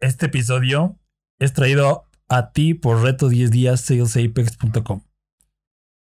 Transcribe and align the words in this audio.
Este 0.00 0.26
episodio 0.26 0.98
es 1.38 1.54
traído 1.54 2.04
a 2.28 2.52
ti 2.52 2.74
por 2.74 3.02
Reto 3.02 3.30
10 3.30 3.50
días 3.50 3.80
salesapex.com. 3.80 5.00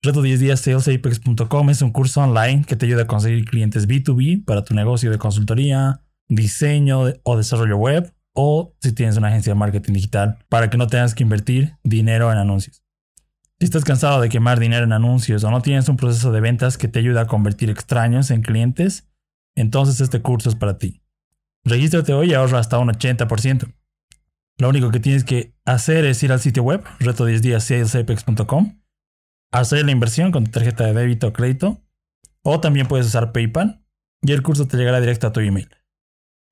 Reto 0.01 0.21
10 0.21 0.39
días 0.39 0.61
salesapex.com 0.61 1.69
es 1.69 1.81
un 1.81 1.91
curso 1.91 2.21
online 2.21 2.63
que 2.65 2.77
te 2.77 2.85
ayuda 2.85 3.01
a 3.01 3.07
conseguir 3.07 3.43
clientes 3.43 3.89
B2B 3.89 4.45
para 4.45 4.63
tu 4.63 4.73
negocio 4.75 5.11
de 5.11 5.17
consultoría, 5.17 6.05
diseño 6.29 7.01
o 7.23 7.35
desarrollo 7.35 7.75
web 7.75 8.13
o 8.33 8.73
si 8.79 8.93
tienes 8.93 9.17
una 9.17 9.27
agencia 9.27 9.51
de 9.51 9.59
marketing 9.59 9.91
digital 9.91 10.37
para 10.47 10.69
que 10.69 10.77
no 10.77 10.87
tengas 10.87 11.13
que 11.13 11.23
invertir 11.23 11.75
dinero 11.83 12.31
en 12.31 12.37
anuncios. 12.37 12.85
Si 13.59 13.65
estás 13.65 13.83
cansado 13.83 14.21
de 14.21 14.29
quemar 14.29 14.61
dinero 14.61 14.85
en 14.85 14.93
anuncios 14.93 15.43
o 15.43 15.51
no 15.51 15.61
tienes 15.61 15.89
un 15.89 15.97
proceso 15.97 16.31
de 16.31 16.39
ventas 16.39 16.77
que 16.77 16.87
te 16.87 16.99
ayuda 16.99 17.21
a 17.23 17.27
convertir 17.27 17.69
extraños 17.69 18.31
en 18.31 18.41
clientes, 18.41 19.09
entonces 19.53 19.99
este 19.99 20.21
curso 20.21 20.47
es 20.47 20.55
para 20.55 20.77
ti. 20.77 21.01
Regístrate 21.65 22.13
hoy 22.13 22.31
y 22.31 22.33
ahorra 22.35 22.59
hasta 22.59 22.79
un 22.79 22.87
80%. 22.87 23.73
Lo 24.57 24.69
único 24.69 24.91
que 24.91 24.99
tienes 24.99 25.23
que 25.23 25.55
hacer 25.65 26.05
es 26.05 26.21
ir 26.23 26.31
al 26.31 26.39
sitio 26.39 26.63
web, 26.63 26.83
reto 26.99 27.25
10 27.25 27.41
días 27.41 27.63
hacer 29.51 29.85
la 29.85 29.91
inversión 29.91 30.31
con 30.31 30.45
tu 30.45 30.51
tarjeta 30.51 30.85
de 30.85 30.93
débito 30.93 31.27
o 31.27 31.33
crédito, 31.33 31.81
o 32.43 32.59
también 32.59 32.87
puedes 32.87 33.07
usar 33.07 33.31
PayPal 33.31 33.83
y 34.21 34.31
el 34.31 34.43
curso 34.43 34.67
te 34.67 34.77
llegará 34.77 34.99
directo 34.99 35.27
a 35.27 35.33
tu 35.33 35.39
email. 35.41 35.69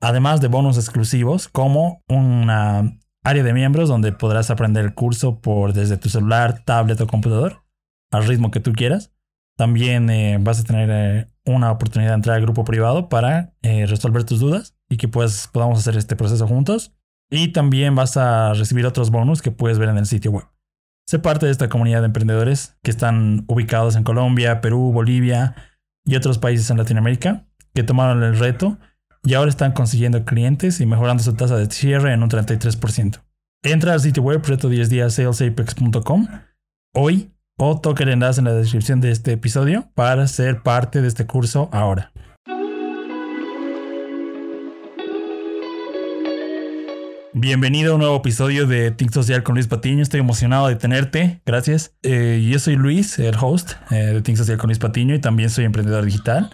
Además 0.02 0.41
de 0.41 0.48
bonos 0.48 0.77
exclusivos 0.77 1.48
como 1.48 2.04
una 2.07 2.99
área 3.23 3.43
de 3.43 3.54
miembros 3.54 3.90
donde 3.90 4.12
podrás 4.12 4.49
aprender 4.49 4.85
el 4.85 4.93
curso 4.93 5.41
por 5.41 5.73
desde 5.73 5.98
tu 5.98 6.09
celular, 6.09 6.63
tablet 6.63 6.99
o 7.02 7.07
computador 7.07 7.63
al 8.12 8.26
ritmo 8.26 8.52
que 8.52 8.59
tú 8.59 8.73
quieras. 8.73 9.13
También 9.57 10.09
eh, 10.09 10.38
vas 10.40 10.62
a 10.62 10.63
tener 10.63 10.90
eh, 10.90 11.31
una 11.45 11.71
oportunidad 11.71 12.12
de 12.12 12.16
entrar 12.16 12.38
al 12.38 12.41
grupo 12.41 12.63
privado 12.63 13.09
para 13.09 13.54
eh, 13.62 13.85
resolver 13.88 14.23
tus 14.23 14.40
dudas 14.40 14.77
y 14.88 14.98
que 14.98 15.09
pues, 15.09 15.49
podamos 15.52 15.79
hacer 15.79 15.98
este 15.98 16.16
proceso 16.16 16.48
juntos. 16.48 16.93
Y 17.30 17.50
también 17.50 17.96
vas 17.96 18.18
a 18.18 18.54
recibir 18.54 18.86
otros 18.86 19.12
bonus 19.12 19.42
que 19.42 19.52
puedes 19.52 19.78
ver 19.78 19.90
en 19.90 19.98
el 19.98 20.06
sitio 20.06 20.32
web. 20.32 20.46
Sé 21.08 21.20
parte 21.20 21.46
de 21.46 21.52
esta 21.52 21.70
comunidad 21.70 22.02
de 22.02 22.08
emprendedores 22.08 22.77
que 22.84 22.91
están 22.91 23.46
ubicados 23.48 23.96
en 23.96 24.04
Colombia, 24.04 24.62
Perú, 24.62 24.91
Bolivia 24.91 25.55
y 26.05 26.16
otros 26.16 26.38
países 26.38 26.70
en 26.70 26.77
Latinoamérica 26.77 27.48
que 27.74 27.84
tomaron 27.84 28.24
el 28.24 28.38
reto 28.38 28.77
y 29.24 29.34
ahora 29.34 29.49
están 29.49 29.74
consiguiendo 29.74 30.24
clientes 30.26 30.80
y 30.80 30.86
mejorando 30.86 31.24
su 31.24 31.34
tasa 31.34 31.58
de 31.58 31.70
cierre 31.70 32.13
en 32.13 32.24
un 32.24 32.30
33%. 32.30 33.21
Entra 33.64 33.93
al 33.93 33.99
sitio 33.99 34.24
web 34.24 34.41
reto10días 34.41 35.18
hoy 36.96 37.32
o 37.58 37.80
toca 37.80 38.04
el 38.04 38.10
enlace 38.10 38.40
en 38.40 38.46
la 38.46 38.54
descripción 38.54 39.02
de 39.02 39.12
este 39.12 39.34
episodio 39.34 39.91
para 39.93 40.27
ser 40.27 40.64
parte 40.64 41.02
de 41.02 41.08
este 41.08 41.26
curso 41.26 41.70
ahora. 41.74 42.14
Bienvenido 47.34 47.91
a 47.91 47.96
un 47.96 48.02
nuevo 48.02 48.18
episodio 48.18 48.66
de 48.66 48.90
TIC 48.90 49.12
Social 49.12 49.44
con 49.44 49.54
Luis 49.54 49.68
Patiño. 49.68 50.02
Estoy 50.02 50.20
emocionado 50.20 50.68
de 50.68 50.76
tenerte. 50.76 51.41
Gracias. 51.46 51.96
Eh, 52.02 52.44
yo 52.52 52.58
soy 52.58 52.76
Luis, 52.76 53.20
el 53.20 53.36
host 53.40 53.74
eh, 53.91 53.98
de 53.98 54.21
TIC 54.24 54.36
Social 54.36 54.58
con 54.58 54.70
Luis 54.70 54.80
Patiño 54.80 55.13
y 55.13 55.20
también 55.20 55.52
soy 55.52 55.66
emprendedor 55.66 56.04
digital. 56.05 56.49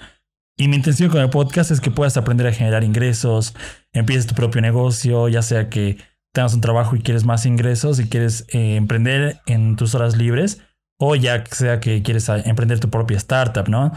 Y 0.57 0.67
mi 0.67 0.75
intención 0.75 1.09
con 1.09 1.21
el 1.21 1.29
podcast 1.29 1.71
es 1.71 1.79
que 1.79 1.91
puedas 1.91 2.17
aprender 2.17 2.45
a 2.47 2.51
generar 2.51 2.83
ingresos, 2.83 3.55
empieces 3.93 4.27
tu 4.27 4.35
propio 4.35 4.61
negocio, 4.61 5.29
ya 5.29 5.41
sea 5.41 5.69
que 5.69 5.97
tengas 6.33 6.53
un 6.53 6.61
trabajo 6.61 6.97
y 6.97 7.01
quieres 7.01 7.23
más 7.23 7.45
ingresos 7.45 8.01
y 8.01 8.09
quieres 8.09 8.45
eh, 8.49 8.75
emprender 8.75 9.39
en 9.45 9.77
tus 9.77 9.95
horas 9.95 10.17
libres, 10.17 10.61
o 10.99 11.15
ya 11.15 11.45
sea 11.49 11.79
que 11.79 12.03
quieres 12.03 12.27
emprender 12.27 12.81
tu 12.81 12.89
propia 12.89 13.17
startup, 13.17 13.69
¿no? 13.69 13.93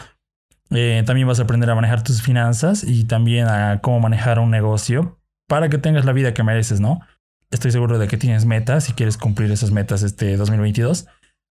también 1.07 1.27
vas 1.27 1.41
a 1.41 1.45
aprender 1.45 1.70
a 1.70 1.75
manejar 1.75 2.05
tus 2.05 2.20
finanzas 2.20 2.85
y 2.85 3.05
también 3.05 3.48
a 3.48 3.81
cómo 3.81 4.01
manejar 4.01 4.39
un 4.39 4.51
negocio 4.51 5.17
para 5.49 5.69
que 5.69 5.79
tengas 5.79 6.05
la 6.05 6.13
vida 6.13 6.35
que 6.35 6.45
mereces, 6.45 6.79
¿no? 6.79 7.01
Estoy 7.51 7.73
seguro 7.73 7.99
de 7.99 8.07
que 8.07 8.19
tienes 8.19 8.45
metas 8.45 8.89
y 8.89 8.93
quieres 8.93 9.17
cumplir 9.17 9.51
esas 9.51 9.73
metas 9.73 10.03
este 10.03 10.37
2022. 10.37 11.07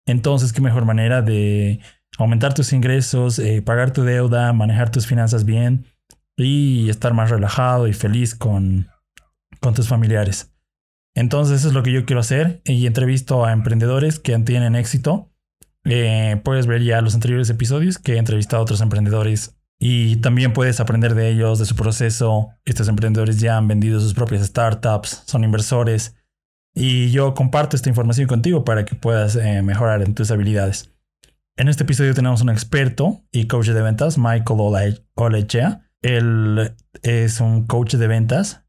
Entonces, 0.05 0.53
qué 0.53 0.61
mejor 0.61 0.85
manera 0.85 1.21
de 1.21 1.81
aumentar 2.17 2.53
tus 2.53 2.71
ingresos, 2.71 3.39
eh, 3.39 3.61
pagar 3.61 3.91
tu 3.91 4.03
deuda, 4.03 4.53
manejar 4.53 4.91
tus 4.91 5.07
finanzas 5.07 5.43
bien 5.43 5.87
y 6.37 6.89
estar 6.89 7.13
más 7.13 7.31
relajado 7.31 7.87
y 7.87 7.93
feliz 7.93 8.35
con, 8.35 8.87
con 9.59 9.73
tus 9.73 9.87
familiares. 9.87 10.53
Entonces, 11.15 11.59
eso 11.59 11.69
es 11.69 11.73
lo 11.73 11.81
que 11.81 11.91
yo 11.91 12.05
quiero 12.05 12.19
hacer 12.19 12.61
y 12.63 12.85
entrevisto 12.85 13.43
a 13.43 13.51
emprendedores 13.51 14.19
que 14.19 14.37
tienen 14.39 14.75
éxito. 14.75 15.31
Eh, 15.83 16.39
puedes 16.43 16.67
ver 16.67 16.83
ya 16.83 17.01
los 17.01 17.15
anteriores 17.15 17.49
episodios 17.49 17.97
que 17.97 18.13
he 18.13 18.17
entrevistado 18.17 18.59
a 18.59 18.63
otros 18.63 18.81
emprendedores 18.81 19.56
y 19.79 20.17
también 20.17 20.53
puedes 20.53 20.79
aprender 20.79 21.13
de 21.13 21.29
ellos, 21.29 21.59
de 21.59 21.65
su 21.65 21.75
proceso. 21.75 22.49
Estos 22.65 22.87
emprendedores 22.87 23.39
ya 23.39 23.57
han 23.57 23.67
vendido 23.67 23.99
sus 23.99 24.13
propias 24.13 24.45
startups, 24.45 25.23
son 25.25 25.43
inversores. 25.43 26.15
Y 26.73 27.11
yo 27.11 27.33
comparto 27.33 27.75
esta 27.75 27.89
información 27.89 28.27
contigo 28.27 28.63
para 28.63 28.85
que 28.85 28.95
puedas 28.95 29.35
eh, 29.35 29.61
mejorar 29.61 30.01
en 30.01 30.13
tus 30.13 30.31
habilidades. 30.31 30.93
En 31.57 31.69
este 31.69 31.83
episodio 31.83 32.13
tenemos 32.13 32.41
un 32.41 32.49
experto 32.49 33.23
y 33.31 33.47
coach 33.47 33.69
de 33.69 33.81
ventas, 33.81 34.17
Michael 34.17 34.95
Olechea. 35.15 35.89
Él 36.03 36.75
es 37.01 37.41
un 37.41 37.65
coach 37.65 37.95
de 37.95 38.07
ventas 38.07 38.63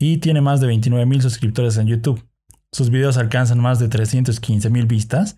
y 0.00 0.18
tiene 0.18 0.40
más 0.40 0.60
de 0.60 0.66
29 0.66 1.06
mil 1.06 1.22
suscriptores 1.22 1.76
en 1.76 1.86
YouTube. 1.86 2.28
Sus 2.72 2.90
videos 2.90 3.16
alcanzan 3.18 3.60
más 3.60 3.78
de 3.78 3.86
315 3.86 4.68
mil 4.70 4.86
vistas 4.86 5.36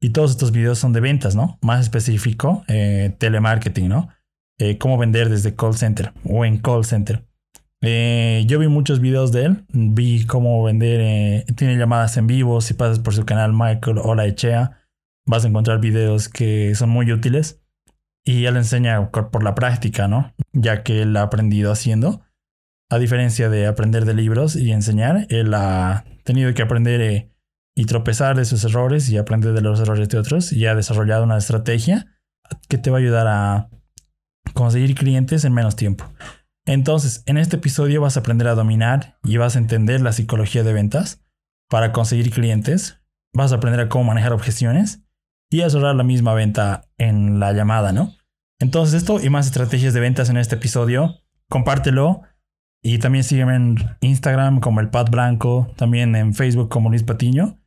y 0.00 0.10
todos 0.10 0.30
estos 0.30 0.50
videos 0.50 0.78
son 0.78 0.94
de 0.94 1.00
ventas, 1.00 1.34
¿no? 1.36 1.58
Más 1.60 1.80
específico, 1.80 2.64
eh, 2.68 3.14
telemarketing, 3.18 3.88
¿no? 3.88 4.08
Eh, 4.60 4.76
cómo 4.76 4.98
vender 4.98 5.30
desde 5.30 5.56
call 5.56 5.74
center 5.74 6.12
o 6.22 6.44
en 6.44 6.58
call 6.58 6.84
center. 6.84 7.24
Eh, 7.80 8.44
yo 8.46 8.58
vi 8.58 8.68
muchos 8.68 9.00
videos 9.00 9.32
de 9.32 9.46
él, 9.46 9.64
vi 9.72 10.26
cómo 10.26 10.62
vender, 10.62 11.00
eh, 11.00 11.46
tiene 11.56 11.78
llamadas 11.78 12.18
en 12.18 12.26
vivo, 12.26 12.60
si 12.60 12.74
pasas 12.74 12.98
por 12.98 13.14
su 13.14 13.24
canal 13.24 13.54
Michael 13.54 13.96
Hola 14.02 14.26
Echea, 14.26 14.82
vas 15.24 15.46
a 15.46 15.48
encontrar 15.48 15.80
videos 15.80 16.28
que 16.28 16.74
son 16.74 16.90
muy 16.90 17.10
útiles 17.10 17.62
y 18.22 18.44
él 18.44 18.58
enseña 18.58 19.10
por 19.10 19.42
la 19.42 19.54
práctica, 19.54 20.08
¿no? 20.08 20.34
Ya 20.52 20.82
que 20.82 21.00
él 21.00 21.16
ha 21.16 21.22
aprendido 21.22 21.72
haciendo, 21.72 22.20
a 22.90 22.98
diferencia 22.98 23.48
de 23.48 23.66
aprender 23.66 24.04
de 24.04 24.12
libros 24.12 24.56
y 24.56 24.72
enseñar, 24.72 25.26
él 25.30 25.54
ha 25.54 26.04
tenido 26.22 26.52
que 26.52 26.60
aprender 26.60 27.30
y 27.74 27.84
tropezar 27.86 28.36
de 28.36 28.44
sus 28.44 28.62
errores 28.64 29.08
y 29.08 29.16
aprender 29.16 29.54
de 29.54 29.62
los 29.62 29.80
errores 29.80 30.06
de 30.10 30.18
otros 30.18 30.52
y 30.52 30.66
ha 30.66 30.74
desarrollado 30.74 31.24
una 31.24 31.38
estrategia 31.38 32.08
que 32.68 32.76
te 32.76 32.90
va 32.90 32.98
a 32.98 33.00
ayudar 33.00 33.26
a 33.26 33.70
conseguir 34.54 34.94
clientes 34.94 35.44
en 35.44 35.52
menos 35.52 35.76
tiempo. 35.76 36.04
Entonces, 36.66 37.22
en 37.26 37.38
este 37.38 37.56
episodio 37.56 38.00
vas 38.00 38.16
a 38.16 38.20
aprender 38.20 38.48
a 38.48 38.54
dominar 38.54 39.18
y 39.24 39.36
vas 39.36 39.56
a 39.56 39.58
entender 39.58 40.00
la 40.00 40.12
psicología 40.12 40.62
de 40.62 40.72
ventas 40.72 41.24
para 41.68 41.92
conseguir 41.92 42.30
clientes. 42.30 43.00
Vas 43.32 43.52
a 43.52 43.56
aprender 43.56 43.80
a 43.80 43.88
cómo 43.88 44.04
manejar 44.04 44.32
objeciones 44.32 45.02
y 45.50 45.62
a 45.62 45.70
cerrar 45.70 45.94
la 45.94 46.04
misma 46.04 46.34
venta 46.34 46.88
en 46.98 47.40
la 47.40 47.52
llamada, 47.52 47.92
¿no? 47.92 48.14
Entonces, 48.60 48.94
esto 48.94 49.20
y 49.20 49.30
más 49.30 49.46
estrategias 49.46 49.94
de 49.94 50.00
ventas 50.00 50.28
en 50.28 50.36
este 50.36 50.56
episodio, 50.56 51.16
compártelo 51.48 52.22
y 52.82 52.98
también 52.98 53.24
sígueme 53.24 53.56
en 53.56 53.76
Instagram 54.00 54.60
como 54.60 54.80
el 54.80 54.90
Pat 54.90 55.10
Blanco, 55.10 55.72
también 55.76 56.14
en 56.14 56.34
Facebook 56.34 56.68
como 56.68 56.90
Luis 56.90 57.02
Patiño 57.02 57.60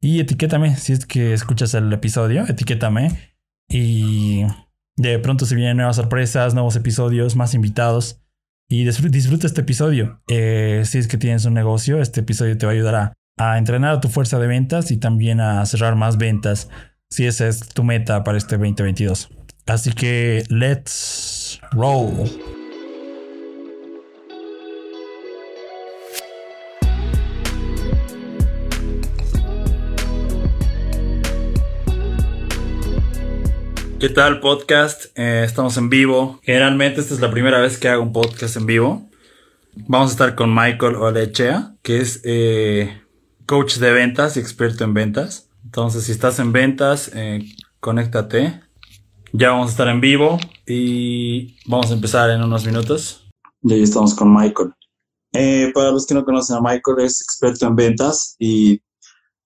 y 0.00 0.20
etiquétame 0.20 0.76
si 0.76 0.92
es 0.92 1.06
que 1.06 1.32
escuchas 1.32 1.74
el 1.74 1.92
episodio, 1.92 2.44
etiquétame 2.46 3.34
y 3.68 4.44
de 4.98 5.18
pronto 5.20 5.46
se 5.46 5.54
vienen 5.54 5.76
nuevas 5.76 5.96
sorpresas, 5.96 6.54
nuevos 6.54 6.76
episodios, 6.76 7.36
más 7.36 7.54
invitados. 7.54 8.20
Y 8.68 8.84
disfruta 8.84 9.46
este 9.46 9.62
episodio. 9.62 10.20
Eh, 10.28 10.82
si 10.84 10.98
es 10.98 11.08
que 11.08 11.16
tienes 11.16 11.46
un 11.46 11.54
negocio, 11.54 12.02
este 12.02 12.20
episodio 12.20 12.58
te 12.58 12.66
va 12.66 12.72
a 12.72 12.74
ayudar 12.74 12.94
a, 12.94 13.12
a 13.38 13.56
entrenar 13.56 14.00
tu 14.00 14.08
fuerza 14.08 14.38
de 14.38 14.46
ventas 14.46 14.90
y 14.90 14.98
también 14.98 15.40
a 15.40 15.64
cerrar 15.64 15.96
más 15.96 16.18
ventas 16.18 16.68
si 17.08 17.24
esa 17.26 17.48
es 17.48 17.60
tu 17.60 17.84
meta 17.84 18.24
para 18.24 18.36
este 18.36 18.58
2022. 18.58 19.30
Así 19.66 19.92
que 19.92 20.44
let's 20.50 21.60
roll. 21.72 22.57
¿Qué 34.00 34.08
tal 34.08 34.38
podcast? 34.38 35.06
Eh, 35.18 35.42
estamos 35.44 35.76
en 35.76 35.90
vivo. 35.90 36.38
Generalmente 36.44 37.00
esta 37.00 37.14
es 37.14 37.20
la 37.20 37.32
primera 37.32 37.60
vez 37.60 37.78
que 37.78 37.88
hago 37.88 38.04
un 38.04 38.12
podcast 38.12 38.56
en 38.56 38.64
vivo. 38.64 39.10
Vamos 39.74 40.10
a 40.10 40.12
estar 40.12 40.36
con 40.36 40.54
Michael 40.54 40.94
Olechea, 40.94 41.74
que 41.82 42.00
es 42.00 42.20
eh, 42.22 43.02
coach 43.44 43.78
de 43.78 43.90
ventas 43.90 44.36
y 44.36 44.40
experto 44.40 44.84
en 44.84 44.94
ventas. 44.94 45.50
Entonces, 45.64 46.04
si 46.04 46.12
estás 46.12 46.38
en 46.38 46.52
ventas, 46.52 47.10
eh, 47.12 47.44
conéctate. 47.80 48.60
Ya 49.32 49.50
vamos 49.50 49.66
a 49.66 49.70
estar 49.72 49.88
en 49.88 50.00
vivo 50.00 50.38
y 50.64 51.56
vamos 51.66 51.90
a 51.90 51.94
empezar 51.94 52.30
en 52.30 52.40
unos 52.40 52.64
minutos. 52.64 53.28
Y 53.62 53.72
ahí 53.72 53.82
estamos 53.82 54.14
con 54.14 54.32
Michael. 54.32 54.74
para 55.74 55.90
los 55.90 56.06
que 56.06 56.14
no 56.14 56.24
conocen 56.24 56.54
a 56.54 56.60
Michael, 56.60 57.00
es 57.00 57.20
experto 57.20 57.66
en 57.66 57.74
ventas 57.74 58.36
y 58.38 58.80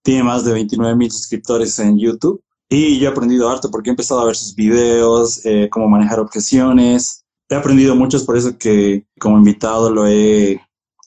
tiene 0.03 0.25
más 0.25 0.45
de 0.45 0.53
29 0.53 0.95
mil 0.95 1.11
suscriptores 1.11 1.79
en 1.79 1.99
YouTube. 1.99 2.45
Y 2.75 2.99
yo 2.99 3.07
he 3.07 3.13
aprendido 3.13 3.51
harto 3.51 3.71
porque 3.71 3.91
he 3.91 3.93
empezado 3.93 4.23
a 4.23 4.25
ver 4.25 4.35
sus 4.35 4.55
videos, 4.55 5.45
eh, 5.45 5.69
cómo 5.71 5.91
manejar 5.91 6.19
objeciones. 6.21 7.27
He 7.51 7.55
aprendido 7.55 7.95
mucho, 7.95 8.17
es 8.17 8.25
por 8.25 8.35
eso 8.35 8.57
que 8.57 9.07
como 9.21 9.37
invitado 9.37 9.91
lo 9.91 10.07
he 10.07 10.59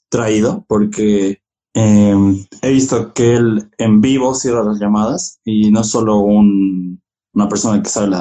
traído, 0.07 0.63
porque 0.67 1.41
em, 1.73 2.45
he 2.61 2.71
visto 2.71 3.11
que 3.15 3.33
él 3.33 3.71
en 3.79 3.99
vivo 3.99 4.35
cierra 4.35 4.63
las 4.63 4.77
llamadas 4.77 5.39
y 5.43 5.71
no 5.71 5.83
solo 5.83 6.19
un, 6.19 7.01
una 7.33 7.49
persona 7.49 7.81
que 7.81 7.89
sabe 7.89 8.15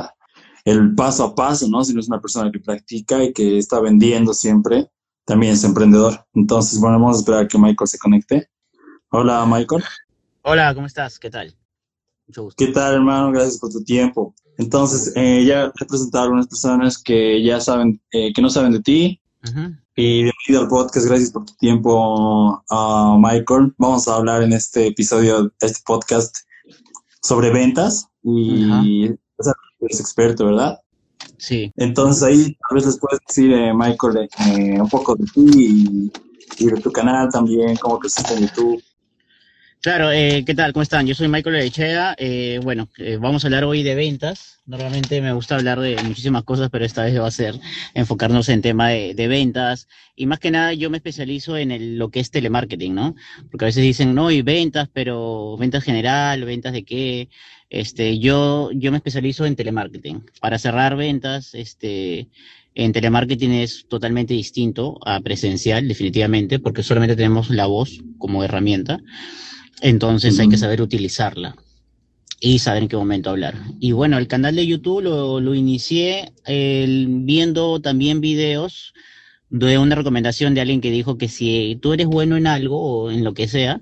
el 0.65 0.95
paso 0.95 1.25
a 1.25 1.35
paso, 1.35 1.69
¿no? 1.69 1.85
Sino 1.85 2.01
es 2.01 2.09
una 2.09 2.23
persona 2.23 2.51
que 2.51 2.61
practica 2.61 3.23
y 3.23 3.35
que 3.35 3.59
está 3.59 3.79
vendiendo 3.79 4.33
siempre. 4.33 4.91
También 5.27 5.53
es 5.53 5.65
emprendedor. 5.65 6.25
Entonces, 6.33 6.81
bueno, 6.81 6.99
vamos 6.99 7.19
a 7.19 7.21
esperar 7.21 7.45
a 7.45 7.49
que 7.49 7.59
Michael 7.59 7.89
se 7.89 7.99
conecte. 7.99 8.49
Hola, 9.11 9.45
Michael. 9.45 9.85
Hola, 10.41 10.75
¿cómo 10.75 10.87
estás? 10.87 11.19
¿Qué 11.19 11.29
tal? 11.29 11.55
Mucho 12.27 12.45
gusto. 12.45 12.65
¿Qué 12.65 12.73
tal, 12.73 12.95
hermano? 12.95 13.33
Gracias 13.33 13.59
por 13.59 13.71
tu 13.71 13.83
tiempo. 13.83 14.35
Entonces, 14.57 15.13
eh, 15.17 15.45
ya 15.45 15.73
he 15.79 15.85
presentado 15.85 16.23
a 16.23 16.25
algunas 16.27 16.47
personas 16.47 17.03
que 17.03 17.43
ya 17.43 17.61
saben, 17.61 18.01
eh, 18.13 18.33
que 18.33 18.41
no 18.41 18.51
saben 18.51 18.73
de 18.73 18.81
ti. 18.81 19.21
Y 19.97 20.23
bienvenido 20.25 20.63
al 20.63 20.69
podcast, 20.69 21.07
gracias 21.07 21.31
por 21.31 21.45
tu 21.45 21.55
tiempo, 21.57 22.65
uh, 22.71 23.19
Michael. 23.19 23.75
Vamos 23.79 24.09
a 24.09 24.17
hablar 24.17 24.43
en 24.43 24.53
este 24.53 24.89
episodio, 24.89 25.53
este 25.61 25.81
podcast, 25.85 26.35
sobre 27.23 27.51
ventas 27.51 28.09
y 28.23 29.05
eres 29.81 30.01
experto, 30.01 30.47
¿verdad? 30.47 30.81
Sí. 31.39 31.71
Entonces 31.77 32.23
ahí 32.23 32.57
tal 32.69 32.77
vez 32.77 32.87
les 32.87 32.99
puedes 32.99 33.21
decir, 33.29 33.53
eh, 33.53 33.73
Michael, 33.75 34.29
eh, 34.49 34.81
un 34.81 34.89
poco 34.89 35.15
de 35.15 35.25
ti 35.27 36.11
y, 36.59 36.67
de 36.67 36.81
tu 36.81 36.91
canal 36.91 37.29
también, 37.31 37.77
cómo 37.77 37.99
creciste 37.99 38.35
en 38.35 38.49
YouTube. 38.49 38.83
Claro, 39.85 40.11
eh, 40.11 40.45
¿qué 40.47 40.55
tal? 40.55 40.73
¿Cómo 40.73 40.83
están? 40.83 41.07
Yo 41.07 41.15
soy 41.15 41.29
Michael 41.29 41.57
Lechea. 41.57 42.15
Eh, 42.17 42.59
bueno, 42.63 42.89
eh, 42.97 43.19
vamos 43.21 43.45
a 43.45 43.49
hablar 43.49 43.65
hoy 43.65 43.83
de 43.83 43.95
ventas. 43.95 44.63
Normalmente 44.65 45.21
me 45.21 45.35
gusta 45.35 45.57
hablar 45.57 45.79
de 45.79 46.03
muchísimas 46.05 46.43
cosas, 46.43 46.71
pero 46.71 46.87
esta 46.87 47.05
vez 47.05 47.21
va 47.21 47.27
a 47.27 47.31
ser 47.31 47.61
enfocarnos 47.93 48.49
en 48.49 48.63
tema 48.63 48.89
de, 48.89 49.29
ventas. 49.29 49.87
Y 50.17 50.25
más 50.25 50.39
que 50.39 50.51
nada 50.51 50.73
yo 50.73 50.89
me 50.89 50.97
especializo 50.97 51.59
en 51.59 51.99
lo 51.99 52.09
que 52.09 52.21
es 52.21 52.31
telemarketing, 52.31 52.95
¿no? 52.95 53.15
Porque 53.51 53.67
a 53.67 53.69
veces 53.69 53.83
dicen, 53.83 54.15
no, 54.15 54.31
y 54.31 54.41
ventas, 54.41 54.89
pero 54.91 55.59
ventas 55.59 55.85
general, 55.85 56.47
ventas 56.47 56.73
de 56.73 56.85
qué. 56.85 57.29
Este, 57.69 58.19
yo, 58.19 58.71
yo 58.73 58.91
me 58.91 58.97
especializo 58.97 59.45
en 59.45 59.55
telemarketing. 59.55 60.25
Para 60.41 60.59
cerrar 60.59 60.97
ventas, 60.97 61.55
este, 61.55 62.29
en 62.75 62.93
telemarketing 62.93 63.53
es 63.53 63.85
totalmente 63.87 64.33
distinto 64.33 64.99
a 65.05 65.21
presencial, 65.21 65.87
definitivamente, 65.87 66.59
porque 66.59 66.83
solamente 66.83 67.17
tenemos 67.17 67.51
la 67.51 67.67
voz 67.67 68.01
como 68.17 68.43
herramienta. 68.43 69.03
Entonces 69.81 70.39
hay 70.39 70.49
que 70.49 70.57
saber 70.57 70.81
utilizarla 70.81 71.57
y 72.41 72.59
saber 72.59 72.83
en 72.85 72.89
qué 72.89 72.97
momento 72.97 73.31
hablar. 73.31 73.55
Y 73.81 73.93
bueno, 73.93 74.19
el 74.19 74.29
canal 74.29 74.57
de 74.57 74.67
YouTube 74.67 75.03
lo, 75.03 75.41
lo 75.41 75.55
inicié 75.55 76.33
viendo 76.47 77.81
también 77.81 78.21
videos 78.21 78.93
de 79.51 79.79
una 79.79 79.95
recomendación 79.95 80.55
de 80.55 80.61
alguien 80.61 80.81
que 80.81 80.91
dijo 80.91 81.17
que 81.17 81.29
si 81.29 81.79
tú 81.81 81.93
eres 81.93 82.07
bueno 82.07 82.37
en 82.37 82.47
algo 82.47 82.81
o 82.81 83.11
en 83.11 83.25
lo 83.25 83.35
que 83.35 83.49
sea, 83.49 83.81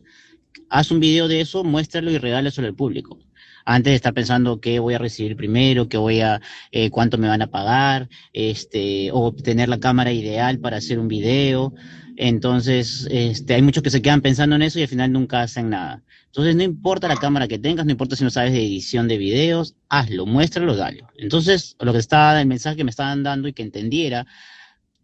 haz 0.68 0.90
un 0.90 1.00
video 1.00 1.28
de 1.28 1.40
eso, 1.40 1.64
muéstralo 1.64 2.10
y 2.10 2.18
regálalo 2.18 2.50
al 2.56 2.74
público. 2.74 3.18
Antes 3.64 3.92
de 3.92 3.94
estar 3.96 4.12
pensando 4.12 4.60
qué 4.60 4.80
voy 4.80 4.94
a 4.94 4.98
recibir 4.98 5.36
primero, 5.36 5.88
qué 5.88 5.96
voy 5.96 6.20
a, 6.20 6.40
eh, 6.72 6.90
cuánto 6.90 7.16
me 7.16 7.28
van 7.28 7.42
a 7.42 7.46
pagar, 7.46 8.08
este, 8.32 9.10
o 9.12 9.32
tener 9.32 9.68
la 9.68 9.78
cámara 9.78 10.12
ideal 10.12 10.58
para 10.58 10.78
hacer 10.78 10.98
un 10.98 11.08
video. 11.08 11.72
Entonces, 12.16 13.06
este, 13.10 13.54
hay 13.54 13.62
muchos 13.62 13.82
que 13.82 13.90
se 13.90 14.02
quedan 14.02 14.20
pensando 14.20 14.56
en 14.56 14.62
eso 14.62 14.78
y 14.78 14.82
al 14.82 14.88
final 14.88 15.12
nunca 15.12 15.42
hacen 15.42 15.70
nada. 15.70 16.02
Entonces, 16.26 16.56
no 16.56 16.62
importa 16.62 17.08
la 17.08 17.16
cámara 17.16 17.48
que 17.48 17.58
tengas, 17.58 17.84
no 17.84 17.92
importa 17.92 18.16
si 18.16 18.24
no 18.24 18.30
sabes 18.30 18.52
de 18.52 18.64
edición 18.64 19.08
de 19.08 19.18
videos, 19.18 19.74
hazlo, 19.88 20.26
muéstralo, 20.26 20.76
dale. 20.76 21.04
Entonces, 21.16 21.76
lo 21.80 21.92
que 21.92 21.98
está, 21.98 22.40
el 22.40 22.46
mensaje 22.46 22.76
que 22.76 22.84
me 22.84 22.90
estaban 22.90 23.22
dando 23.22 23.48
y 23.48 23.52
que 23.52 23.62
entendiera, 23.62 24.26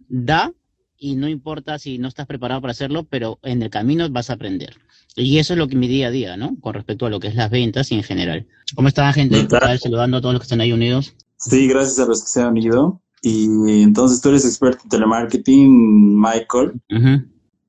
da 0.08 0.52
y 0.96 1.14
no 1.14 1.28
importa 1.28 1.78
si 1.78 1.98
no 1.98 2.08
estás 2.08 2.26
preparado 2.26 2.60
para 2.60 2.72
hacerlo, 2.72 3.04
pero 3.04 3.38
en 3.42 3.62
el 3.62 3.70
camino 3.70 4.08
vas 4.10 4.30
a 4.30 4.34
aprender. 4.34 4.76
Y 5.14 5.38
eso 5.38 5.54
es 5.54 5.58
lo 5.58 5.68
que 5.68 5.76
mi 5.76 5.88
día 5.88 6.08
a 6.08 6.10
día, 6.10 6.36
¿no? 6.36 6.56
Con 6.60 6.74
respecto 6.74 7.06
a 7.06 7.10
lo 7.10 7.20
que 7.20 7.28
es 7.28 7.34
las 7.34 7.50
ventas 7.50 7.90
y 7.92 7.94
en 7.94 8.02
general. 8.02 8.46
¿Cómo 8.74 8.88
está 8.88 9.02
la 9.02 9.12
gente? 9.12 9.46
Saludando 9.80 10.16
a 10.16 10.20
todos 10.20 10.34
los 10.34 10.40
que 10.40 10.44
están 10.44 10.60
ahí 10.60 10.72
unidos. 10.72 11.14
Sí, 11.36 11.68
gracias 11.68 11.98
a 12.00 12.06
los 12.06 12.22
que 12.22 12.28
se 12.28 12.42
han 12.42 12.48
unido. 12.48 13.00
Y 13.22 13.82
entonces 13.82 14.20
tú 14.20 14.28
eres 14.28 14.44
experto 14.44 14.82
en 14.84 14.90
telemarketing, 14.90 16.20
Michael, 16.20 16.80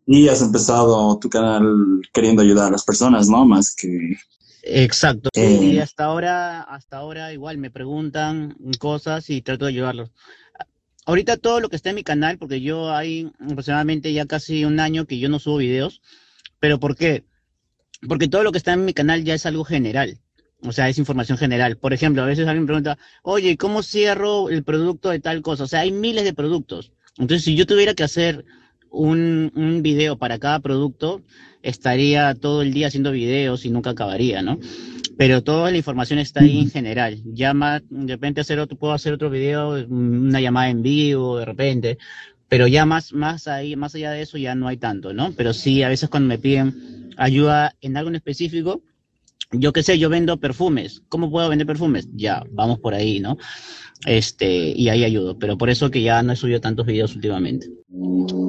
y 0.05 0.27
has 0.27 0.41
empezado 0.41 1.17
tu 1.19 1.29
canal 1.29 2.01
queriendo 2.13 2.41
ayudar 2.41 2.67
a 2.67 2.71
las 2.71 2.83
personas, 2.83 3.29
¿no? 3.29 3.45
Más 3.45 3.75
que... 3.75 4.17
Exacto. 4.63 5.29
y 5.33 5.77
eh, 5.77 5.81
hasta 5.81 6.05
ahora, 6.05 6.61
hasta 6.61 6.97
ahora 6.97 7.33
igual 7.33 7.57
me 7.57 7.71
preguntan 7.71 8.55
cosas 8.77 9.29
y 9.29 9.41
trato 9.41 9.65
de 9.65 9.71
ayudarlos. 9.71 10.11
Ahorita 11.05 11.37
todo 11.37 11.59
lo 11.59 11.69
que 11.69 11.75
está 11.75 11.89
en 11.89 11.95
mi 11.95 12.03
canal, 12.03 12.37
porque 12.37 12.61
yo 12.61 12.91
hay 12.91 13.31
aproximadamente 13.39 14.13
ya 14.13 14.25
casi 14.25 14.65
un 14.65 14.79
año 14.79 15.05
que 15.05 15.17
yo 15.17 15.29
no 15.29 15.39
subo 15.39 15.57
videos, 15.57 16.01
pero 16.59 16.79
¿por 16.79 16.95
qué? 16.95 17.23
Porque 18.07 18.27
todo 18.27 18.43
lo 18.43 18.51
que 18.51 18.59
está 18.59 18.73
en 18.73 18.85
mi 18.85 18.93
canal 18.93 19.23
ya 19.23 19.33
es 19.33 19.45
algo 19.45 19.63
general. 19.63 20.19
O 20.61 20.71
sea, 20.71 20.89
es 20.89 20.97
información 20.97 21.37
general. 21.37 21.77
Por 21.77 21.93
ejemplo, 21.93 22.21
a 22.21 22.25
veces 22.25 22.47
alguien 22.47 22.65
pregunta, 22.65 22.97
oye, 23.23 23.55
¿cómo 23.57 23.81
cierro 23.81 24.49
el 24.49 24.63
producto 24.63 25.09
de 25.09 25.19
tal 25.19 25.41
cosa? 25.41 25.63
O 25.63 25.67
sea, 25.67 25.81
hay 25.81 25.91
miles 25.91 26.23
de 26.23 26.33
productos. 26.33 26.91
Entonces, 27.17 27.45
si 27.45 27.55
yo 27.55 27.65
tuviera 27.65 27.93
que 27.93 28.03
hacer 28.03 28.45
un, 28.89 29.51
un 29.55 29.81
video 29.81 30.17
para 30.17 30.37
cada 30.39 30.59
producto, 30.59 31.21
estaría 31.61 32.35
todo 32.35 32.61
el 32.61 32.73
día 32.73 32.87
haciendo 32.87 33.11
videos 33.11 33.65
y 33.65 33.69
nunca 33.69 33.91
acabaría, 33.91 34.41
¿no? 34.41 34.59
Pero 35.17 35.43
toda 35.43 35.69
la 35.71 35.77
información 35.77 36.19
está 36.19 36.41
ahí 36.41 36.59
en 36.59 36.71
general. 36.71 37.21
Llama, 37.25 37.81
de 37.89 38.13
repente 38.13 38.41
hacer 38.41 38.59
otro, 38.59 38.77
puedo 38.77 38.93
hacer 38.93 39.13
otro 39.13 39.29
video, 39.29 39.85
una 39.89 40.39
llamada 40.39 40.69
en 40.69 40.81
vivo, 40.81 41.39
de 41.39 41.45
repente. 41.45 41.97
Pero 42.47 42.67
ya 42.67 42.85
más, 42.85 43.13
más 43.13 43.47
ahí, 43.47 43.75
más 43.75 43.95
allá 43.95 44.11
de 44.11 44.21
eso 44.21 44.37
ya 44.37 44.55
no 44.55 44.67
hay 44.67 44.77
tanto, 44.77 45.13
¿no? 45.13 45.33
Pero 45.33 45.53
sí, 45.53 45.83
a 45.83 45.89
veces 45.89 46.09
cuando 46.09 46.29
me 46.29 46.37
piden 46.37 47.09
ayuda 47.17 47.75
en 47.81 47.97
algo 47.97 48.09
en 48.09 48.15
específico, 48.15 48.81
yo 49.51 49.73
qué 49.73 49.83
sé, 49.83 49.97
yo 49.97 50.09
vendo 50.09 50.39
perfumes. 50.39 51.01
¿Cómo 51.09 51.31
puedo 51.31 51.49
vender 51.49 51.67
perfumes? 51.67 52.07
Ya, 52.13 52.43
vamos 52.51 52.79
por 52.79 52.93
ahí, 52.93 53.19
¿no? 53.19 53.37
Este, 54.05 54.47
y 54.47 54.89
ahí 54.89 55.03
ayudo. 55.03 55.37
Pero 55.37 55.57
por 55.57 55.69
eso 55.69 55.89
que 55.89 56.01
ya 56.01 56.21
no 56.23 56.33
he 56.33 56.35
subido 56.35 56.61
tantos 56.61 56.85
videos 56.85 57.15
últimamente. 57.15 57.69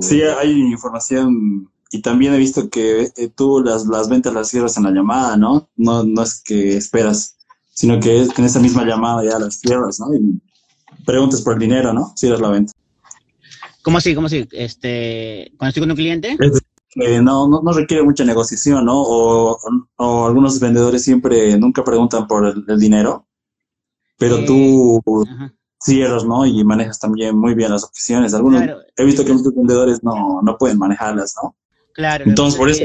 Sí, 0.00 0.23
hay 0.23 0.50
información 0.50 1.70
y 1.91 2.02
también 2.02 2.35
he 2.35 2.38
visto 2.38 2.70
que 2.70 3.11
eh, 3.17 3.31
tú 3.35 3.62
las, 3.64 3.87
las 3.87 4.08
ventas 4.08 4.32
las 4.32 4.49
cierras 4.49 4.76
en 4.76 4.85
la 4.85 4.91
llamada, 4.91 5.37
¿no? 5.37 5.69
¿no? 5.76 6.05
No 6.05 6.23
es 6.23 6.41
que 6.43 6.76
esperas, 6.76 7.37
sino 7.73 7.99
que 7.99 8.23
en 8.23 8.44
esa 8.44 8.61
misma 8.61 8.85
llamada 8.85 9.25
ya 9.25 9.38
las 9.38 9.58
cierras, 9.58 9.99
¿no? 9.99 10.14
Y 10.14 10.41
preguntas 11.05 11.43
por 11.43 11.55
el 11.55 11.58
dinero, 11.58 11.93
¿no? 11.93 12.12
Cierras 12.17 12.41
la 12.41 12.50
venta. 12.50 12.73
¿Cómo 13.82 13.99
así? 13.99 14.14
¿Cómo 14.14 14.26
así? 14.26 14.47
Este, 14.52 15.52
cuando 15.56 15.70
estoy 15.70 15.81
con 15.81 15.91
un 15.91 15.97
cliente 15.97 16.37
que 16.90 17.20
no, 17.20 17.48
no, 17.48 17.72
requiere 17.72 18.02
mucha 18.02 18.25
negociación, 18.25 18.84
¿no? 18.84 19.00
O, 19.00 19.58
algunos 20.26 20.59
vendedores 20.59 21.04
siempre, 21.04 21.56
nunca 21.59 21.85
preguntan 21.85 22.26
por 22.26 22.47
el, 22.47 22.78
dinero, 22.78 23.28
pero 24.18 24.44
tú 24.44 25.00
cierras, 25.80 26.25
¿no? 26.25 26.44
Y 26.44 26.64
manejas 26.64 26.99
también 26.99 27.38
muy 27.38 27.54
bien 27.54 27.70
las 27.70 27.85
opciones. 27.85 28.35
Algunos, 28.35 28.62
he 28.97 29.04
visto 29.04 29.25
que 29.25 29.32
muchos 29.32 29.54
vendedores 29.54 30.02
no, 30.02 30.42
no 30.42 30.59
pueden 30.59 30.78
manejarlas, 30.78 31.35
¿no? 31.42 31.56
Claro. 31.92 32.25
Entonces, 32.26 32.56
por 32.56 32.70
eso 32.70 32.85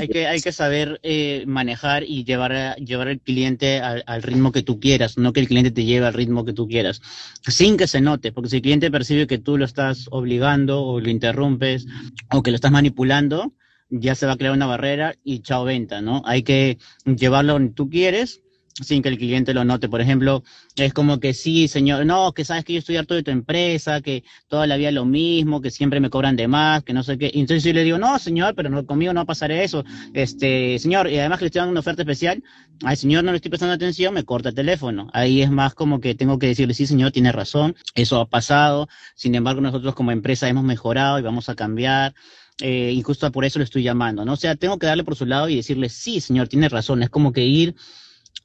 hay, 0.00 0.08
que, 0.08 0.26
hay 0.26 0.40
que 0.40 0.52
saber 0.52 0.98
eh, 1.02 1.44
manejar 1.46 2.02
y 2.02 2.24
llevar, 2.24 2.76
llevar 2.76 3.08
al 3.08 3.20
cliente 3.20 3.80
al, 3.80 4.22
ritmo 4.22 4.52
que 4.52 4.62
tú 4.62 4.80
quieras, 4.80 5.18
no 5.18 5.32
que 5.32 5.40
el 5.40 5.48
cliente 5.48 5.70
te 5.70 5.84
lleve 5.84 6.06
al 6.06 6.14
ritmo 6.14 6.44
que 6.44 6.52
tú 6.52 6.66
quieras, 6.66 7.00
sin 7.46 7.76
que 7.76 7.86
se 7.86 8.00
note, 8.00 8.32
porque 8.32 8.50
si 8.50 8.56
el 8.56 8.62
cliente 8.62 8.90
percibe 8.90 9.26
que 9.26 9.38
tú 9.38 9.56
lo 9.56 9.64
estás 9.64 10.08
obligando 10.10 10.82
o 10.82 11.00
lo 11.00 11.10
interrumpes 11.10 11.86
o 12.30 12.42
que 12.42 12.50
lo 12.50 12.56
estás 12.56 12.72
manipulando, 12.72 13.52
ya 13.88 14.14
se 14.14 14.26
va 14.26 14.32
a 14.32 14.36
crear 14.36 14.52
una 14.52 14.66
barrera 14.66 15.14
y 15.24 15.40
chao 15.40 15.64
venta, 15.64 16.00
¿no? 16.00 16.22
Hay 16.24 16.42
que 16.42 16.78
llevarlo 17.04 17.54
donde 17.54 17.72
tú 17.72 17.88
quieres 17.88 18.42
sin 18.82 19.02
que 19.02 19.08
el 19.08 19.18
cliente 19.18 19.54
lo 19.54 19.64
note. 19.64 19.88
Por 19.88 20.00
ejemplo, 20.00 20.42
es 20.76 20.92
como 20.92 21.20
que 21.20 21.34
sí, 21.34 21.68
señor, 21.68 22.06
no, 22.06 22.32
que 22.32 22.44
sabes 22.44 22.64
que 22.64 22.74
yo 22.74 22.78
estoy 22.78 22.96
harto 22.96 23.14
de 23.14 23.22
tu 23.22 23.30
empresa, 23.30 24.00
que 24.00 24.24
toda 24.48 24.66
la 24.66 24.76
vida 24.76 24.90
lo 24.90 25.04
mismo, 25.04 25.60
que 25.60 25.70
siempre 25.70 26.00
me 26.00 26.10
cobran 26.10 26.36
de 26.36 26.48
más, 26.48 26.82
que 26.82 26.92
no 26.92 27.02
sé 27.02 27.18
qué. 27.18 27.30
Entonces 27.34 27.64
yo 27.64 27.72
le 27.72 27.84
digo, 27.84 27.98
no, 27.98 28.18
señor, 28.18 28.54
pero 28.54 28.70
no, 28.70 28.84
conmigo 28.86 29.12
no 29.12 29.18
va 29.18 29.22
a 29.22 29.26
pasar 29.26 29.50
eso. 29.52 29.84
Este, 30.14 30.78
señor, 30.78 31.10
y 31.10 31.18
además 31.18 31.38
que 31.38 31.44
le 31.44 31.46
estoy 31.46 31.60
dando 31.60 31.72
una 31.72 31.80
oferta 31.80 32.02
especial, 32.02 32.42
al 32.84 32.96
señor 32.96 33.24
no 33.24 33.30
le 33.30 33.36
estoy 33.36 33.50
prestando 33.50 33.74
atención, 33.74 34.14
me 34.14 34.24
corta 34.24 34.50
el 34.50 34.54
teléfono. 34.54 35.10
Ahí 35.12 35.42
es 35.42 35.50
más 35.50 35.74
como 35.74 36.00
que 36.00 36.14
tengo 36.14 36.38
que 36.38 36.46
decirle, 36.48 36.74
sí, 36.74 36.86
señor, 36.86 37.12
tiene 37.12 37.32
razón, 37.32 37.76
eso 37.94 38.20
ha 38.20 38.28
pasado. 38.28 38.88
Sin 39.14 39.34
embargo, 39.34 39.60
nosotros 39.60 39.94
como 39.94 40.12
empresa 40.12 40.48
hemos 40.48 40.64
mejorado 40.64 41.18
y 41.18 41.22
vamos 41.22 41.48
a 41.48 41.54
cambiar. 41.54 42.14
Eh, 42.62 42.92
y 42.94 43.02
justo 43.02 43.30
por 43.32 43.44
eso 43.44 43.58
le 43.58 43.64
estoy 43.64 43.82
llamando, 43.82 44.24
¿no? 44.24 44.34
O 44.34 44.36
sea, 44.36 44.54
tengo 44.54 44.78
que 44.78 44.86
darle 44.86 45.04
por 45.04 45.16
su 45.16 45.24
lado 45.26 45.48
y 45.48 45.56
decirle, 45.56 45.88
sí, 45.88 46.20
señor, 46.20 46.48
tiene 46.48 46.68
razón. 46.68 47.02
Es 47.02 47.10
como 47.10 47.32
que 47.32 47.44
ir 47.44 47.74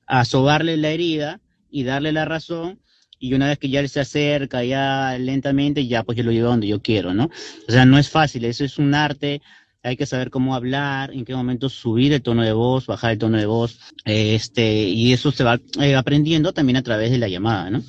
a 0.07 0.25
sobarle 0.25 0.77
la 0.77 0.89
herida 0.89 1.39
y 1.69 1.83
darle 1.83 2.11
la 2.11 2.25
razón 2.25 2.79
y 3.19 3.33
una 3.33 3.47
vez 3.47 3.57
que 3.57 3.69
ya 3.69 3.87
se 3.87 3.99
acerca 3.99 4.63
ya 4.63 5.17
lentamente, 5.17 5.87
ya 5.87 6.03
pues 6.03 6.17
yo 6.17 6.23
lo 6.23 6.31
llevo 6.31 6.49
donde 6.49 6.67
yo 6.67 6.81
quiero, 6.81 7.13
¿no? 7.13 7.29
O 7.67 7.71
sea, 7.71 7.85
no 7.85 7.97
es 7.97 8.09
fácil, 8.09 8.45
eso 8.45 8.63
es 8.63 8.77
un 8.77 8.93
arte, 8.93 9.41
hay 9.83 9.97
que 9.97 10.05
saber 10.05 10.29
cómo 10.29 10.55
hablar, 10.55 11.11
en 11.13 11.25
qué 11.25 11.35
momento 11.35 11.69
subir 11.69 12.13
el 12.13 12.21
tono 12.21 12.43
de 12.43 12.53
voz, 12.53 12.87
bajar 12.87 13.11
el 13.11 13.17
tono 13.17 13.37
de 13.37 13.45
voz, 13.45 13.79
este, 14.03 14.83
y 14.83 15.13
eso 15.13 15.31
se 15.31 15.43
va 15.43 15.59
eh, 15.79 15.95
aprendiendo 15.95 16.53
también 16.53 16.77
a 16.77 16.83
través 16.83 17.11
de 17.11 17.17
la 17.17 17.27
llamada, 17.27 17.69
¿no? 17.69 17.83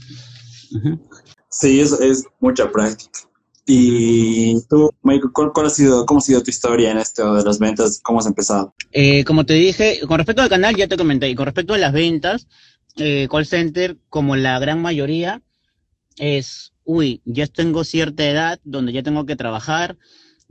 Sí, 1.50 1.80
es, 1.80 1.92
es 1.92 2.24
mucha 2.40 2.70
práctica. 2.70 3.20
Y 3.68 4.64
tú, 4.68 4.94
Michael, 5.02 5.32
¿cuál, 5.32 5.66
ha 5.66 5.70
sido, 5.70 6.06
¿cómo 6.06 6.18
ha 6.18 6.22
sido 6.22 6.40
tu 6.40 6.50
historia 6.50 6.92
en 6.92 6.98
esto 6.98 7.34
de 7.34 7.42
las 7.42 7.58
ventas? 7.58 8.00
¿Cómo 8.00 8.20
has 8.20 8.26
empezado? 8.26 8.72
Eh, 8.92 9.24
como 9.24 9.44
te 9.44 9.54
dije, 9.54 10.00
con 10.06 10.18
respecto 10.18 10.40
al 10.42 10.48
canal 10.48 10.76
ya 10.76 10.86
te 10.86 10.96
comenté, 10.96 11.28
y 11.28 11.34
con 11.34 11.46
respecto 11.46 11.74
a 11.74 11.78
las 11.78 11.92
ventas, 11.92 12.46
eh, 12.96 13.26
call 13.28 13.44
center, 13.44 13.96
como 14.08 14.36
la 14.36 14.60
gran 14.60 14.80
mayoría, 14.80 15.42
es, 16.16 16.74
uy, 16.84 17.22
ya 17.24 17.48
tengo 17.48 17.82
cierta 17.82 18.24
edad 18.24 18.60
donde 18.62 18.92
ya 18.92 19.02
tengo 19.02 19.26
que 19.26 19.34
trabajar, 19.34 19.98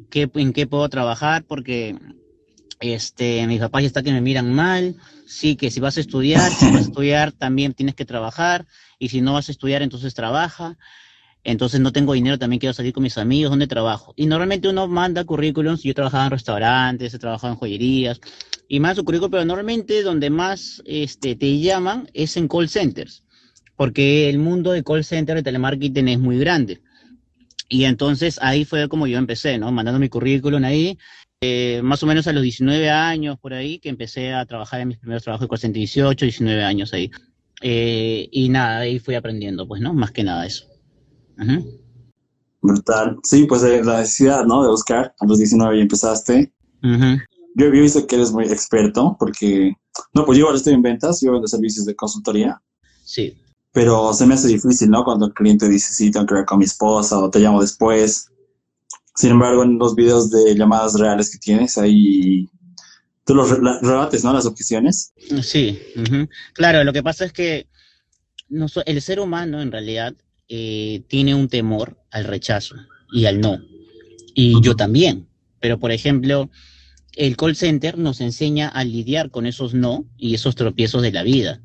¿qué, 0.10 0.30
¿en 0.34 0.52
qué 0.52 0.68
puedo 0.68 0.90
trabajar? 0.90 1.46
Porque 1.46 1.96
este, 2.82 3.48
mis 3.48 3.62
papás 3.62 3.84
ya 3.84 3.88
está 3.88 4.04
que 4.04 4.12
me 4.12 4.20
miran 4.20 4.54
mal, 4.54 4.98
sí, 5.26 5.56
que 5.56 5.72
si 5.72 5.80
vas 5.80 5.96
a 5.96 6.02
estudiar, 6.02 6.52
si 6.52 6.66
vas 6.66 6.76
a 6.76 6.80
estudiar 6.90 7.32
también 7.32 7.74
tienes 7.74 7.96
que 7.96 8.04
trabajar, 8.04 8.66
y 9.00 9.08
si 9.08 9.22
no 9.22 9.34
vas 9.34 9.48
a 9.48 9.54
estudiar 9.54 9.84
entonces 9.84 10.14
trabaja 10.14 10.78
entonces 11.46 11.80
no 11.80 11.92
tengo 11.94 12.14
dinero, 12.14 12.40
también 12.40 12.60
quiero 12.60 12.74
salir 12.74 12.92
con 12.92 13.04
mis 13.04 13.20
amigos, 13.20 13.52
¿dónde 13.52 13.68
trabajo? 13.68 14.14
Y 14.18 14.26
normalmente 14.26 14.68
uno 14.68 14.88
manda 14.88 15.24
currículums, 15.24 15.84
yo 15.84 15.94
trabajaba 15.94 16.26
en 16.26 16.32
restaurantes, 16.32 17.14
he 17.14 17.20
trabajado 17.20 17.54
en 17.54 17.60
joyerías, 17.60 18.20
y 18.68 18.80
más 18.80 18.96
su 18.96 19.06
currículum, 19.06 19.30
pero 19.30 19.46
normalmente 19.46 20.02
donde 20.02 20.32
más 20.32 20.82
este, 20.86 21.36
te 21.36 21.60
llaman 21.60 22.10
es 22.14 22.36
en 22.36 22.48
call 22.48 22.68
centers, 22.68 23.24
porque 23.76 24.28
el 24.28 24.40
mundo 24.40 24.72
de 24.72 24.84
call 24.84 25.04
center 25.04 25.36
de 25.36 25.44
telemarketing 25.44 26.08
es 26.08 26.20
muy 26.20 26.40
grande. 26.40 26.82
Y 27.70 27.84
entonces 27.84 28.40
ahí 28.42 28.66
fue 28.66 28.90
como 28.90 29.06
yo 29.06 29.20
empecé, 29.20 29.60
¿no? 29.60 29.72
Mandando 29.72 30.00
mi 30.00 30.10
currículum 30.10 30.64
ahí, 30.64 30.98
eh, 31.42 31.82
más 31.84 32.02
o 32.02 32.08
menos 32.08 32.26
a 32.26 32.34
los 32.34 32.42
19 32.42 32.90
años 32.90 33.38
por 33.40 33.54
ahí, 33.54 33.78
que 33.78 33.90
empecé 33.90 34.34
a 34.34 34.46
trabajar 34.48 34.82
en 34.82 34.88
mis 34.88 34.98
primeros 34.98 35.22
trabajos 35.22 35.46
de 35.46 35.50
call 35.50 35.60
center, 35.60 35.80
18, 35.80 36.26
19 36.26 36.64
años 36.64 36.92
ahí. 36.92 37.12
Eh, 37.62 38.30
y 38.32 38.50
nada, 38.50 38.80
ahí 38.80 38.98
fui 38.98 39.14
aprendiendo, 39.14 39.68
pues, 39.68 39.80
¿no? 39.80 39.94
Más 39.94 40.12
que 40.12 40.24
nada 40.24 40.46
eso. 40.46 40.75
Brutal. 42.62 43.20
Sí, 43.24 43.46
pues 43.46 43.64
eh, 43.64 43.84
la 43.84 44.00
necesidad, 44.00 44.46
¿no? 44.46 44.64
De 44.64 44.70
buscar. 44.70 45.14
A 45.20 45.26
los 45.26 45.38
19 45.38 45.78
y 45.78 45.82
empezaste. 45.82 46.54
Yo 46.82 47.66
he 47.66 47.70
visto 47.70 48.06
que 48.06 48.16
eres 48.16 48.32
muy 48.32 48.46
experto 48.46 49.16
porque, 49.20 49.74
no, 50.14 50.26
pues 50.26 50.38
yo 50.38 50.46
ahora 50.46 50.58
estoy 50.58 50.74
en 50.74 50.82
ventas, 50.82 51.22
yo 51.22 51.32
vendo 51.32 51.48
servicios 51.48 51.86
de 51.86 51.96
consultoría. 51.96 52.62
Sí. 53.04 53.38
Pero 53.72 54.14
se 54.14 54.26
me 54.26 54.34
hace 54.34 54.48
difícil, 54.48 54.90
¿no? 54.90 55.04
Cuando 55.04 55.28
el 55.28 55.34
cliente 55.34 55.70
dice, 55.70 55.94
sí, 55.94 56.12
tengo 56.12 56.26
que 56.26 56.36
ver 56.36 56.46
con 56.46 56.60
mi 56.60 56.66
esposa 56.66 57.18
o 57.18 57.30
te 57.30 57.40
llamo 57.40 57.62
después. 57.62 58.30
Sin 59.16 59.32
embargo, 59.32 59.64
en 59.64 59.78
los 59.78 59.96
videos 59.96 60.30
de 60.30 60.56
llamadas 60.56 61.00
reales 61.00 61.32
que 61.32 61.38
tienes, 61.38 61.78
ahí 61.78 62.50
tú 63.26 63.36
los 63.36 63.50
rebates, 63.50 64.24
¿no? 64.24 64.34
Las 64.34 64.46
objeciones. 64.46 65.14
Sí, 65.42 65.80
claro, 66.54 66.84
lo 66.84 66.94
que 66.94 67.04
pasa 67.04 67.26
es 67.26 67.34
que 67.34 67.68
no, 68.50 68.68
el 68.86 69.02
ser 69.02 69.20
humano 69.20 69.62
en 69.62 69.72
realidad 69.72 70.16
eh, 70.48 71.04
tiene 71.08 71.36
un 71.36 71.48
temor 71.48 71.98
al 72.12 72.26
rechazo 72.26 72.76
y 73.12 73.26
al 73.26 73.42
no. 73.42 73.60
Y 74.34 74.62
yo 74.62 74.76
también. 74.76 75.28
Pero, 75.60 75.80
por 75.80 75.92
ejemplo, 75.92 76.50
el 77.16 77.38
call 77.38 77.56
center 77.56 77.98
nos 77.98 78.22
enseña 78.22 78.68
a 78.68 78.84
lidiar 78.84 79.32
con 79.32 79.46
esos 79.46 79.74
no 79.74 80.06
y 80.18 80.36
esos 80.36 80.56
tropiezos 80.56 81.02
de 81.02 81.12
la 81.12 81.24
vida. 81.24 81.62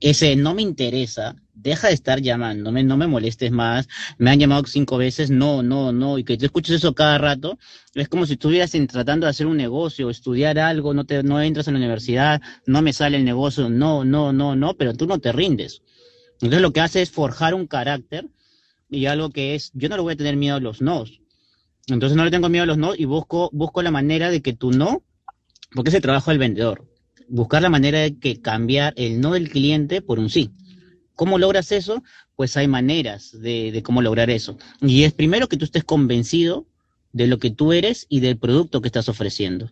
Ese 0.00 0.36
no 0.36 0.54
me 0.54 0.62
interesa, 0.62 1.34
deja 1.52 1.88
de 1.88 1.94
estar 1.94 2.20
llamándome, 2.20 2.84
no 2.84 2.96
me 2.96 3.08
molestes 3.08 3.50
más, 3.50 3.88
me 4.16 4.30
han 4.30 4.38
llamado 4.38 4.62
cinco 4.66 4.96
veces, 4.96 5.28
no, 5.30 5.64
no, 5.64 5.92
no, 5.92 6.18
y 6.18 6.24
que 6.24 6.36
tú 6.36 6.44
escuches 6.44 6.76
eso 6.76 6.94
cada 6.94 7.18
rato, 7.18 7.58
es 7.94 8.08
como 8.08 8.24
si 8.24 8.34
estuvieras 8.34 8.70
tratando 8.88 9.26
de 9.26 9.30
hacer 9.30 9.46
un 9.48 9.56
negocio, 9.56 10.08
estudiar 10.08 10.60
algo, 10.60 10.94
no, 10.94 11.04
te, 11.04 11.24
no 11.24 11.42
entras 11.42 11.66
en 11.66 11.74
la 11.74 11.78
universidad, 11.78 12.40
no 12.64 12.80
me 12.80 12.92
sale 12.92 13.16
el 13.16 13.24
negocio, 13.24 13.68
no, 13.68 14.04
no, 14.04 14.32
no, 14.32 14.54
no, 14.54 14.74
pero 14.74 14.94
tú 14.94 15.06
no 15.06 15.18
te 15.18 15.32
rindes. 15.32 15.82
Entonces 16.40 16.60
lo 16.60 16.72
que 16.72 16.80
hace 16.80 17.02
es 17.02 17.10
forjar 17.10 17.54
un 17.54 17.66
carácter 17.66 18.28
y 18.88 19.06
algo 19.06 19.30
que 19.30 19.54
es, 19.54 19.70
yo 19.74 19.88
no 19.88 19.96
le 19.96 20.02
voy 20.02 20.14
a 20.14 20.16
tener 20.16 20.36
miedo 20.36 20.56
a 20.56 20.60
los 20.60 20.80
nos. 20.80 21.20
Entonces 21.88 22.16
no 22.16 22.24
le 22.24 22.30
tengo 22.30 22.48
miedo 22.48 22.64
a 22.64 22.66
los 22.66 22.78
no 22.78 22.94
y 22.94 23.04
busco, 23.04 23.50
busco 23.52 23.82
la 23.82 23.90
manera 23.90 24.30
de 24.30 24.42
que 24.42 24.52
tu 24.52 24.70
no, 24.70 25.02
porque 25.74 25.90
es 25.90 25.94
el 25.94 26.02
trabajo 26.02 26.30
del 26.30 26.38
vendedor, 26.38 26.86
buscar 27.28 27.62
la 27.62 27.70
manera 27.70 28.00
de 28.00 28.18
que 28.18 28.40
cambiar 28.40 28.94
el 28.96 29.20
no 29.20 29.32
del 29.32 29.50
cliente 29.50 30.00
por 30.00 30.18
un 30.18 30.30
sí. 30.30 30.50
¿Cómo 31.14 31.38
logras 31.38 31.72
eso? 31.72 32.02
Pues 32.36 32.56
hay 32.56 32.68
maneras 32.68 33.32
de, 33.32 33.72
de 33.72 33.82
cómo 33.82 34.02
lograr 34.02 34.30
eso. 34.30 34.56
Y 34.80 35.02
es 35.02 35.12
primero 35.12 35.48
que 35.48 35.56
tú 35.56 35.64
estés 35.64 35.82
convencido 35.82 36.66
de 37.12 37.26
lo 37.26 37.38
que 37.38 37.50
tú 37.50 37.72
eres 37.72 38.06
y 38.08 38.20
del 38.20 38.38
producto 38.38 38.80
que 38.80 38.88
estás 38.88 39.08
ofreciendo. 39.08 39.70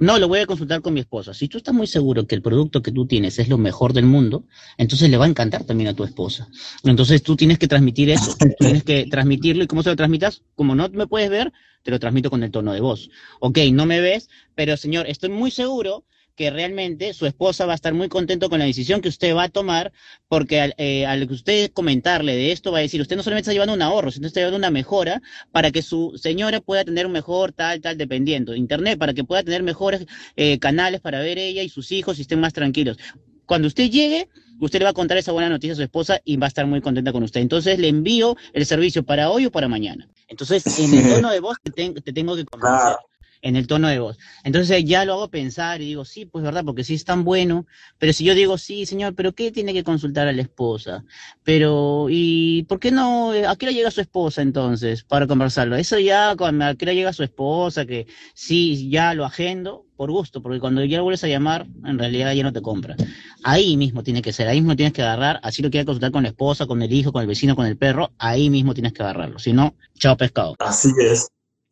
No, 0.00 0.16
lo 0.20 0.28
voy 0.28 0.38
a 0.38 0.46
consultar 0.46 0.80
con 0.80 0.94
mi 0.94 1.00
esposa. 1.00 1.34
Si 1.34 1.48
tú 1.48 1.58
estás 1.58 1.74
muy 1.74 1.88
seguro 1.88 2.24
que 2.24 2.36
el 2.36 2.42
producto 2.42 2.82
que 2.82 2.92
tú 2.92 3.06
tienes 3.06 3.40
es 3.40 3.48
lo 3.48 3.58
mejor 3.58 3.92
del 3.92 4.06
mundo, 4.06 4.44
entonces 4.76 5.10
le 5.10 5.16
va 5.16 5.24
a 5.24 5.28
encantar 5.28 5.64
también 5.64 5.88
a 5.88 5.94
tu 5.94 6.04
esposa. 6.04 6.48
Entonces 6.84 7.20
tú 7.20 7.34
tienes 7.34 7.58
que 7.58 7.66
transmitir 7.66 8.08
eso, 8.10 8.36
tienes 8.60 8.84
que 8.84 9.06
transmitirlo 9.06 9.64
y 9.64 9.66
cómo 9.66 9.82
se 9.82 9.90
lo 9.90 9.96
transmitas, 9.96 10.42
como 10.54 10.76
no 10.76 10.88
me 10.88 11.08
puedes 11.08 11.28
ver, 11.30 11.52
te 11.82 11.90
lo 11.90 11.98
transmito 11.98 12.30
con 12.30 12.44
el 12.44 12.52
tono 12.52 12.72
de 12.72 12.80
voz. 12.80 13.10
Ok, 13.40 13.58
no 13.72 13.86
me 13.86 14.00
ves, 14.00 14.28
pero 14.54 14.76
señor, 14.76 15.08
estoy 15.08 15.30
muy 15.30 15.50
seguro 15.50 16.04
que 16.38 16.50
realmente 16.50 17.12
su 17.14 17.26
esposa 17.26 17.66
va 17.66 17.72
a 17.72 17.74
estar 17.74 17.92
muy 17.94 18.08
contento 18.08 18.48
con 18.48 18.60
la 18.60 18.64
decisión 18.64 19.00
que 19.00 19.08
usted 19.08 19.34
va 19.34 19.42
a 19.42 19.48
tomar, 19.48 19.92
porque 20.28 20.60
al, 20.60 20.74
eh, 20.78 21.04
al 21.04 21.28
usted 21.28 21.72
comentarle 21.72 22.36
de 22.36 22.52
esto 22.52 22.70
va 22.70 22.78
a 22.78 22.82
decir, 22.82 23.00
usted 23.00 23.16
no 23.16 23.24
solamente 23.24 23.50
está 23.50 23.52
llevando 23.52 23.74
un 23.74 23.82
ahorro, 23.82 24.12
sino 24.12 24.28
está 24.28 24.38
llevando 24.38 24.56
una 24.56 24.70
mejora 24.70 25.20
para 25.50 25.72
que 25.72 25.82
su 25.82 26.12
señora 26.16 26.60
pueda 26.60 26.84
tener 26.84 27.06
un 27.06 27.12
mejor 27.12 27.50
tal, 27.50 27.80
tal, 27.80 27.98
dependiendo. 27.98 28.54
Internet, 28.54 29.00
para 29.00 29.14
que 29.14 29.24
pueda 29.24 29.42
tener 29.42 29.64
mejores 29.64 30.06
eh, 30.36 30.60
canales 30.60 31.00
para 31.00 31.18
ver 31.18 31.38
ella 31.38 31.64
y 31.64 31.68
sus 31.68 31.90
hijos 31.90 32.18
y 32.18 32.22
estén 32.22 32.38
más 32.38 32.52
tranquilos. 32.52 32.98
Cuando 33.44 33.66
usted 33.66 33.90
llegue, 33.90 34.28
usted 34.60 34.78
le 34.78 34.84
va 34.84 34.92
a 34.92 34.94
contar 34.94 35.18
esa 35.18 35.32
buena 35.32 35.48
noticia 35.48 35.72
a 35.72 35.76
su 35.76 35.82
esposa 35.82 36.20
y 36.24 36.36
va 36.36 36.46
a 36.46 36.48
estar 36.48 36.68
muy 36.68 36.80
contenta 36.80 37.10
con 37.10 37.24
usted. 37.24 37.40
Entonces 37.40 37.80
le 37.80 37.88
envío 37.88 38.36
el 38.52 38.64
servicio 38.64 39.02
para 39.02 39.30
hoy 39.30 39.46
o 39.46 39.50
para 39.50 39.66
mañana. 39.66 40.08
Entonces, 40.28 40.78
en 40.78 40.94
el 40.94 41.14
tono 41.14 41.32
de 41.32 41.40
voz 41.40 41.56
te, 41.64 41.72
te 41.72 42.12
tengo 42.12 42.36
que 42.36 42.44
convencer 42.44 42.96
en 43.42 43.56
el 43.56 43.66
tono 43.66 43.88
de 43.88 43.98
voz. 43.98 44.18
Entonces 44.44 44.84
ya 44.84 45.04
lo 45.04 45.14
hago 45.14 45.28
pensar 45.28 45.80
y 45.80 45.86
digo, 45.86 46.04
sí, 46.04 46.26
pues 46.26 46.44
verdad, 46.44 46.64
porque 46.64 46.84
sí 46.84 46.94
es 46.94 47.04
tan 47.04 47.24
bueno, 47.24 47.66
pero 47.98 48.12
si 48.12 48.24
yo 48.24 48.34
digo, 48.34 48.58
sí, 48.58 48.86
señor, 48.86 49.14
pero 49.14 49.34
¿qué 49.34 49.52
tiene 49.52 49.72
que 49.72 49.84
consultar 49.84 50.28
a 50.28 50.32
la 50.32 50.42
esposa? 50.42 51.04
Pero, 51.44 52.06
¿y 52.10 52.64
por 52.64 52.80
qué 52.80 52.90
no? 52.90 53.30
¿A 53.30 53.56
qué 53.56 53.66
hora 53.66 53.72
llega 53.72 53.90
su 53.90 54.00
esposa 54.00 54.42
entonces 54.42 55.04
para 55.04 55.26
conversarlo? 55.26 55.76
Eso 55.76 55.98
ya, 55.98 56.34
cuando 56.36 56.66
a 56.66 56.74
qué 56.74 56.86
llega 56.94 57.12
su 57.12 57.22
esposa, 57.22 57.86
que 57.86 58.06
sí, 58.34 58.88
ya 58.90 59.14
lo 59.14 59.24
agendo 59.24 59.86
por 59.96 60.10
gusto, 60.10 60.40
porque 60.42 60.60
cuando 60.60 60.84
ya 60.84 60.98
lo 60.98 61.04
vuelves 61.04 61.24
a 61.24 61.28
llamar, 61.28 61.66
en 61.84 61.98
realidad 61.98 62.32
ya 62.32 62.44
no 62.44 62.52
te 62.52 62.62
compra. 62.62 62.96
Ahí 63.42 63.76
mismo 63.76 64.02
tiene 64.02 64.22
que 64.22 64.32
ser, 64.32 64.48
ahí 64.48 64.60
mismo 64.60 64.76
tienes 64.76 64.92
que 64.92 65.02
agarrar, 65.02 65.40
así 65.42 65.60
lo 65.62 65.70
quieras 65.70 65.86
consultar 65.86 66.12
con 66.12 66.22
la 66.22 66.28
esposa, 66.28 66.66
con 66.66 66.80
el 66.82 66.92
hijo, 66.92 67.12
con 67.12 67.22
el 67.22 67.28
vecino, 67.28 67.56
con 67.56 67.66
el 67.66 67.76
perro, 67.76 68.12
ahí 68.18 68.48
mismo 68.48 68.74
tienes 68.74 68.92
que 68.92 69.02
agarrarlo, 69.02 69.38
si 69.38 69.52
no, 69.52 69.74
chao 69.98 70.16
pescado. 70.16 70.54
Así 70.60 70.90
es. 71.00 71.28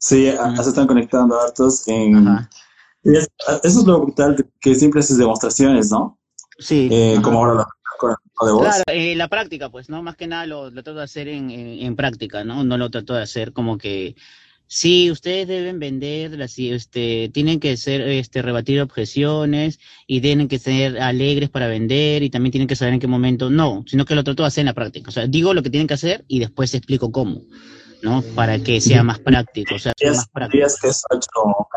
Sí, 0.06 0.30
se 0.62 0.68
están 0.68 0.86
conectando 0.86 1.40
hartos 1.40 1.88
en... 1.88 2.28
eso 3.02 3.28
es 3.64 3.84
lo 3.84 4.02
brutal, 4.02 4.36
que, 4.60 4.74
siempre 4.76 5.00
haces 5.00 5.18
demostraciones, 5.18 5.90
¿no? 5.90 6.16
Sí. 6.60 6.88
Eh, 6.92 7.18
como 7.20 7.40
ahora 7.40 7.54
la, 7.54 8.46
de 8.46 8.52
voz. 8.52 8.62
Claro, 8.62 8.84
eh, 8.86 9.16
la 9.16 9.26
práctica, 9.26 9.68
pues, 9.68 9.88
¿no? 9.88 10.04
Más 10.04 10.14
que 10.16 10.28
nada 10.28 10.46
lo, 10.46 10.70
lo 10.70 10.84
trato 10.84 10.98
de 10.98 11.02
hacer 11.02 11.26
en, 11.26 11.50
en, 11.50 11.96
práctica, 11.96 12.44
¿no? 12.44 12.62
No 12.62 12.78
lo 12.78 12.88
trato 12.88 13.14
de 13.14 13.22
hacer 13.22 13.52
como 13.52 13.78
que... 13.78 14.14
Sí, 14.68 15.10
ustedes 15.10 15.48
deben 15.48 15.80
vender, 15.80 16.40
este, 16.40 17.28
tienen 17.34 17.58
que 17.58 17.76
ser, 17.76 18.02
este, 18.02 18.42
rebatir 18.42 18.80
objeciones 18.80 19.80
y 20.06 20.20
tienen 20.20 20.46
que 20.46 20.60
ser 20.60 21.00
alegres 21.00 21.50
para 21.50 21.66
vender 21.66 22.22
y 22.22 22.30
también 22.30 22.52
tienen 22.52 22.68
que 22.68 22.76
saber 22.76 22.94
en 22.94 23.00
qué 23.00 23.08
momento. 23.08 23.50
No, 23.50 23.84
sino 23.88 24.04
que 24.04 24.14
lo 24.14 24.22
trato 24.22 24.44
de 24.44 24.48
hacer 24.48 24.62
en 24.62 24.66
la 24.66 24.74
práctica. 24.74 25.08
O 25.08 25.12
sea, 25.12 25.26
digo 25.26 25.52
lo 25.52 25.64
que 25.64 25.70
tienen 25.70 25.88
que 25.88 25.94
hacer 25.94 26.24
y 26.28 26.38
después 26.38 26.74
explico 26.74 27.10
cómo. 27.10 27.42
¿No? 28.06 28.22
Para 28.36 28.60
que 28.60 28.80
sea 28.80 29.02
más 29.02 29.18
práctico. 29.18 29.74
O 29.74 29.78
sea, 29.78 29.92
más 30.04 30.28
práctico. 30.28 30.64
que 30.80 30.88
eso 30.88 31.06
ha 31.10 31.16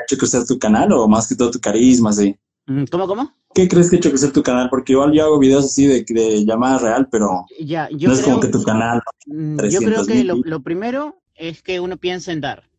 hecho, 0.04 0.18
que 0.18 0.28
sea 0.28 0.46
tu 0.46 0.60
canal 0.60 0.94
o 0.94 1.08
más 1.08 1.28
que 1.28 1.36
todo 1.36 1.50
tu 1.50 1.60
carisma, 1.60 2.14
sí? 2.14 2.38
Mm, 2.68 2.84
¿Cómo, 2.92 3.08
cómo? 3.08 3.34
¿Qué 3.56 3.68
crees 3.68 3.90
que 3.90 3.96
ha 3.96 4.00
hecho 4.00 4.12
que 4.12 4.18
sea 4.20 4.32
tu 4.32 4.44
canal? 4.44 4.70
Porque 4.70 4.94
igual 4.94 5.12
yo 5.12 5.24
hago 5.24 5.40
videos 5.40 5.66
así 5.66 5.88
de, 5.88 6.06
de 6.08 6.46
llamada 6.46 6.78
real, 6.78 7.08
pero 7.12 7.46
ya, 7.60 7.90
yo 7.92 8.10
no 8.10 8.14
es 8.14 8.22
como 8.22 8.40
que 8.40 8.50
tu 8.50 8.62
canal. 8.62 9.02
Mm, 9.26 9.58
yo 9.70 9.80
creo 9.80 10.06
que 10.06 10.24
lo, 10.24 10.60
primero 10.62 11.20
es 11.34 11.64
que 11.64 11.80
uno 11.80 11.98
piensa 11.98 12.32
en 12.32 12.42
dar, 12.42 12.70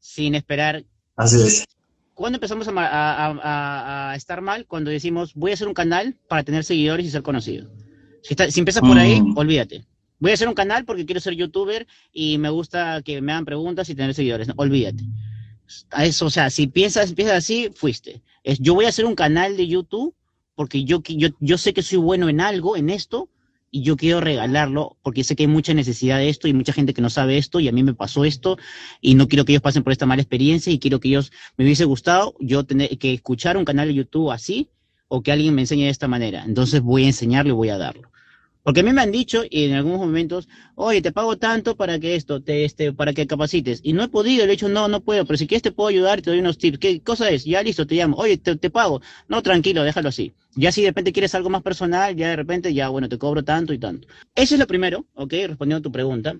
sin 0.00 0.34
esperar. 0.34 0.82
Así 1.16 1.42
es. 1.42 1.64
¿Cuándo 2.14 2.36
empezamos 2.36 2.66
a, 2.68 4.12
a, 4.12 4.16
estar 4.16 4.40
mal? 4.40 4.66
Cuando 4.66 4.90
decimos, 4.90 5.34
voy 5.34 5.50
a 5.50 5.54
hacer 5.54 5.68
un 5.68 5.74
canal 5.74 6.16
para 6.26 6.42
tener 6.42 6.64
seguidores 6.64 7.04
y 7.04 7.10
ser 7.10 7.22
conocido. 7.22 7.68
Si, 8.22 8.34
si 8.50 8.60
empiezas 8.60 8.82
por 8.82 8.96
ahí, 8.96 9.20
mm. 9.20 9.36
olvídate. 9.36 9.84
Voy 10.24 10.30
a 10.30 10.34
hacer 10.34 10.48
un 10.48 10.54
canal 10.54 10.86
porque 10.86 11.04
quiero 11.04 11.20
ser 11.20 11.34
youtuber 11.34 11.86
y 12.10 12.38
me 12.38 12.48
gusta 12.48 13.02
que 13.02 13.20
me 13.20 13.32
hagan 13.32 13.44
preguntas 13.44 13.90
y 13.90 13.94
tener 13.94 14.14
seguidores. 14.14 14.48
olvídate. 14.56 15.04
A 15.90 16.06
eso, 16.06 16.24
o 16.24 16.30
sea, 16.30 16.48
si 16.48 16.66
piensas, 16.66 17.12
piensas 17.12 17.36
así, 17.36 17.68
fuiste. 17.74 18.22
Es, 18.42 18.58
yo 18.58 18.72
voy 18.72 18.86
a 18.86 18.88
hacer 18.88 19.04
un 19.04 19.16
canal 19.16 19.58
de 19.58 19.66
YouTube 19.66 20.14
porque 20.54 20.84
yo, 20.84 21.02
yo, 21.06 21.28
yo 21.40 21.58
sé 21.58 21.74
que 21.74 21.82
soy 21.82 21.98
bueno 21.98 22.30
en 22.30 22.40
algo, 22.40 22.74
en 22.74 22.88
esto, 22.88 23.28
y 23.70 23.82
yo 23.82 23.98
quiero 23.98 24.22
regalarlo 24.22 24.96
porque 25.02 25.24
sé 25.24 25.36
que 25.36 25.42
hay 25.42 25.46
mucha 25.46 25.74
necesidad 25.74 26.16
de 26.16 26.30
esto 26.30 26.48
y 26.48 26.54
mucha 26.54 26.72
gente 26.72 26.94
que 26.94 27.02
no 27.02 27.10
sabe 27.10 27.36
esto 27.36 27.60
y 27.60 27.68
a 27.68 27.72
mí 27.72 27.82
me 27.82 27.92
pasó 27.92 28.24
esto 28.24 28.56
y 29.02 29.16
no 29.16 29.28
quiero 29.28 29.44
que 29.44 29.52
ellos 29.52 29.62
pasen 29.62 29.82
por 29.82 29.92
esta 29.92 30.06
mala 30.06 30.22
experiencia 30.22 30.72
y 30.72 30.78
quiero 30.78 31.00
que 31.00 31.08
ellos 31.08 31.32
me 31.58 31.66
hubiese 31.66 31.84
gustado 31.84 32.34
yo 32.40 32.64
tener 32.64 32.96
que 32.96 33.12
escuchar 33.12 33.58
un 33.58 33.66
canal 33.66 33.88
de 33.88 33.94
YouTube 33.94 34.30
así 34.30 34.70
o 35.06 35.22
que 35.22 35.32
alguien 35.32 35.54
me 35.54 35.60
enseñe 35.60 35.82
de 35.82 35.90
esta 35.90 36.08
manera. 36.08 36.44
Entonces 36.46 36.80
voy 36.80 37.04
a 37.04 37.08
enseñarlo 37.08 37.50
y 37.50 37.56
voy 37.56 37.68
a 37.68 37.76
darlo. 37.76 38.13
Porque 38.64 38.80
a 38.80 38.82
mí 38.82 38.94
me 38.94 39.02
han 39.02 39.12
dicho 39.12 39.42
y 39.48 39.64
en 39.64 39.74
algunos 39.74 39.98
momentos, 39.98 40.48
oye, 40.74 41.02
te 41.02 41.12
pago 41.12 41.36
tanto 41.36 41.76
para 41.76 41.98
que 42.00 42.14
esto, 42.14 42.42
te, 42.42 42.64
este, 42.64 42.94
para 42.94 43.12
que 43.12 43.26
capacites. 43.26 43.80
Y 43.82 43.92
no 43.92 44.02
he 44.02 44.08
podido, 44.08 44.46
le 44.46 44.52
he 44.52 44.56
dicho, 44.56 44.70
no, 44.70 44.88
no 44.88 45.02
puedo, 45.02 45.26
pero 45.26 45.36
si 45.36 45.46
quieres 45.46 45.62
te 45.62 45.70
puedo 45.70 45.90
ayudar 45.90 46.22
te 46.22 46.30
doy 46.30 46.38
unos 46.38 46.56
tips. 46.56 46.78
¿Qué 46.78 47.02
cosa 47.02 47.28
es? 47.28 47.44
Ya 47.44 47.62
listo, 47.62 47.86
te 47.86 47.94
llamo. 47.94 48.16
Oye, 48.16 48.38
te, 48.38 48.56
te 48.56 48.70
pago. 48.70 49.02
No, 49.28 49.42
tranquilo, 49.42 49.84
déjalo 49.84 50.08
así. 50.08 50.32
Ya 50.56 50.72
si 50.72 50.80
de 50.80 50.88
repente 50.88 51.12
quieres 51.12 51.34
algo 51.34 51.50
más 51.50 51.62
personal, 51.62 52.16
ya 52.16 52.30
de 52.30 52.36
repente, 52.36 52.72
ya, 52.72 52.88
bueno, 52.88 53.06
te 53.06 53.18
cobro 53.18 53.44
tanto 53.44 53.74
y 53.74 53.78
tanto. 53.78 54.08
Eso 54.34 54.54
es 54.54 54.58
lo 54.58 54.66
primero, 54.66 55.04
¿ok? 55.12 55.34
Respondiendo 55.46 55.80
a 55.80 55.82
tu 55.82 55.92
pregunta. 55.92 56.34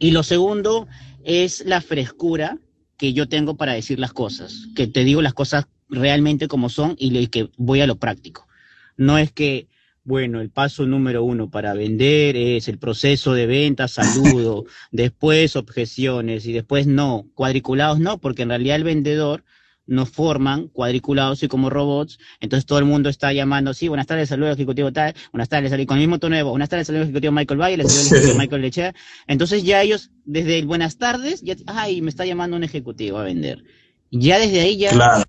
Y 0.00 0.10
lo 0.10 0.24
segundo 0.24 0.88
es 1.22 1.64
la 1.64 1.80
frescura 1.80 2.58
que 2.96 3.12
yo 3.12 3.28
tengo 3.28 3.56
para 3.56 3.74
decir 3.74 4.00
las 4.00 4.12
cosas, 4.12 4.66
que 4.74 4.88
te 4.88 5.04
digo 5.04 5.22
las 5.22 5.34
cosas 5.34 5.68
realmente 5.88 6.48
como 6.48 6.70
son 6.70 6.96
y 6.98 7.28
que 7.28 7.50
voy 7.56 7.82
a 7.82 7.86
lo 7.86 8.00
práctico. 8.00 8.48
No 8.96 9.16
es 9.16 9.30
que 9.30 9.68
bueno, 10.06 10.40
el 10.40 10.50
paso 10.50 10.86
número 10.86 11.24
uno 11.24 11.50
para 11.50 11.74
vender 11.74 12.36
es 12.36 12.68
el 12.68 12.78
proceso 12.78 13.34
de 13.34 13.46
venta, 13.46 13.88
saludo, 13.88 14.64
después 14.92 15.56
objeciones 15.56 16.46
y 16.46 16.52
después 16.52 16.86
no, 16.86 17.26
cuadriculados 17.34 17.98
no, 17.98 18.18
porque 18.18 18.42
en 18.42 18.50
realidad 18.50 18.76
el 18.76 18.84
vendedor 18.84 19.44
nos 19.84 20.08
forman 20.08 20.68
cuadriculados 20.68 21.42
y 21.42 21.48
como 21.48 21.70
robots, 21.70 22.18
entonces 22.38 22.66
todo 22.66 22.78
el 22.78 22.84
mundo 22.84 23.08
está 23.08 23.32
llamando, 23.32 23.74
sí, 23.74 23.88
buenas 23.88 24.06
tardes, 24.06 24.28
saludo 24.28 24.52
ejecutivo 24.52 24.92
tal, 24.92 25.12
buenas 25.32 25.48
tardes, 25.48 25.72
con 25.86 25.96
el 25.96 26.02
mismo 26.02 26.20
tono 26.20 26.36
de 26.36 26.44
voz, 26.44 26.52
buenas 26.52 26.68
tardes, 26.68 26.86
saludo 26.86 27.02
ejecutivo 27.02 27.32
Michael 27.32 27.60
Valle, 27.60 27.76
saludo 27.82 28.00
ejecutivo 28.00 28.38
Michael 28.38 28.62
Lechea, 28.62 28.94
entonces 29.26 29.64
ya 29.64 29.82
ellos, 29.82 30.12
desde 30.24 30.60
el 30.60 30.66
buenas 30.66 30.98
tardes, 30.98 31.42
ya, 31.42 31.56
ay, 31.66 32.00
me 32.00 32.10
está 32.10 32.24
llamando 32.24 32.56
un 32.56 32.62
ejecutivo 32.62 33.18
a 33.18 33.24
vender. 33.24 33.64
Ya 34.12 34.38
desde 34.38 34.60
ahí 34.60 34.76
ya, 34.76 35.24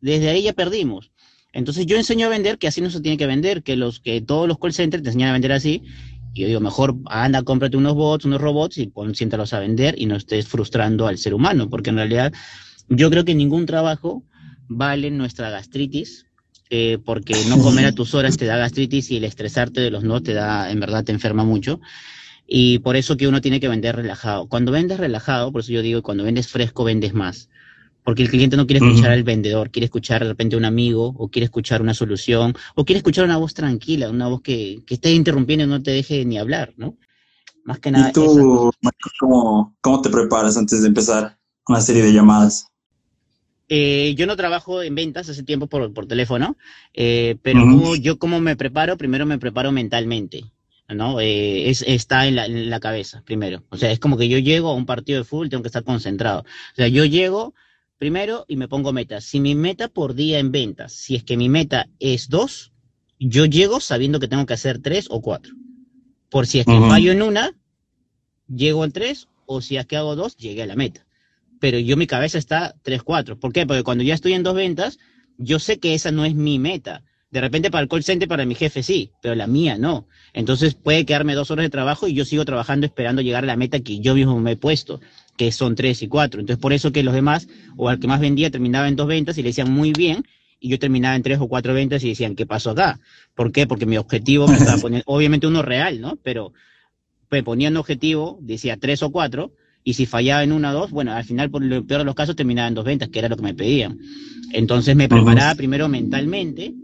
desde 0.00 0.28
ahí 0.30 0.42
ya 0.44 0.52
perdimos. 0.52 1.10
Entonces 1.52 1.86
yo 1.86 1.96
enseño 1.96 2.26
a 2.26 2.30
vender 2.30 2.58
que 2.58 2.68
así 2.68 2.80
no 2.80 2.90
se 2.90 3.00
tiene 3.00 3.16
que 3.16 3.26
vender, 3.26 3.62
que 3.62 3.76
los 3.76 4.00
que 4.00 4.20
todos 4.20 4.46
los 4.46 4.58
call 4.58 4.72
centers 4.72 5.02
te 5.02 5.08
enseñan 5.08 5.30
a 5.30 5.32
vender 5.32 5.52
así. 5.52 5.82
Y 6.32 6.42
yo 6.42 6.46
digo, 6.46 6.60
mejor 6.60 6.96
anda, 7.06 7.42
cómprate 7.42 7.76
unos 7.76 7.94
bots, 7.94 8.24
unos 8.24 8.40
robots 8.40 8.78
y 8.78 8.92
siéntalos 9.14 9.52
a 9.52 9.58
vender 9.58 9.96
y 9.98 10.06
no 10.06 10.16
estés 10.16 10.46
frustrando 10.46 11.08
al 11.08 11.18
ser 11.18 11.34
humano, 11.34 11.68
porque 11.68 11.90
en 11.90 11.96
realidad 11.96 12.32
yo 12.88 13.10
creo 13.10 13.24
que 13.24 13.34
ningún 13.34 13.66
trabajo 13.66 14.22
vale 14.68 15.10
nuestra 15.10 15.50
gastritis, 15.50 16.26
eh, 16.70 16.98
porque 17.04 17.34
no 17.48 17.58
comer 17.62 17.86
a 17.86 17.92
tus 17.92 18.14
horas 18.14 18.36
te 18.36 18.46
da 18.46 18.56
gastritis 18.56 19.10
y 19.10 19.16
el 19.16 19.24
estresarte 19.24 19.80
de 19.80 19.90
los 19.90 20.04
no 20.04 20.22
te 20.22 20.34
da, 20.34 20.70
en 20.70 20.78
verdad 20.78 21.02
te 21.02 21.10
enferma 21.10 21.42
mucho. 21.44 21.80
Y 22.46 22.78
por 22.78 22.94
eso 22.94 23.16
que 23.16 23.26
uno 23.26 23.40
tiene 23.40 23.60
que 23.60 23.68
vender 23.68 23.96
relajado. 23.96 24.48
Cuando 24.48 24.72
vendes 24.72 24.98
relajado, 24.98 25.50
por 25.50 25.62
eso 25.62 25.72
yo 25.72 25.82
digo, 25.82 26.02
cuando 26.02 26.24
vendes 26.24 26.48
fresco, 26.48 26.84
vendes 26.84 27.12
más 27.12 27.48
porque 28.04 28.22
el 28.22 28.30
cliente 28.30 28.56
no 28.56 28.66
quiere 28.66 28.84
escuchar 28.84 29.10
al 29.10 29.22
vendedor, 29.22 29.70
quiere 29.70 29.86
escuchar 29.86 30.22
de 30.22 30.28
repente 30.28 30.56
a 30.56 30.58
un 30.58 30.64
amigo, 30.64 31.14
o 31.16 31.28
quiere 31.28 31.44
escuchar 31.44 31.82
una 31.82 31.94
solución, 31.94 32.54
o 32.74 32.84
quiere 32.84 32.98
escuchar 32.98 33.24
una 33.24 33.36
voz 33.36 33.54
tranquila, 33.54 34.10
una 34.10 34.28
voz 34.28 34.42
que, 34.42 34.82
que 34.86 34.94
esté 34.94 35.12
interrumpiendo 35.12 35.64
y 35.64 35.68
no 35.68 35.82
te 35.82 35.90
deje 35.90 36.24
ni 36.24 36.38
hablar, 36.38 36.74
¿no? 36.76 36.96
Más 37.64 37.78
que 37.78 37.90
nada. 37.90 38.10
¿Y 38.10 38.12
tú, 38.12 38.72
¿cómo, 39.18 39.76
cómo, 39.80 40.02
te 40.02 40.10
preparas 40.10 40.56
antes 40.56 40.82
de 40.82 40.88
empezar 40.88 41.38
una 41.68 41.80
serie 41.80 42.02
de 42.02 42.12
llamadas? 42.12 42.66
Eh, 43.68 44.14
yo 44.16 44.26
no 44.26 44.34
trabajo 44.34 44.82
en 44.82 44.96
ventas 44.96 45.28
hace 45.28 45.44
tiempo 45.44 45.68
por, 45.68 45.92
por 45.92 46.06
teléfono, 46.06 46.56
eh, 46.92 47.36
pero 47.42 47.94
yo 47.94 48.18
cómo 48.18 48.40
me 48.40 48.56
preparo, 48.56 48.96
primero 48.96 49.26
me 49.26 49.38
preparo 49.38 49.70
mentalmente. 49.70 50.44
¿no? 50.94 51.20
Eh, 51.20 51.70
es, 51.70 51.82
está 51.86 52.26
en 52.26 52.36
la, 52.36 52.46
en 52.46 52.68
la, 52.68 52.80
cabeza, 52.80 53.22
primero. 53.24 53.62
O 53.70 53.76
sea, 53.76 53.92
es 53.92 54.00
como 54.00 54.16
que 54.16 54.28
yo 54.28 54.38
llego 54.38 54.70
a 54.70 54.74
un 54.74 54.86
partido 54.86 55.18
de 55.18 55.24
fútbol, 55.24 55.48
tengo 55.48 55.62
que 55.62 55.68
estar 55.68 55.84
concentrado. 55.84 56.40
O 56.40 56.76
sea, 56.76 56.88
yo 56.88 57.04
llego, 57.04 57.54
primero 58.00 58.46
y 58.48 58.56
me 58.56 58.66
pongo 58.66 58.94
metas. 58.94 59.24
Si 59.24 59.40
mi 59.40 59.54
meta 59.54 59.88
por 59.88 60.14
día 60.14 60.38
en 60.38 60.50
ventas, 60.50 60.94
si 60.94 61.16
es 61.16 61.22
que 61.22 61.36
mi 61.36 61.50
meta 61.50 61.86
es 61.98 62.30
dos, 62.30 62.72
yo 63.18 63.44
llego 63.44 63.78
sabiendo 63.78 64.18
que 64.18 64.26
tengo 64.26 64.46
que 64.46 64.54
hacer 64.54 64.80
tres 64.80 65.06
o 65.10 65.20
cuatro. 65.20 65.52
Por 66.30 66.46
si 66.46 66.60
es 66.60 66.66
que 66.66 66.78
fallo 66.78 67.12
en 67.12 67.20
una, 67.20 67.52
llego 68.48 68.86
en 68.86 68.92
tres, 68.92 69.28
o 69.44 69.60
si 69.60 69.76
es 69.76 69.84
que 69.84 69.98
hago 69.98 70.16
dos, 70.16 70.38
llegué 70.38 70.62
a 70.62 70.66
la 70.66 70.76
meta. 70.76 71.06
Pero 71.60 71.78
yo 71.78 71.98
mi 71.98 72.06
cabeza 72.06 72.38
está 72.38 72.74
tres, 72.82 73.02
cuatro. 73.02 73.38
¿Por 73.38 73.52
qué? 73.52 73.66
Porque 73.66 73.82
cuando 73.82 74.02
ya 74.02 74.14
estoy 74.14 74.32
en 74.32 74.44
dos 74.44 74.54
ventas, 74.54 74.98
yo 75.36 75.58
sé 75.58 75.78
que 75.78 75.92
esa 75.92 76.10
no 76.10 76.24
es 76.24 76.34
mi 76.34 76.58
meta. 76.58 77.04
De 77.30 77.40
repente 77.40 77.70
para 77.70 77.82
el 77.82 77.88
call 77.88 78.02
center, 78.02 78.26
para 78.28 78.44
mi 78.44 78.56
jefe 78.56 78.82
sí, 78.82 79.12
pero 79.22 79.36
la 79.36 79.46
mía 79.46 79.78
no. 79.78 80.08
Entonces 80.32 80.74
puede 80.74 81.06
quedarme 81.06 81.34
dos 81.34 81.50
horas 81.50 81.64
de 81.64 81.70
trabajo 81.70 82.08
y 82.08 82.14
yo 82.14 82.24
sigo 82.24 82.44
trabajando 82.44 82.86
esperando 82.86 83.22
llegar 83.22 83.44
a 83.44 83.46
la 83.46 83.56
meta 83.56 83.78
que 83.80 84.00
yo 84.00 84.14
mismo 84.14 84.38
me 84.40 84.52
he 84.52 84.56
puesto 84.56 85.00
que 85.40 85.52
son 85.52 85.74
tres 85.74 86.02
y 86.02 86.08
cuatro. 86.08 86.38
Entonces, 86.38 86.60
por 86.60 86.74
eso 86.74 86.92
que 86.92 87.02
los 87.02 87.14
demás, 87.14 87.48
o 87.78 87.88
al 87.88 87.98
que 87.98 88.06
más 88.06 88.20
vendía, 88.20 88.50
terminaba 88.50 88.88
en 88.88 88.96
dos 88.96 89.06
ventas 89.06 89.38
y 89.38 89.42
le 89.42 89.48
decían 89.48 89.72
muy 89.72 89.92
bien, 89.92 90.22
y 90.60 90.68
yo 90.68 90.78
terminaba 90.78 91.16
en 91.16 91.22
tres 91.22 91.38
o 91.40 91.48
cuatro 91.48 91.72
ventas 91.72 92.04
y 92.04 92.10
decían, 92.10 92.36
¿qué 92.36 92.44
pasó 92.44 92.72
acá? 92.72 93.00
¿Por 93.34 93.50
qué? 93.50 93.66
Porque 93.66 93.86
mi 93.86 93.96
objetivo 93.96 94.46
me 94.46 94.56
estaba 94.56 94.76
poniendo, 94.82 95.04
obviamente 95.06 95.46
uno 95.46 95.62
real, 95.62 95.98
¿no? 95.98 96.18
Pero 96.22 96.52
me 97.30 97.42
ponía 97.42 97.70
un 97.70 97.78
objetivo, 97.78 98.38
decía 98.42 98.76
tres 98.76 99.02
o 99.02 99.10
cuatro, 99.10 99.54
y 99.82 99.94
si 99.94 100.04
fallaba 100.04 100.44
en 100.44 100.52
una 100.52 100.72
o 100.72 100.74
dos, 100.74 100.90
bueno, 100.90 101.12
al 101.12 101.24
final, 101.24 101.50
por 101.50 101.64
lo 101.64 101.86
peor 101.86 102.00
de 102.00 102.04
los 102.04 102.14
casos, 102.14 102.36
terminaba 102.36 102.68
en 102.68 102.74
dos 102.74 102.84
ventas, 102.84 103.08
que 103.08 103.18
era 103.20 103.30
lo 103.30 103.36
que 103.36 103.42
me 103.42 103.54
pedían. 103.54 103.98
Entonces 104.52 104.94
me 104.94 105.08
preparaba 105.08 105.54
primero 105.54 105.88
mentalmente 105.88 106.74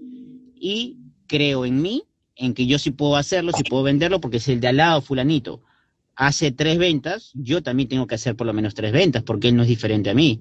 y 0.59 0.97
creo 1.27 1.65
en 1.65 1.83
mí, 1.83 2.05
en 2.35 2.55
que 2.55 2.67
yo 2.67 2.79
sí 2.79 2.91
puedo 2.91 3.17
hacerlo, 3.17 3.53
sí 3.57 3.63
puedo 3.65 3.83
venderlo, 3.83 4.21
porque 4.21 4.39
es 4.39 4.49
el 4.49 4.61
de 4.61 4.69
al 4.69 4.77
lado, 4.77 5.03
fulanito 5.03 5.63
hace 6.17 6.51
tres 6.51 6.79
ventas, 6.79 7.31
yo 7.35 7.63
también 7.63 7.89
tengo 7.89 8.07
que 8.07 8.15
hacer 8.15 8.35
por 8.35 8.47
lo 8.47 8.55
menos 8.55 8.75
tres 8.75 8.91
ventas, 8.91 9.23
porque 9.23 9.49
él 9.49 9.57
no 9.57 9.63
es 9.63 9.69
diferente 9.69 10.11
a 10.11 10.15
mí. 10.15 10.41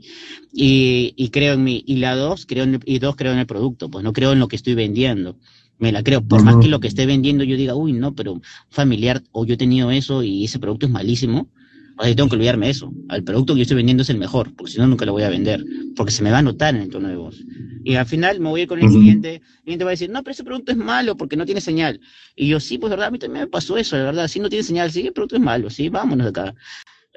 Y, 0.54 1.30
creo 1.32 1.54
en 1.54 1.64
mí. 1.64 1.84
Y 1.86 1.98
la 1.98 2.16
dos, 2.16 2.46
creo 2.46 2.64
en 2.64 2.80
y 2.86 3.00
dos, 3.00 3.16
creo 3.18 3.34
en 3.34 3.40
el 3.40 3.46
producto, 3.46 3.92
pues 3.92 4.04
no 4.04 4.14
creo 4.14 4.32
en 4.32 4.40
lo 4.40 4.48
que 4.48 4.56
estoy 4.56 4.74
vendiendo. 4.74 5.38
Me 5.78 5.92
la 5.92 6.02
creo. 6.02 6.22
Por 6.22 6.44
más 6.44 6.56
que 6.56 6.70
lo 6.70 6.80
que 6.80 6.88
esté 6.88 7.06
vendiendo 7.06 7.44
yo 7.44 7.58
diga, 7.58 7.76
uy, 7.76 7.92
no, 7.92 8.16
pero 8.16 8.42
familiar, 8.70 9.22
o 9.34 9.46
yo 9.46 9.56
he 9.56 9.58
tenido 9.58 9.92
eso 9.92 10.24
y 10.24 10.46
ese 10.46 10.60
producto 10.60 10.86
es 10.86 10.92
malísimo, 10.92 11.50
pues 11.96 12.16
tengo 12.16 12.30
que 12.30 12.36
olvidarme 12.36 12.68
de 12.68 12.72
eso. 12.74 12.94
El 13.10 13.24
producto 13.24 13.54
que 13.54 13.60
yo 13.60 13.62
estoy 13.64 13.78
vendiendo 13.78 14.04
es 14.04 14.10
el 14.10 14.18
mejor, 14.18 14.54
porque 14.56 14.74
si 14.74 14.78
no, 14.80 14.88
nunca 14.88 15.06
lo 15.06 15.14
voy 15.14 15.24
a 15.24 15.30
vender, 15.30 15.64
porque 15.96 16.12
se 16.12 16.24
me 16.24 16.32
va 16.32 16.40
a 16.40 16.42
notar 16.42 16.76
en 16.76 16.82
el 16.82 16.90
tono 16.90 17.08
de 17.08 17.16
voz. 17.16 17.44
Y 17.84 17.96
al 17.96 18.06
final 18.06 18.40
me 18.40 18.50
voy 18.50 18.62
a 18.62 18.64
ir 18.64 18.70
con 18.70 18.80
el 18.80 18.90
cliente, 18.90 19.36
el 19.36 19.64
cliente 19.64 19.86
va 19.86 19.92
a 19.92 19.94
decir, 19.94 20.10
no, 20.10 20.24
pero 20.24 20.32
ese 20.34 20.44
producto 20.44 20.72
es 20.72 20.78
malo 20.78 21.16
porque 21.16 21.38
no 21.38 21.46
tiene 21.46 21.62
señal. 21.62 22.00
Y 22.36 22.48
yo, 22.48 22.60
sí, 22.60 22.78
pues 22.78 22.90
verdad, 22.90 23.08
a 23.08 23.12
mí 23.12 23.20
también 23.20 23.46
me 23.46 23.48
pasó 23.48 23.78
eso, 23.78 23.96
la 23.96 24.06
verdad, 24.06 24.28
si 24.28 24.40
no 24.40 24.50
tiene 24.50 24.64
señal, 24.64 24.92
sí, 24.92 25.02
el 25.02 25.14
producto 25.14 25.36
es 25.36 25.42
malo, 25.42 25.70
sí, 25.70 25.90
vámonos 25.90 26.26
de 26.26 26.30
acá. 26.30 26.56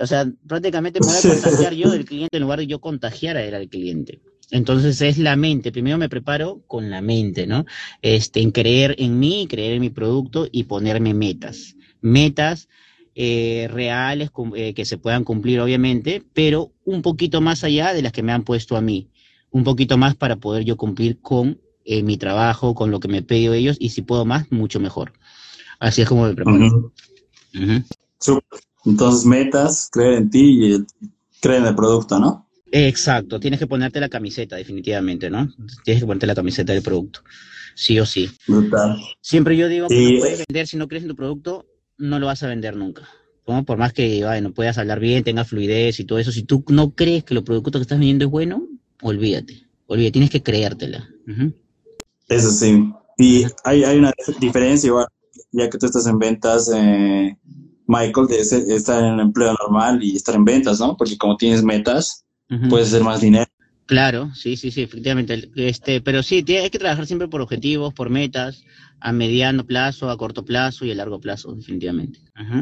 O 0.00 0.06
sea, 0.06 0.30
prácticamente 0.46 1.00
me 1.00 1.06
voy 1.06 1.16
a 1.16 1.42
contagiar 1.42 1.74
yo 1.74 1.90
del 1.90 2.04
cliente 2.04 2.36
en 2.36 2.42
lugar 2.42 2.60
de 2.60 2.66
yo 2.66 2.80
contagiar 2.80 3.36
a 3.36 3.44
él 3.44 3.54
al 3.54 3.68
cliente. 3.68 4.20
Entonces 4.50 5.00
es 5.00 5.18
la 5.18 5.36
mente. 5.36 5.72
Primero 5.72 5.98
me 5.98 6.08
preparo 6.08 6.62
con 6.66 6.90
la 6.90 7.02
mente, 7.02 7.46
¿no? 7.46 7.66
Este, 8.00 8.40
en 8.40 8.50
creer 8.50 8.94
en 8.98 9.18
mí, 9.18 9.46
creer 9.48 9.74
en 9.74 9.80
mi 9.80 9.90
producto 9.90 10.48
y 10.50 10.64
ponerme 10.64 11.14
metas. 11.14 11.76
Metas 12.00 12.68
eh, 13.20 13.66
reales 13.68 14.30
eh, 14.54 14.74
que 14.74 14.84
se 14.84 14.96
puedan 14.96 15.24
cumplir, 15.24 15.58
obviamente, 15.58 16.22
pero 16.34 16.70
un 16.84 17.02
poquito 17.02 17.40
más 17.40 17.64
allá 17.64 17.92
de 17.92 18.00
las 18.00 18.12
que 18.12 18.22
me 18.22 18.30
han 18.30 18.44
puesto 18.44 18.76
a 18.76 18.80
mí. 18.80 19.10
Un 19.50 19.64
poquito 19.64 19.98
más 19.98 20.14
para 20.14 20.36
poder 20.36 20.62
yo 20.62 20.76
cumplir 20.76 21.18
con 21.20 21.60
eh, 21.84 22.04
mi 22.04 22.16
trabajo, 22.16 22.76
con 22.76 22.92
lo 22.92 23.00
que 23.00 23.08
me 23.08 23.22
pido 23.22 23.54
ellos, 23.54 23.76
y 23.80 23.88
si 23.88 24.02
puedo 24.02 24.24
más, 24.24 24.52
mucho 24.52 24.78
mejor. 24.78 25.14
Así 25.80 26.02
es 26.02 26.08
como 26.08 26.28
me 26.28 26.34
preparo. 26.34 26.92
Entonces, 28.84 29.24
metas, 29.24 29.88
creer 29.90 30.12
en 30.12 30.30
ti 30.30 30.74
y 30.74 30.86
creer 31.40 31.62
en 31.62 31.66
el 31.66 31.74
producto, 31.74 32.20
¿no? 32.20 32.48
Exacto, 32.70 33.40
tienes 33.40 33.58
que 33.58 33.66
ponerte 33.66 33.98
la 33.98 34.08
camiseta, 34.08 34.54
definitivamente, 34.54 35.28
¿no? 35.28 35.52
Tienes 35.82 36.02
que 36.02 36.06
ponerte 36.06 36.28
la 36.28 36.36
camiseta 36.36 36.72
del 36.72 36.82
producto, 36.82 37.24
sí 37.74 37.98
o 37.98 38.06
sí. 38.06 38.30
Siempre 39.20 39.56
yo 39.56 39.66
digo 39.66 39.88
que 39.88 40.12
no 40.12 40.18
puedes 40.20 40.44
vender 40.46 40.68
si 40.68 40.76
no 40.76 40.86
crees 40.86 41.02
en 41.02 41.08
tu 41.08 41.16
producto, 41.16 41.66
no 41.98 42.18
lo 42.18 42.26
vas 42.26 42.42
a 42.42 42.48
vender 42.48 42.76
nunca. 42.76 43.08
Por 43.44 43.78
más 43.78 43.92
que 43.92 44.20
no 44.42 44.52
puedas 44.52 44.76
hablar 44.76 45.00
bien, 45.00 45.24
tengas 45.24 45.48
fluidez 45.48 46.00
y 46.00 46.04
todo 46.04 46.18
eso, 46.18 46.32
si 46.32 46.42
tú 46.42 46.64
no 46.68 46.94
crees 46.94 47.24
que 47.24 47.34
lo 47.34 47.44
producto 47.44 47.78
que 47.78 47.82
estás 47.82 47.98
vendiendo 47.98 48.26
es 48.26 48.30
bueno, 48.30 48.66
olvídate. 49.02 49.62
Olvídate, 49.86 50.12
tienes 50.12 50.30
que 50.30 50.42
creértela. 50.42 51.08
Eso 52.28 52.50
sí. 52.50 52.92
Y 53.16 53.44
hay, 53.64 53.84
hay 53.84 53.98
una 53.98 54.12
diferencia, 54.38 54.88
igual, 54.88 55.06
ya 55.50 55.70
que 55.70 55.78
tú 55.78 55.86
estás 55.86 56.06
en 56.06 56.18
ventas, 56.18 56.70
eh, 56.74 57.36
Michael, 57.86 58.26
de 58.26 58.40
estar 58.76 59.02
en 59.02 59.18
empleo 59.18 59.54
normal 59.54 60.02
y 60.02 60.14
estar 60.14 60.34
en 60.34 60.44
ventas, 60.44 60.78
¿no? 60.78 60.94
Porque 60.94 61.16
como 61.16 61.38
tienes 61.38 61.62
metas, 61.62 62.24
puedes 62.68 62.88
hacer 62.88 63.02
más 63.02 63.22
dinero. 63.22 63.50
Claro, 63.88 64.34
sí, 64.34 64.58
sí, 64.58 64.70
sí, 64.70 64.82
efectivamente. 64.82 65.50
Este, 65.56 66.02
pero 66.02 66.22
sí, 66.22 66.44
hay 66.46 66.68
que 66.68 66.78
trabajar 66.78 67.06
siempre 67.06 67.26
por 67.26 67.40
objetivos, 67.40 67.94
por 67.94 68.10
metas, 68.10 68.62
a 69.00 69.12
mediano 69.12 69.64
plazo, 69.64 70.10
a 70.10 70.18
corto 70.18 70.44
plazo 70.44 70.84
y 70.84 70.90
a 70.90 70.94
largo 70.94 71.18
plazo, 71.20 71.54
definitivamente. 71.54 72.18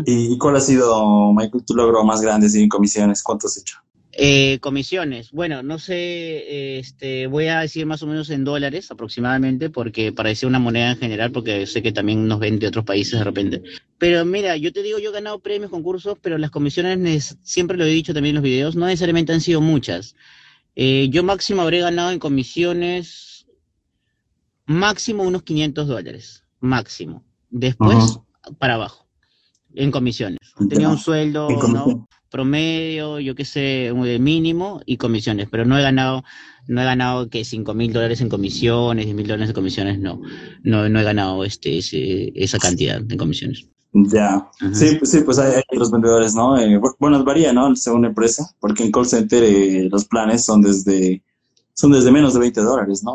¿Y 0.07 0.39
cuál 0.39 0.55
ha 0.55 0.61
sido, 0.61 1.33
Michael, 1.33 1.65
tu 1.67 1.75
logro 1.75 2.05
más 2.05 2.21
grande 2.21 2.47
en 2.55 2.69
comisiones? 2.69 3.25
¿Cuánto 3.25 3.49
has 3.49 3.59
hecho? 3.59 3.79
Eh, 4.13 4.61
comisiones, 4.61 5.33
bueno, 5.33 5.65
no 5.65 5.81
sé, 5.81 6.79
este, 6.79 7.27
voy 7.27 7.49
a 7.49 7.61
decir 7.61 7.87
más 7.87 8.05
o 8.05 8.07
menos 8.07 8.31
en 8.31 8.45
dólares 8.45 8.93
aproximadamente, 8.93 9.69
porque 9.69 10.13
para 10.13 10.29
decir 10.29 10.49
una 10.49 10.61
moneda 10.61 10.93
en 10.93 10.99
general, 10.99 11.33
porque 11.33 11.67
sé 11.67 11.83
que 11.83 11.91
también 11.91 12.29
nos 12.29 12.39
ven 12.39 12.61
de 12.61 12.69
otros 12.69 12.85
países 12.85 13.19
de 13.19 13.25
repente. 13.25 13.63
Pero 13.99 14.25
mira, 14.25 14.57
yo 14.57 14.73
te 14.73 14.85
digo, 14.85 15.01
yo 15.01 15.11
he 15.11 15.13
ganado 15.13 15.41
premios, 15.41 15.73
concursos, 15.73 16.17
pero 16.23 16.39
las 16.39 16.53
comisiones, 16.53 17.37
siempre 17.43 17.77
lo 17.77 17.85
he 17.85 17.89
dicho 17.89 18.15
también 18.15 18.37
en 18.37 18.43
los 18.43 18.45
videos, 18.45 18.77
no 18.77 18.87
necesariamente 18.87 19.33
han 19.33 19.41
sido 19.41 19.61
muchas. 19.61 20.15
Eh, 20.77 21.09
yo 21.11 21.25
máximo 21.25 21.63
habré 21.63 21.81
ganado 21.81 22.13
en 22.13 22.19
comisiones 22.19 23.47
máximo 24.67 25.23
unos 25.23 25.43
500 25.43 25.89
dólares, 25.89 26.45
máximo. 26.61 27.25
Después 27.51 28.19
para 28.59 28.75
abajo, 28.75 29.09
en 29.75 29.91
comisiones. 29.91 30.39
Tenía 30.69 30.89
un 30.89 30.99
sueldo 30.99 31.49
promedio, 32.31 33.19
yo 33.21 33.35
qué 33.35 33.45
sé, 33.45 33.93
mínimo 34.21 34.83
y 34.85 34.99
comisiones, 34.99 35.49
pero 35.51 35.65
no 35.65 35.79
he 35.79 35.83
ganado, 35.83 36.25
no 36.67 36.83
he 36.83 36.85
ganado 36.85 37.31
que 37.31 37.45
cinco 37.45 37.73
mil 37.73 37.93
dólares 37.93 38.21
en 38.21 38.29
comisiones, 38.29 39.07
10 39.07 39.17
mil 39.17 39.27
dólares 39.27 39.51
en 39.51 39.55
comisiones, 39.55 39.99
no, 39.99 40.21
no, 40.63 40.89
no 40.89 41.01
he 41.01 41.05
ganado 41.05 41.45
este, 41.45 41.79
esa 42.43 42.59
cantidad 42.59 43.01
de 43.01 43.17
comisiones. 43.17 43.69
Ya, 44.05 44.47
sí, 44.75 44.97
pues, 44.99 45.11
sí, 45.11 45.21
pues 45.21 45.39
hay, 45.39 45.63
los 45.73 45.91
vendedores, 45.91 46.35
¿no? 46.35 46.59
Eh, 46.59 46.79
bueno, 46.99 47.25
varía, 47.25 47.53
¿no? 47.53 47.75
Según 47.77 48.03
la 48.03 48.09
empresa, 48.09 48.55
porque 48.61 48.85
en 48.85 48.93
call 48.93 49.07
center 49.07 49.43
eh, 49.43 49.89
los 49.91 50.05
planes 50.05 50.45
son 50.45 50.61
desde 50.61 51.23
son 51.73 51.93
desde 51.93 52.11
menos 52.11 52.35
de 52.35 52.41
20 52.41 52.61
dólares, 52.61 53.03
¿no? 53.03 53.15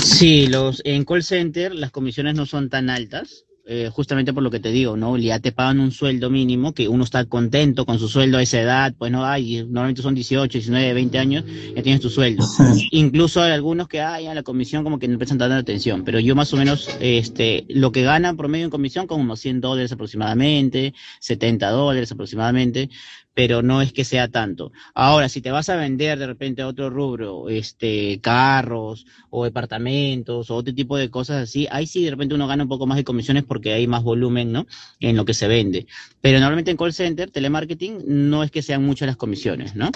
Sí, 0.00 0.46
los 0.46 0.80
en 0.84 1.04
call 1.04 1.24
center 1.24 1.74
las 1.74 1.90
comisiones 1.90 2.36
no 2.36 2.46
son 2.46 2.68
tan 2.68 2.88
altas, 2.88 3.45
eh, 3.68 3.90
justamente 3.92 4.32
por 4.32 4.44
lo 4.44 4.50
que 4.52 4.60
te 4.60 4.70
digo, 4.70 4.96
¿no? 4.96 5.16
Ya 5.16 5.40
te 5.40 5.50
pagan 5.50 5.80
un 5.80 5.90
sueldo 5.90 6.30
mínimo, 6.30 6.72
que 6.72 6.86
uno 6.86 7.02
está 7.02 7.24
contento 7.24 7.84
con 7.84 7.98
su 7.98 8.08
sueldo 8.08 8.38
a 8.38 8.42
esa 8.42 8.60
edad, 8.60 8.94
pues 8.96 9.10
no 9.10 9.24
hay, 9.24 9.64
normalmente 9.64 10.02
son 10.02 10.14
18, 10.14 10.52
19, 10.52 10.94
20 10.94 11.18
años, 11.18 11.44
ya 11.74 11.82
tienes 11.82 12.00
tu 12.00 12.08
sueldo. 12.08 12.46
Incluso 12.92 13.42
hay 13.42 13.50
algunos 13.50 13.88
que, 13.88 14.00
hay 14.00 14.26
la 14.26 14.44
comisión 14.44 14.84
como 14.84 15.00
que 15.00 15.08
no 15.08 15.18
prestan 15.18 15.38
tanta 15.38 15.56
atención, 15.56 16.04
pero 16.04 16.20
yo 16.20 16.36
más 16.36 16.52
o 16.52 16.56
menos, 16.56 16.88
este, 17.00 17.66
lo 17.68 17.90
que 17.90 18.02
gana 18.02 18.34
promedio 18.34 18.66
en 18.66 18.70
comisión, 18.70 19.08
como 19.08 19.24
unos 19.24 19.40
100 19.40 19.60
dólares 19.60 19.90
aproximadamente, 19.90 20.94
70 21.18 21.68
dólares 21.70 22.12
aproximadamente, 22.12 22.88
pero 23.36 23.60
no 23.60 23.82
es 23.82 23.92
que 23.92 24.06
sea 24.06 24.28
tanto. 24.28 24.72
Ahora, 24.94 25.28
si 25.28 25.42
te 25.42 25.50
vas 25.50 25.68
a 25.68 25.76
vender 25.76 26.18
de 26.18 26.26
repente 26.26 26.62
a 26.62 26.68
otro 26.68 26.88
rubro, 26.88 27.50
este, 27.50 28.18
carros 28.22 29.06
o 29.28 29.44
departamentos 29.44 30.50
o 30.50 30.54
otro 30.54 30.74
tipo 30.74 30.96
de 30.96 31.10
cosas 31.10 31.42
así, 31.42 31.68
ahí 31.70 31.86
sí 31.86 32.02
de 32.02 32.12
repente 32.12 32.34
uno 32.34 32.46
gana 32.46 32.62
un 32.62 32.70
poco 32.70 32.86
más 32.86 32.96
de 32.96 33.04
comisiones 33.04 33.44
porque 33.44 33.74
hay 33.74 33.86
más 33.86 34.02
volumen, 34.02 34.52
¿no? 34.52 34.66
En 35.00 35.18
lo 35.18 35.26
que 35.26 35.34
se 35.34 35.48
vende. 35.48 35.86
Pero 36.22 36.38
normalmente 36.40 36.70
en 36.70 36.78
call 36.78 36.94
center, 36.94 37.30
telemarketing, 37.30 38.04
no 38.06 38.42
es 38.42 38.50
que 38.50 38.62
sean 38.62 38.86
muchas 38.86 39.04
las 39.04 39.16
comisiones, 39.18 39.76
¿no? 39.76 39.90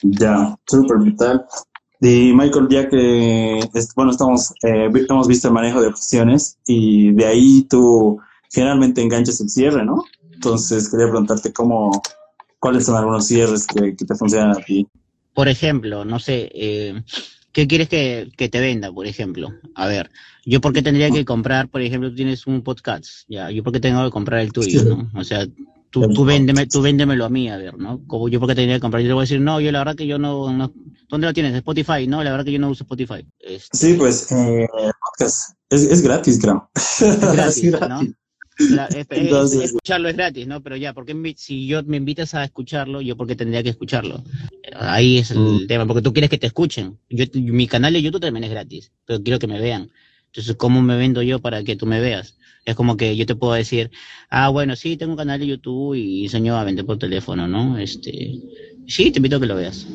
Ya, 0.00 0.56
súper 0.66 1.00
vital. 1.00 1.44
Y 2.00 2.32
Michael, 2.32 2.66
ya 2.70 2.88
que, 2.88 3.60
bueno, 3.94 4.12
estamos, 4.12 4.54
eh, 4.62 4.88
hemos 4.90 5.28
visto 5.28 5.48
el 5.48 5.54
manejo 5.54 5.82
de 5.82 5.88
opciones 5.88 6.56
y 6.66 7.12
de 7.12 7.26
ahí 7.26 7.66
tú 7.68 8.18
generalmente 8.50 9.02
enganchas 9.02 9.38
el 9.42 9.50
cierre, 9.50 9.84
¿no? 9.84 10.02
Entonces 10.32 10.88
quería 10.88 11.08
preguntarte 11.08 11.52
cómo, 11.52 11.90
¿Cuáles 12.60 12.84
son 12.84 12.96
algunos 12.96 13.26
cierres 13.26 13.66
que, 13.66 13.92
te 13.92 14.14
funcionan 14.14 14.50
a 14.50 14.62
ti? 14.62 14.86
Por 15.34 15.48
ejemplo, 15.48 16.04
no 16.04 16.18
sé, 16.18 16.50
eh, 16.54 17.02
¿qué 17.52 17.66
quieres 17.66 17.88
que, 17.88 18.30
te 18.36 18.60
venda, 18.60 18.92
por 18.92 19.06
ejemplo? 19.06 19.48
A 19.74 19.86
ver, 19.86 20.10
yo 20.44 20.60
por 20.60 20.74
qué 20.74 20.82
tendría 20.82 21.10
que 21.10 21.24
comprar, 21.24 21.70
por 21.70 21.80
ejemplo, 21.80 22.10
tú 22.10 22.16
tienes 22.16 22.46
un 22.46 22.62
podcast, 22.62 23.24
ya, 23.28 23.50
yo 23.50 23.62
por 23.62 23.72
qué 23.72 23.80
tengo 23.80 24.04
que 24.04 24.10
comprar 24.10 24.40
el 24.40 24.52
tuyo, 24.52 24.84
¿no? 24.84 25.10
O 25.18 25.24
sea, 25.24 25.46
tú, 25.88 26.12
tú, 26.12 26.24
véndeme, 26.26 26.66
tú 26.66 26.82
véndemelo 26.82 27.24
a 27.24 27.30
mí, 27.30 27.48
a 27.48 27.56
ver, 27.56 27.78
¿no? 27.78 28.02
Como 28.06 28.28
yo 28.28 28.38
por 28.38 28.48
qué 28.50 28.54
tendría 28.54 28.76
que 28.76 28.82
comprar, 28.82 29.02
yo 29.02 29.08
le 29.08 29.14
voy 29.14 29.22
a 29.22 29.24
decir, 29.24 29.40
no, 29.40 29.58
yo 29.60 29.72
la 29.72 29.78
verdad 29.78 29.96
que 29.96 30.06
yo 30.06 30.18
no, 30.18 30.70
¿dónde 31.08 31.26
lo 31.26 31.32
tienes? 31.32 31.54
Spotify, 31.54 32.06
no, 32.06 32.22
la 32.22 32.30
verdad 32.30 32.44
que 32.44 32.52
yo 32.52 32.58
no 32.58 32.68
uso 32.68 32.84
Spotify. 32.84 33.26
Este 33.38 33.74
sí, 33.76 33.94
pues, 33.94 34.30
eh, 34.32 34.68
podcast, 35.00 35.54
es, 35.70 35.84
es 35.84 36.02
gratis, 36.02 36.38
creo. 36.38 36.70
Es 36.74 37.20
gratis, 37.20 37.72
¿no? 37.88 38.00
Escucharlo 39.64 40.08
es 40.08 40.16
gratis, 40.16 40.46
¿no? 40.46 40.62
Pero 40.62 40.76
ya, 40.76 40.92
porque 40.92 41.34
si 41.36 41.66
yo 41.66 41.82
me 41.82 41.96
invitas 41.96 42.34
a 42.34 42.44
escucharlo, 42.44 43.00
yo 43.00 43.16
porque 43.16 43.36
tendría 43.36 43.62
que 43.62 43.70
escucharlo. 43.70 44.22
Ahí 44.76 45.18
es 45.18 45.30
el 45.30 45.38
mm. 45.38 45.66
tema, 45.66 45.86
porque 45.86 46.02
tú 46.02 46.12
quieres 46.12 46.30
que 46.30 46.38
te 46.38 46.46
escuchen. 46.46 46.98
Yo, 47.08 47.24
mi 47.34 47.66
canal 47.66 47.92
de 47.92 48.02
YouTube 48.02 48.20
también 48.20 48.44
es 48.44 48.50
gratis, 48.50 48.92
pero 49.04 49.22
quiero 49.22 49.38
que 49.38 49.46
me 49.46 49.60
vean. 49.60 49.90
Entonces, 50.26 50.54
¿cómo 50.56 50.80
me 50.82 50.96
vendo 50.96 51.22
yo 51.22 51.40
para 51.40 51.64
que 51.64 51.76
tú 51.76 51.86
me 51.86 52.00
veas? 52.00 52.36
Es 52.64 52.76
como 52.76 52.96
que 52.96 53.16
yo 53.16 53.26
te 53.26 53.34
puedo 53.34 53.54
decir, 53.54 53.90
ah, 54.28 54.48
bueno, 54.48 54.76
sí, 54.76 54.96
tengo 54.96 55.12
un 55.12 55.18
canal 55.18 55.40
de 55.40 55.46
YouTube 55.46 55.94
y 55.94 56.24
enseño 56.24 56.56
a 56.56 56.64
vender 56.64 56.84
por 56.84 56.98
teléfono, 56.98 57.48
¿no? 57.48 57.78
Este, 57.78 58.38
sí, 58.86 59.10
te 59.10 59.18
invito 59.18 59.36
a 59.36 59.40
que 59.40 59.46
lo 59.46 59.56
veas. 59.56 59.86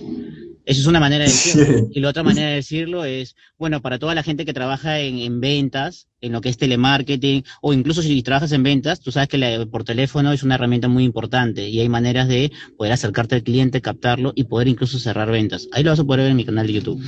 Esa 0.65 0.81
es 0.81 0.87
una 0.87 0.99
manera 0.99 1.25
de 1.25 1.31
decirlo. 1.31 1.89
Y 1.91 1.99
la 1.99 2.09
otra 2.09 2.23
manera 2.23 2.49
de 2.49 2.55
decirlo 2.55 3.05
es, 3.05 3.35
bueno, 3.57 3.81
para 3.81 3.99
toda 3.99 4.15
la 4.15 4.23
gente 4.23 4.45
que 4.45 4.53
trabaja 4.53 4.99
en, 4.99 5.39
ventas, 5.39 6.07
en 6.21 6.31
lo 6.31 6.41
que 6.41 6.49
es 6.49 6.57
telemarketing, 6.57 7.43
o 7.61 7.73
incluso 7.73 8.01
si 8.01 8.21
trabajas 8.23 8.51
en 8.51 8.63
ventas, 8.63 8.99
tú 8.99 9.11
sabes 9.11 9.29
que 9.29 9.67
por 9.71 9.83
teléfono 9.83 10.31
es 10.31 10.43
una 10.43 10.55
herramienta 10.55 10.87
muy 10.87 11.03
importante 11.03 11.69
y 11.69 11.79
hay 11.79 11.89
maneras 11.89 12.27
de 12.27 12.51
poder 12.77 12.93
acercarte 12.93 13.35
al 13.35 13.43
cliente, 13.43 13.81
captarlo 13.81 14.33
y 14.35 14.45
poder 14.45 14.67
incluso 14.67 14.99
cerrar 14.99 15.29
ventas. 15.31 15.67
Ahí 15.71 15.83
lo 15.83 15.91
vas 15.91 15.99
a 15.99 16.03
poder 16.03 16.21
ver 16.21 16.31
en 16.31 16.37
mi 16.37 16.45
canal 16.45 16.67
de 16.67 16.73
YouTube 16.73 17.03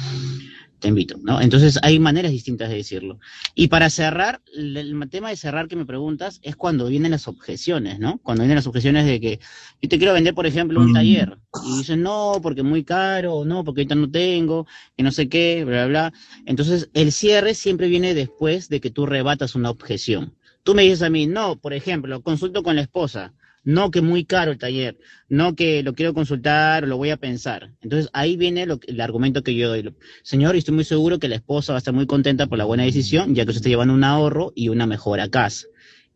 te 0.80 0.88
invito, 0.90 1.18
¿no? 1.24 1.42
Entonces 1.42 1.80
hay 1.82 2.00
maneras 2.00 2.32
distintas 2.32 2.70
de 2.70 2.76
decirlo. 2.76 3.20
Y 3.56 3.68
para 3.68 3.90
cerrar, 3.90 4.42
el, 4.56 4.96
tema 5.10 5.30
de 5.30 5.36
cerrar 5.36 5.68
que 5.68 5.76
me 5.76 5.86
preguntas 5.86 6.40
es 6.44 6.56
cuando 6.56 6.88
vienen 6.88 7.12
las 7.12 7.28
objeciones, 7.28 8.00
¿no? 8.00 8.20
Cuando 8.20 8.44
vienen 8.44 8.58
las 8.58 8.68
objeciones 8.68 9.06
de 9.06 9.20
que 9.20 9.40
yo 9.82 9.90
te 9.90 9.98
quiero 9.98 10.14
vender, 10.14 10.36
por 10.36 10.46
ejemplo, 10.46 10.80
un 10.80 10.92
mm. 10.92 10.94
taller 10.94 11.38
y 11.66 11.78
dicen, 11.78 12.04
no, 12.04 12.40
porque 12.42 12.62
es 12.62 12.68
muy 12.68 12.84
caro, 12.84 13.44
no, 13.46 13.64
porque 13.64 13.82
ahorita 13.82 13.96
no 13.96 14.10
tengo, 14.10 14.68
que 14.96 15.04
no 15.04 15.12
sé 15.12 15.30
qué, 15.30 15.64
bla, 15.66 15.88
bla, 15.88 16.10
bla. 16.10 16.14
Entonces 16.46 16.90
el 16.94 17.12
cierre 17.12 17.56
siempre 17.56 17.88
viene 17.88 18.14
después 18.14 18.70
de 18.70 18.80
que 18.80 18.92
tú 18.92 19.06
rebatas 19.06 19.56
una 19.56 19.72
objeción. 19.72 20.36
Tú 20.64 20.76
me 20.76 20.84
dices 20.84 21.02
a 21.02 21.10
mí, 21.10 21.28
no, 21.28 21.56
por 21.56 21.74
ejemplo, 21.74 22.22
consulto 22.22 22.62
con 22.62 22.76
la 22.76 22.82
esposa 22.82 23.34
no 23.68 23.92
que 23.92 24.00
muy 24.00 24.24
caro 24.24 24.52
el 24.52 24.58
taller, 24.58 24.98
no 25.28 25.54
que 25.54 25.84
lo 25.84 25.94
quiero 25.94 26.14
consultar 26.14 26.86
o 26.86 26.88
lo 26.88 26.96
voy 26.96 27.10
a 27.10 27.18
pensar. 27.18 27.74
Entonces 27.82 28.10
ahí 28.14 28.38
viene 28.38 28.64
el 28.64 29.02
argumento 29.02 29.44
que 29.44 29.56
yo 29.56 29.68
doy. 29.68 29.94
Señor, 30.24 30.56
estoy 30.56 30.74
muy 30.74 30.86
seguro 30.86 31.20
que 31.20 31.28
la 31.28 31.36
esposa 31.36 31.74
va 31.74 31.78
a 31.78 31.80
estar 31.80 31.94
muy 31.94 32.06
contenta 32.06 32.48
por 32.48 32.58
la 32.58 32.64
buena 32.64 32.84
decisión, 32.84 33.36
ya 33.36 33.46
que 33.46 33.52
se 33.52 33.58
está 33.58 33.68
llevando 33.68 33.94
un 33.94 34.06
ahorro 34.06 34.54
y 34.56 34.70
una 34.70 34.88
mejora 34.88 35.24
a 35.24 35.30
casa. 35.30 35.68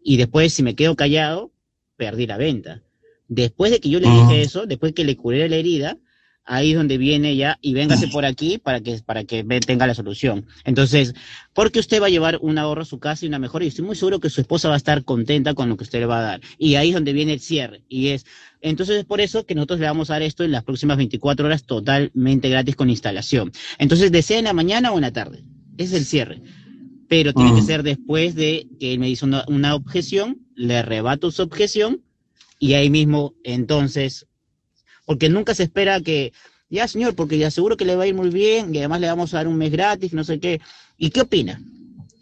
Y 0.01 0.15
después, 0.15 0.53
si 0.53 0.63
me 0.63 0.75
quedo 0.75 0.95
callado, 0.95 1.51
perdí 1.97 2.25
la 2.25 2.37
venta. 2.37 2.83
Después 3.27 3.69
de 3.71 3.81
que 3.81 3.89
yo 3.89 3.99
le 3.99 4.07
dije 4.07 4.39
ah. 4.39 4.41
eso, 4.41 4.65
después 4.65 4.93
que 4.93 5.03
le 5.03 5.17
curé 5.17 5.49
la 5.49 5.57
herida, 5.57 5.97
ahí 6.45 6.71
es 6.71 6.77
donde 6.77 6.97
viene 6.97 7.35
ya 7.35 7.57
y 7.61 7.73
véngase 7.73 8.07
por 8.07 8.25
aquí 8.25 8.57
para 8.57 8.81
que, 8.81 8.99
para 9.05 9.23
que 9.23 9.43
tenga 9.65 9.87
la 9.87 9.93
solución. 9.93 10.45
Entonces, 10.65 11.13
porque 11.53 11.79
usted 11.79 12.01
va 12.01 12.07
a 12.07 12.09
llevar 12.09 12.39
un 12.41 12.57
ahorro 12.57 12.81
a 12.81 12.85
su 12.85 12.99
casa 12.99 13.25
y 13.25 13.27
una 13.27 13.39
mejora 13.39 13.65
y 13.65 13.69
estoy 13.69 13.85
muy 13.85 13.95
seguro 13.95 14.19
que 14.19 14.29
su 14.29 14.41
esposa 14.41 14.67
va 14.67 14.75
a 14.75 14.77
estar 14.77 15.03
contenta 15.03 15.53
con 15.53 15.69
lo 15.69 15.77
que 15.77 15.83
usted 15.83 15.99
le 15.99 16.05
va 16.05 16.19
a 16.19 16.23
dar. 16.23 16.41
Y 16.57 16.75
ahí 16.75 16.89
es 16.89 16.93
donde 16.93 17.13
viene 17.13 17.33
el 17.33 17.39
cierre. 17.39 17.83
Y 17.87 18.09
es, 18.09 18.25
entonces 18.61 18.97
es 18.97 19.05
por 19.05 19.21
eso 19.21 19.45
que 19.45 19.55
nosotros 19.55 19.79
le 19.79 19.85
vamos 19.85 20.09
a 20.09 20.13
dar 20.13 20.23
esto 20.23 20.43
en 20.43 20.51
las 20.51 20.63
próximas 20.63 20.97
24 20.97 21.45
horas 21.45 21.63
totalmente 21.63 22.49
gratis 22.49 22.75
con 22.75 22.89
instalación. 22.89 23.51
Entonces, 23.77 24.11
desea 24.11 24.39
en 24.39 24.45
la 24.45 24.53
mañana 24.53 24.91
o 24.91 24.95
en 24.95 25.01
la 25.01 25.11
tarde. 25.11 25.43
es 25.77 25.93
el 25.93 26.05
cierre. 26.05 26.41
Pero 27.07 27.33
tiene 27.33 27.53
que 27.53 27.61
mm. 27.61 27.65
ser 27.65 27.83
después 27.83 28.35
de 28.35 28.67
que 28.79 28.93
él 28.93 28.99
me 28.99 29.09
hizo 29.09 29.25
una, 29.25 29.43
una 29.47 29.75
objeción, 29.75 30.39
le 30.55 30.81
rebato 30.81 31.29
su 31.31 31.41
objeción 31.41 32.01
y 32.57 32.73
ahí 32.73 32.89
mismo 32.89 33.33
entonces 33.43 34.27
porque 35.11 35.27
nunca 35.27 35.53
se 35.53 35.63
espera 35.63 35.99
que, 35.99 36.31
ya 36.69 36.87
señor, 36.87 37.15
porque 37.15 37.37
ya 37.37 37.51
seguro 37.51 37.75
que 37.75 37.83
le 37.83 37.97
va 37.97 38.03
a 38.03 38.07
ir 38.07 38.15
muy 38.15 38.29
bien 38.29 38.73
y 38.73 38.77
además 38.77 39.01
le 39.01 39.07
vamos 39.07 39.33
a 39.33 39.37
dar 39.37 39.47
un 39.49 39.57
mes 39.57 39.69
gratis, 39.69 40.13
no 40.13 40.23
sé 40.23 40.39
qué. 40.39 40.61
¿Y 40.97 41.09
qué 41.09 41.19
opina? 41.19 41.61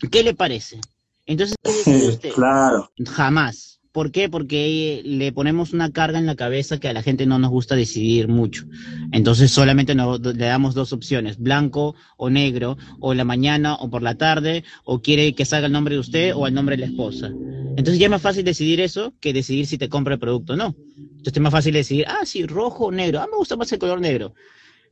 ¿Qué 0.09 0.23
le 0.23 0.33
parece? 0.33 0.81
Entonces, 1.27 1.55
usted? 1.85 2.31
claro. 2.33 2.91
Jamás. 3.05 3.78
¿Por 3.99 4.13
qué? 4.13 4.29
Porque 4.29 5.01
le 5.03 5.33
ponemos 5.33 5.73
una 5.73 5.91
carga 5.91 6.19
en 6.19 6.25
la 6.25 6.37
cabeza 6.37 6.79
que 6.79 6.87
a 6.87 6.93
la 6.93 7.03
gente 7.03 7.25
no 7.25 7.37
nos 7.37 7.49
gusta 7.51 7.75
decidir 7.75 8.29
mucho. 8.29 8.63
Entonces 9.11 9.51
solamente 9.51 9.93
le 9.93 10.45
damos 10.45 10.73
dos 10.73 10.93
opciones, 10.93 11.37
blanco 11.37 11.95
o 12.15 12.29
negro, 12.29 12.77
o 13.01 13.13
la 13.13 13.25
mañana 13.25 13.75
o 13.75 13.89
por 13.89 14.01
la 14.01 14.15
tarde, 14.15 14.63
o 14.85 15.01
quiere 15.01 15.35
que 15.35 15.43
salga 15.43 15.67
el 15.67 15.73
nombre 15.73 15.95
de 15.95 15.99
usted 15.99 16.33
o 16.33 16.47
el 16.47 16.53
nombre 16.53 16.77
de 16.77 16.83
la 16.83 16.87
esposa. 16.87 17.29
Entonces 17.75 17.99
ya 17.99 18.05
es 18.05 18.11
más 18.11 18.21
fácil 18.21 18.45
decidir 18.45 18.79
eso 18.79 19.13
que 19.19 19.33
decidir 19.33 19.67
si 19.67 19.77
te 19.77 19.89
compra 19.89 20.13
el 20.13 20.19
producto 20.21 20.53
o 20.53 20.55
no. 20.55 20.77
Entonces 20.95 21.33
es 21.33 21.41
más 21.41 21.51
fácil 21.51 21.73
decidir, 21.73 22.05
ah, 22.07 22.25
sí, 22.25 22.45
rojo 22.45 22.85
o 22.85 22.91
negro. 22.93 23.19
Ah, 23.19 23.27
me 23.29 23.35
gusta 23.35 23.57
más 23.57 23.69
el 23.73 23.79
color 23.79 23.99
negro. 23.99 24.33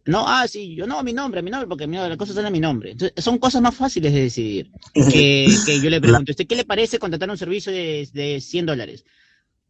No, 0.08 0.24
ah, 0.26 0.48
sí, 0.48 0.74
yo 0.74 0.88
no, 0.88 1.04
mi 1.04 1.14
nombre, 1.14 1.42
mi 1.42 1.52
nombre, 1.52 1.68
porque 1.68 1.86
mi 1.86 1.98
nombre, 1.98 2.10
las 2.10 2.18
cosas 2.18 2.38
a 2.38 2.50
mi 2.50 2.60
nombre. 2.60 2.92
Entonces, 2.92 3.24
son 3.24 3.38
cosas 3.38 3.62
más 3.62 3.76
fáciles 3.76 4.14
de 4.14 4.22
decidir. 4.22 4.72
Que, 4.94 5.48
que 5.66 5.82
yo 5.82 5.90
le 5.90 6.02
pregunto, 6.02 6.32
¿usted 6.32 6.48
qué 6.48 6.56
le 6.56 6.66
parece 6.66 6.98
contratar 6.98 7.30
un 7.30 7.38
servicio 7.38 7.72
de, 7.72 8.08
de 8.14 8.40
100 8.40 8.66
dólares? 8.66 9.04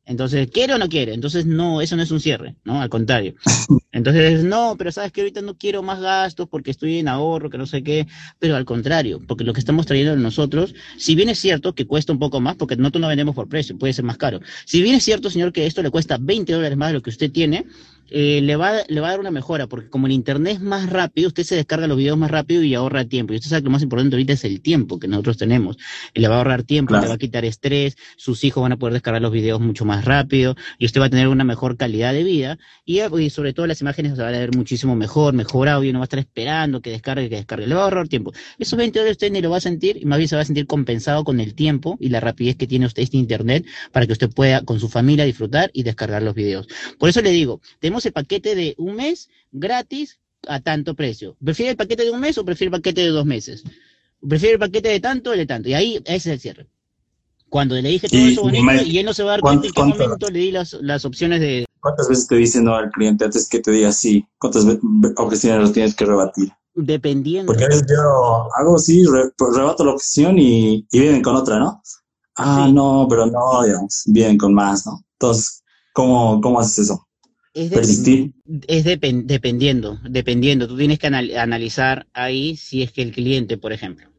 Entonces, 0.05 0.49
¿quiere 0.49 0.73
o 0.73 0.77
no 0.77 0.87
quiere? 0.87 1.13
Entonces, 1.13 1.45
no, 1.45 1.81
eso 1.81 1.97
no 1.97 2.03
es 2.03 2.11
un 2.11 2.21
cierre, 2.21 2.55
¿no? 2.63 2.81
Al 2.81 2.87
contrario. 2.87 3.35
Entonces, 3.91 4.43
no, 4.43 4.75
pero 4.77 4.91
sabes 4.91 5.11
que 5.11 5.21
ahorita 5.21 5.41
no 5.41 5.57
quiero 5.57 5.83
más 5.83 5.99
gastos 5.99 6.47
porque 6.47 6.71
estoy 6.71 6.99
en 6.99 7.09
ahorro, 7.09 7.49
que 7.49 7.57
no 7.57 7.65
sé 7.65 7.83
qué, 7.83 8.07
pero 8.39 8.55
al 8.55 8.63
contrario, 8.63 9.19
porque 9.27 9.43
lo 9.43 9.53
que 9.53 9.59
estamos 9.59 9.85
trayendo 9.85 10.15
nosotros, 10.15 10.75
si 10.97 11.15
bien 11.15 11.29
es 11.29 11.39
cierto 11.39 11.73
que 11.73 11.85
cuesta 11.85 12.13
un 12.13 12.19
poco 12.19 12.39
más, 12.39 12.55
porque 12.55 12.77
nosotros 12.77 13.01
no 13.01 13.07
vendemos 13.09 13.35
por 13.35 13.49
precio, 13.49 13.77
puede 13.77 13.91
ser 13.91 14.05
más 14.05 14.17
caro. 14.17 14.39
Si 14.65 14.81
bien 14.81 14.95
es 14.95 15.03
cierto, 15.03 15.29
señor, 15.29 15.51
que 15.51 15.65
esto 15.65 15.81
le 15.81 15.89
cuesta 15.89 16.17
20 16.21 16.53
dólares 16.53 16.77
más 16.77 16.89
de 16.89 16.93
lo 16.93 17.01
que 17.01 17.09
usted 17.09 17.31
tiene, 17.31 17.65
eh, 18.09 18.41
le, 18.41 18.55
va, 18.55 18.73
le 18.87 19.01
va 19.01 19.07
a 19.07 19.11
dar 19.11 19.19
una 19.19 19.31
mejora, 19.31 19.67
porque 19.67 19.89
como 19.89 20.07
el 20.07 20.13
internet 20.13 20.55
es 20.55 20.61
más 20.61 20.89
rápido, 20.89 21.27
usted 21.27 21.43
se 21.43 21.55
descarga 21.55 21.87
los 21.87 21.97
videos 21.97 22.17
más 22.17 22.31
rápido 22.31 22.63
y 22.63 22.73
ahorra 22.75 23.05
tiempo. 23.05 23.33
Y 23.33 23.37
usted 23.37 23.49
sabe 23.49 23.61
que 23.61 23.65
lo 23.65 23.71
más 23.71 23.81
importante 23.81 24.15
ahorita 24.15 24.33
es 24.33 24.43
el 24.45 24.61
tiempo 24.61 24.99
que 24.99 25.07
nosotros 25.07 25.37
tenemos. 25.37 25.77
le 26.13 26.27
va 26.27 26.35
a 26.35 26.37
ahorrar 26.39 26.63
tiempo, 26.63 26.97
le 26.97 27.07
va 27.07 27.13
a 27.13 27.17
quitar 27.17 27.45
estrés, 27.45 27.97
sus 28.17 28.43
hijos 28.43 28.61
van 28.61 28.71
a 28.71 28.77
poder 28.77 28.93
descargar 28.93 29.21
los 29.21 29.31
videos 29.31 29.59
mucho 29.59 29.85
más 29.85 30.05
rápido 30.05 30.55
y 30.77 30.85
usted 30.85 31.01
va 31.01 31.05
a 31.05 31.09
tener 31.09 31.27
una 31.27 31.43
mejor 31.43 31.77
calidad 31.77 32.13
de 32.13 32.23
vida 32.23 32.57
y, 32.85 32.99
sobre 33.29 33.53
todo 33.53 33.67
las 33.67 33.81
imágenes 33.81 34.15
se 34.15 34.21
van 34.21 34.33
a 34.33 34.39
ver 34.39 34.55
muchísimo 34.55 34.95
mejor, 34.95 35.33
mejor 35.33 35.67
audio, 35.69 35.91
no 35.93 35.99
va 35.99 36.03
a 36.03 36.05
estar 36.05 36.19
esperando 36.19 36.81
que 36.81 36.91
descargue, 36.91 37.29
que 37.29 37.35
descargue. 37.35 37.67
Le 37.67 37.75
va 37.75 37.81
a 37.81 37.83
ahorrar 37.85 38.07
tiempo. 38.07 38.33
Esos 38.57 38.77
20 38.77 38.99
dólares 38.99 39.15
usted 39.15 39.31
ni 39.31 39.41
lo 39.41 39.49
va 39.49 39.57
a 39.57 39.61
sentir 39.61 39.97
y 39.97 40.05
más 40.05 40.17
bien 40.17 40.29
se 40.29 40.35
va 40.35 40.41
a 40.41 40.45
sentir 40.45 40.67
compensado 40.67 41.23
con 41.23 41.39
el 41.39 41.53
tiempo 41.55 41.97
y 41.99 42.09
la 42.09 42.19
rapidez 42.19 42.55
que 42.55 42.67
tiene 42.67 42.85
usted 42.85 43.03
este 43.03 43.17
internet 43.17 43.65
para 43.91 44.05
que 44.05 44.13
usted 44.13 44.29
pueda 44.29 44.61
con 44.61 44.79
su 44.79 44.89
familia 44.89 45.25
disfrutar 45.25 45.69
y 45.73 45.83
descargar 45.83 46.23
los 46.23 46.35
videos. 46.35 46.67
Por 46.97 47.09
eso 47.09 47.21
le 47.21 47.31
digo, 47.31 47.61
tenemos 47.79 47.96
el 48.05 48.13
paquete 48.13 48.55
de 48.55 48.75
un 48.77 48.95
mes 48.95 49.29
gratis 49.51 50.19
a 50.47 50.59
tanto 50.59 50.95
precio. 50.95 51.35
¿Prefiere 51.43 51.71
el 51.71 51.77
paquete 51.77 52.03
de 52.03 52.11
un 52.11 52.19
mes 52.19 52.37
o 52.37 52.45
prefiere 52.45 52.67
el 52.67 52.79
paquete 52.79 53.01
de 53.01 53.09
dos 53.09 53.25
meses? 53.25 53.63
¿Prefiere 54.27 54.53
el 54.53 54.59
paquete 54.59 54.89
de 54.89 54.99
tanto 54.99 55.31
o 55.31 55.33
de 55.33 55.45
tanto? 55.45 55.69
Y 55.69 55.73
ahí 55.73 55.97
ese 56.05 56.15
es 56.15 56.25
el 56.27 56.39
cierre. 56.39 56.67
Cuando 57.49 57.75
le 57.75 57.89
dije 57.89 58.09
todo 58.09 58.19
eso 58.19 58.41
bonito 58.41 58.83
y 58.83 58.97
él 58.97 59.05
no 59.05 59.13
se 59.13 59.23
va 59.23 59.29
a 59.29 59.33
dar 59.33 59.41
cuenta 59.41 59.67
en 59.67 59.73
qué 59.73 59.83
momento 59.83 60.29
le 60.29 60.39
di 60.39 60.51
las, 60.51 60.73
las 60.73 61.05
opciones 61.05 61.39
de... 61.39 61.65
¿Cuántas 61.79 62.09
veces 62.09 62.27
te 62.27 62.35
dice 62.35 62.61
no 62.61 62.75
al 62.75 62.91
cliente 62.91 63.23
antes 63.23 63.47
que 63.47 63.59
te 63.59 63.71
diga 63.71 63.91
sí? 63.91 64.27
¿Cuántas 64.37 64.65
objeciones 65.15 65.61
los 65.61 65.71
tienes 65.71 65.95
que 65.95 66.05
rebatir? 66.05 66.51
Dependiendo. 66.75 67.47
Porque 67.47 67.63
a 67.63 67.69
veces 67.69 67.85
yo 67.89 68.53
hago 68.53 68.75
así, 68.75 69.03
pues, 69.37 69.55
rebato 69.55 69.85
la 69.85 69.93
objeción 69.93 70.37
y, 70.37 70.85
y 70.91 70.99
vienen 70.99 71.21
con 71.21 71.35
otra, 71.35 71.57
¿no? 71.57 71.81
Ah, 72.35 72.69
no, 72.71 73.07
pero 73.09 73.25
no, 73.25 73.63
digamos, 73.63 74.03
vienen 74.07 74.37
con 74.37 74.53
más, 74.53 74.85
¿no? 74.85 75.03
Entonces, 75.13 75.63
¿cómo, 75.93 76.39
cómo 76.41 76.59
haces 76.59 76.79
eso? 76.79 77.06
Es, 77.57 77.71
es 78.67 78.83
dependiendo, 78.83 79.99
dependiendo. 80.07 80.67
Tú 80.67 80.77
tienes 80.77 80.99
que 80.99 81.07
analizar 81.07 82.05
ahí 82.13 82.55
si 82.55 82.83
es 82.83 82.91
que 82.91 83.01
el 83.01 83.11
cliente, 83.11 83.57
por 83.57 83.73
ejemplo, 83.73 84.11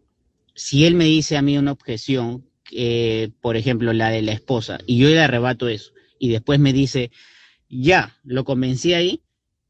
si 0.57 0.87
él 0.87 0.97
me 0.97 1.05
dice 1.05 1.37
a 1.37 1.43
mí 1.43 1.57
una 1.57 1.71
objeción, 1.71 2.45
eh, 2.73 3.31
por 3.41 3.57
ejemplo, 3.57 3.93
la 3.93 4.11
de 4.11 4.23
la 4.23 4.33
esposa, 4.33 4.79
y 4.87 4.99
yo 4.99 5.09
le 5.09 5.21
arrebato 5.21 5.69
eso, 5.69 5.93
y 6.19 6.31
después 6.31 6.59
me 6.59 6.73
dice, 6.73 7.13
ya, 7.69 8.17
lo 8.25 8.45
convencí 8.45 8.93
ahí, 8.93 9.23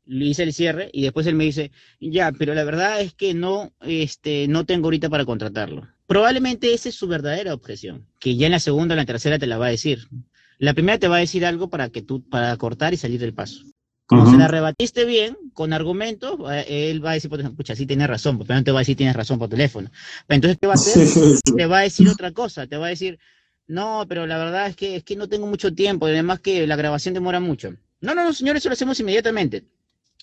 le 0.06 0.24
hice 0.24 0.44
el 0.44 0.54
cierre, 0.54 0.88
y 0.94 1.02
después 1.02 1.26
él 1.26 1.34
me 1.34 1.44
dice, 1.44 1.70
ya, 2.00 2.32
pero 2.32 2.54
la 2.54 2.64
verdad 2.64 3.02
es 3.02 3.12
que 3.12 3.34
no, 3.34 3.74
este, 3.82 4.48
no 4.48 4.64
tengo 4.64 4.86
ahorita 4.86 5.10
para 5.10 5.26
contratarlo. 5.26 5.86
Probablemente 6.06 6.72
esa 6.72 6.88
es 6.88 6.94
su 6.94 7.06
verdadera 7.06 7.52
objeción, 7.52 8.06
que 8.18 8.34
ya 8.36 8.46
en 8.46 8.52
la 8.52 8.60
segunda 8.60 8.94
o 8.94 8.96
en 8.96 9.02
la 9.02 9.04
tercera 9.04 9.38
te 9.38 9.46
la 9.46 9.58
va 9.58 9.66
a 9.66 9.70
decir. 9.70 10.08
La 10.58 10.74
primera 10.74 10.98
te 10.98 11.08
va 11.08 11.16
a 11.16 11.20
decir 11.20 11.46
algo 11.46 11.70
para 11.70 11.88
que 11.88 12.02
tú, 12.02 12.28
para 12.28 12.56
cortar 12.56 12.92
y 12.92 12.96
salir 12.96 13.20
del 13.20 13.34
paso. 13.34 13.62
Como 14.06 14.30
se 14.30 14.38
la 14.38 14.48
rebatiste 14.48 15.04
bien, 15.04 15.36
con 15.52 15.74
argumentos, 15.74 16.40
eh, 16.50 16.90
él 16.90 17.04
va 17.04 17.10
a 17.10 17.14
decir, 17.14 17.30
pucha, 17.30 17.76
sí 17.76 17.84
tienes 17.84 18.08
razón, 18.08 18.38
pero 18.38 18.54
no 18.54 18.64
te 18.64 18.72
va 18.72 18.78
a 18.78 18.80
decir 18.80 18.96
tienes 18.96 19.14
razón 19.14 19.38
por 19.38 19.50
teléfono. 19.50 19.90
Entonces, 20.28 20.56
¿qué 20.58 20.66
va 20.66 20.72
a 20.72 20.76
hacer? 20.76 21.06
Te 21.54 21.66
va 21.66 21.80
a 21.80 21.82
decir 21.82 22.08
otra 22.08 22.32
cosa, 22.32 22.66
te 22.66 22.78
va 22.78 22.86
a 22.86 22.88
decir, 22.88 23.18
no, 23.66 24.06
pero 24.08 24.26
la 24.26 24.38
verdad 24.38 24.66
es 24.66 24.76
que, 24.76 24.96
es 24.96 25.04
que 25.04 25.14
no 25.14 25.28
tengo 25.28 25.46
mucho 25.46 25.74
tiempo, 25.74 26.06
además 26.06 26.40
que 26.40 26.66
la 26.66 26.76
grabación 26.76 27.12
demora 27.12 27.38
mucho. 27.38 27.74
No, 28.00 28.14
no, 28.14 28.24
no, 28.24 28.32
señores, 28.32 28.62
eso 28.62 28.70
lo 28.70 28.72
hacemos 28.72 28.98
inmediatamente. 28.98 29.64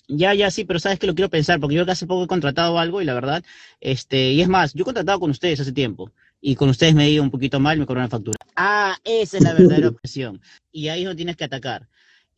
Ya, 0.08 0.34
ya, 0.34 0.50
sí, 0.50 0.64
pero 0.64 0.80
sabes 0.80 0.98
que 0.98 1.06
lo 1.06 1.14
quiero 1.14 1.30
pensar, 1.30 1.60
porque 1.60 1.76
yo 1.76 1.84
hace 1.88 2.06
poco 2.06 2.24
he 2.24 2.28
contratado 2.28 2.80
algo 2.80 3.00
y 3.02 3.04
la 3.04 3.14
verdad, 3.14 3.44
este, 3.80 4.32
y 4.32 4.42
es 4.42 4.48
más, 4.48 4.74
yo 4.74 4.82
he 4.82 4.84
contratado 4.84 5.20
con 5.20 5.30
ustedes 5.30 5.60
hace 5.60 5.72
tiempo 5.72 6.10
y 6.40 6.54
con 6.54 6.68
ustedes 6.68 6.94
me 6.94 7.08
dio 7.08 7.22
un 7.22 7.30
poquito 7.30 7.60
mal, 7.60 7.78
me 7.78 7.86
cobraron 7.86 8.06
la 8.06 8.16
factura. 8.16 8.38
Ah, 8.56 8.96
esa 9.04 9.38
es 9.38 9.42
la 9.42 9.54
verdadera 9.54 9.88
objeción. 9.88 10.40
Y 10.72 10.88
ahí 10.88 11.04
no 11.04 11.16
tienes 11.16 11.36
que 11.36 11.44
atacar. 11.44 11.88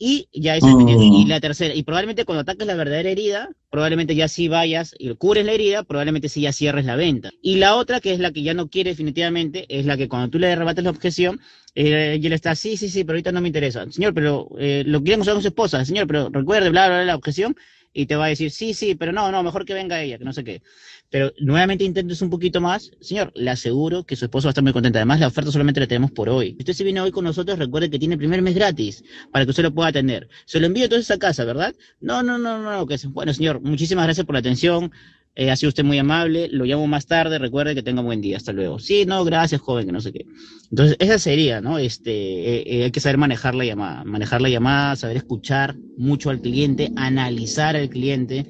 Y 0.00 0.28
ya 0.32 0.56
es 0.56 0.62
el 0.62 0.70
Y 0.88 1.24
la 1.26 1.40
tercera, 1.40 1.74
y 1.74 1.82
probablemente 1.82 2.24
cuando 2.24 2.42
ataques 2.42 2.64
la 2.64 2.76
verdadera 2.76 3.10
herida, 3.10 3.48
probablemente 3.68 4.14
ya 4.14 4.28
sí 4.28 4.46
vayas 4.46 4.94
y 4.96 5.12
cures 5.16 5.44
la 5.44 5.52
herida, 5.52 5.82
probablemente 5.82 6.28
sí 6.28 6.42
ya 6.42 6.52
cierres 6.52 6.84
la 6.84 6.94
venta. 6.94 7.30
Y 7.42 7.56
la 7.56 7.74
otra, 7.74 7.98
que 7.98 8.12
es 8.12 8.20
la 8.20 8.30
que 8.30 8.42
ya 8.42 8.54
no 8.54 8.68
quiere 8.68 8.90
definitivamente, 8.90 9.66
es 9.68 9.86
la 9.86 9.96
que 9.96 10.08
cuando 10.08 10.30
tú 10.30 10.38
le 10.38 10.54
rebates 10.54 10.84
la 10.84 10.90
objeción, 10.90 11.40
eh, 11.74 12.18
y 12.22 12.26
él 12.26 12.32
está, 12.32 12.54
sí, 12.54 12.76
sí, 12.76 12.88
sí, 12.88 13.02
pero 13.02 13.14
ahorita 13.16 13.32
no 13.32 13.40
me 13.40 13.48
interesa. 13.48 13.90
Señor, 13.90 14.14
pero 14.14 14.48
eh, 14.58 14.84
lo 14.86 15.02
queremos 15.02 15.26
usar 15.26 15.34
con 15.34 15.42
su 15.42 15.48
esposa. 15.48 15.84
Señor, 15.84 16.06
pero 16.06 16.28
recuerde, 16.30 16.70
bla, 16.70 16.86
bla, 16.86 16.96
bla, 16.98 17.04
la 17.04 17.16
objeción. 17.16 17.56
Y 17.92 18.06
te 18.06 18.16
va 18.16 18.26
a 18.26 18.28
decir, 18.28 18.50
sí, 18.50 18.74
sí, 18.74 18.94
pero 18.94 19.12
no, 19.12 19.30
no, 19.32 19.42
mejor 19.42 19.64
que 19.64 19.74
venga 19.74 20.00
ella, 20.00 20.18
que 20.18 20.24
no 20.24 20.32
sé 20.32 20.44
qué. 20.44 20.62
Pero 21.10 21.32
nuevamente 21.40 21.84
intentes 21.84 22.20
un 22.20 22.30
poquito 22.30 22.60
más. 22.60 22.90
Señor, 23.00 23.32
le 23.34 23.50
aseguro 23.50 24.04
que 24.04 24.14
su 24.14 24.26
esposo 24.26 24.46
va 24.46 24.50
a 24.50 24.52
estar 24.52 24.62
muy 24.64 24.72
contenta. 24.72 24.98
Además, 24.98 25.20
la 25.20 25.28
oferta 25.28 25.50
solamente 25.50 25.80
la 25.80 25.86
tenemos 25.86 26.10
por 26.10 26.28
hoy. 26.28 26.54
Usted 26.58 26.74
se 26.74 26.84
viene 26.84 27.00
hoy 27.00 27.10
con 27.10 27.24
nosotros, 27.24 27.58
recuerde 27.58 27.90
que 27.90 27.98
tiene 27.98 28.14
el 28.14 28.18
primer 28.18 28.42
mes 28.42 28.54
gratis 28.54 29.02
para 29.32 29.44
que 29.44 29.50
usted 29.50 29.62
lo 29.62 29.74
pueda 29.74 29.88
atender. 29.88 30.28
Se 30.44 30.60
lo 30.60 30.66
envío 30.66 30.84
entonces 30.84 31.10
a 31.10 31.18
casa, 31.18 31.44
¿verdad? 31.44 31.74
No, 32.00 32.22
no, 32.22 32.36
no, 32.38 32.62
no. 32.62 32.86
Que 32.86 32.96
bueno, 33.08 33.32
señor, 33.32 33.60
muchísimas 33.60 34.04
gracias 34.04 34.26
por 34.26 34.34
la 34.34 34.40
atención. 34.40 34.92
Eh, 35.40 35.52
ha 35.52 35.56
sido 35.56 35.68
usted 35.68 35.84
muy 35.84 35.96
amable, 35.98 36.48
lo 36.50 36.64
llamo 36.64 36.88
más 36.88 37.06
tarde, 37.06 37.38
recuerde 37.38 37.76
que 37.76 37.84
tenga 37.84 38.00
un 38.00 38.06
buen 38.06 38.20
día, 38.20 38.36
hasta 38.36 38.52
luego. 38.52 38.80
Sí, 38.80 39.06
no, 39.06 39.24
gracias, 39.24 39.60
joven, 39.60 39.86
que 39.86 39.92
no 39.92 40.00
sé 40.00 40.12
qué. 40.12 40.26
Entonces, 40.68 40.96
esa 40.98 41.16
sería, 41.20 41.60
¿no? 41.60 41.78
Este, 41.78 42.10
eh, 42.10 42.64
eh, 42.66 42.84
hay 42.84 42.90
que 42.90 42.98
saber 42.98 43.18
manejar 43.18 43.54
la 43.54 43.64
llamada, 43.64 44.02
manejar 44.02 44.42
la 44.42 44.48
llamada, 44.48 44.96
saber 44.96 45.16
escuchar 45.16 45.76
mucho 45.96 46.30
al 46.30 46.40
cliente, 46.40 46.90
analizar 46.96 47.76
al 47.76 47.88
cliente, 47.88 48.46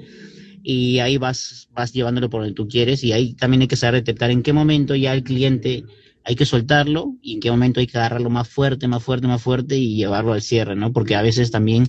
y 0.62 1.00
ahí 1.00 1.18
vas, 1.18 1.68
vas 1.72 1.92
llevándolo 1.92 2.30
por 2.30 2.40
donde 2.40 2.54
tú 2.54 2.66
quieres 2.66 3.04
y 3.04 3.12
ahí 3.12 3.34
también 3.34 3.60
hay 3.60 3.68
que 3.68 3.76
saber 3.76 4.00
detectar 4.00 4.30
en 4.30 4.42
qué 4.42 4.54
momento 4.54 4.94
ya 4.94 5.12
el 5.12 5.24
cliente 5.24 5.84
hay 6.24 6.36
que 6.36 6.46
soltarlo 6.46 7.16
y 7.20 7.34
en 7.34 7.40
qué 7.40 7.50
momento 7.50 7.80
hay 7.80 7.86
que 7.86 7.98
agarrarlo 7.98 8.30
más 8.30 8.48
fuerte, 8.48 8.88
más 8.88 9.02
fuerte, 9.02 9.26
más 9.26 9.42
fuerte 9.42 9.76
y 9.76 9.96
llevarlo 9.96 10.32
al 10.32 10.42
cierre, 10.42 10.74
¿no? 10.74 10.92
Porque 10.92 11.16
a 11.16 11.22
veces 11.22 11.50
también 11.50 11.86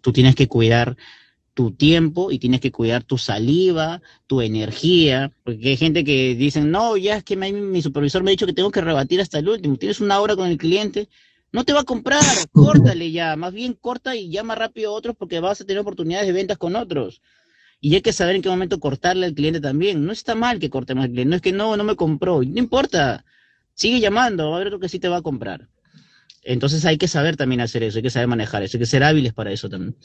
tú 0.00 0.12
tienes 0.12 0.34
que 0.34 0.48
cuidar 0.48 0.96
tu 1.54 1.72
tiempo 1.72 2.30
y 2.30 2.38
tienes 2.38 2.60
que 2.60 2.72
cuidar 2.72 3.04
tu 3.04 3.18
saliva, 3.18 4.00
tu 4.26 4.40
energía, 4.40 5.32
porque 5.44 5.70
hay 5.70 5.76
gente 5.76 6.04
que 6.04 6.34
dicen, 6.34 6.70
no, 6.70 6.96
ya 6.96 7.16
es 7.16 7.24
que 7.24 7.36
mi 7.36 7.82
supervisor 7.82 8.22
me 8.22 8.30
ha 8.30 8.32
dicho 8.32 8.46
que 8.46 8.52
tengo 8.52 8.70
que 8.70 8.80
rebatir 8.80 9.20
hasta 9.20 9.38
el 9.38 9.48
último, 9.48 9.76
tienes 9.76 10.00
una 10.00 10.20
hora 10.20 10.34
con 10.36 10.48
el 10.48 10.56
cliente, 10.56 11.08
no 11.52 11.64
te 11.64 11.72
va 11.72 11.80
a 11.80 11.84
comprar, 11.84 12.22
córtale 12.52 13.10
ya, 13.10 13.36
más 13.36 13.52
bien 13.52 13.74
corta 13.74 14.16
y 14.16 14.30
llama 14.30 14.54
rápido 14.54 14.90
a 14.90 14.94
otros 14.94 15.14
porque 15.16 15.40
vas 15.40 15.60
a 15.60 15.64
tener 15.64 15.80
oportunidades 15.80 16.26
de 16.26 16.32
ventas 16.32 16.58
con 16.58 16.74
otros. 16.76 17.20
Y 17.84 17.96
hay 17.96 18.00
que 18.00 18.12
saber 18.12 18.36
en 18.36 18.42
qué 18.42 18.48
momento 18.48 18.78
cortarle 18.78 19.26
al 19.26 19.34
cliente 19.34 19.60
también. 19.60 20.06
No 20.06 20.12
está 20.12 20.36
mal 20.36 20.60
que 20.60 20.70
cortemos 20.70 21.04
al 21.04 21.10
cliente. 21.10 21.30
No 21.30 21.36
es 21.36 21.42
que 21.42 21.50
no, 21.50 21.76
no 21.76 21.82
me 21.82 21.96
compró. 21.96 22.40
No 22.40 22.58
importa. 22.60 23.24
Sigue 23.74 23.98
llamando. 23.98 24.46
Va 24.46 24.52
a 24.52 24.56
haber 24.56 24.68
otro 24.68 24.78
que 24.78 24.88
sí 24.88 25.00
te 25.00 25.08
va 25.08 25.16
a 25.16 25.22
comprar. 25.22 25.68
Entonces 26.44 26.84
hay 26.84 26.96
que 26.96 27.08
saber 27.08 27.36
también 27.36 27.60
hacer 27.60 27.82
eso. 27.82 27.98
Hay 27.98 28.04
que 28.04 28.10
saber 28.10 28.28
manejar 28.28 28.62
eso. 28.62 28.76
Hay 28.76 28.78
que 28.78 28.86
ser 28.86 29.02
hábiles 29.02 29.32
para 29.32 29.50
eso 29.50 29.68
también. 29.68 29.96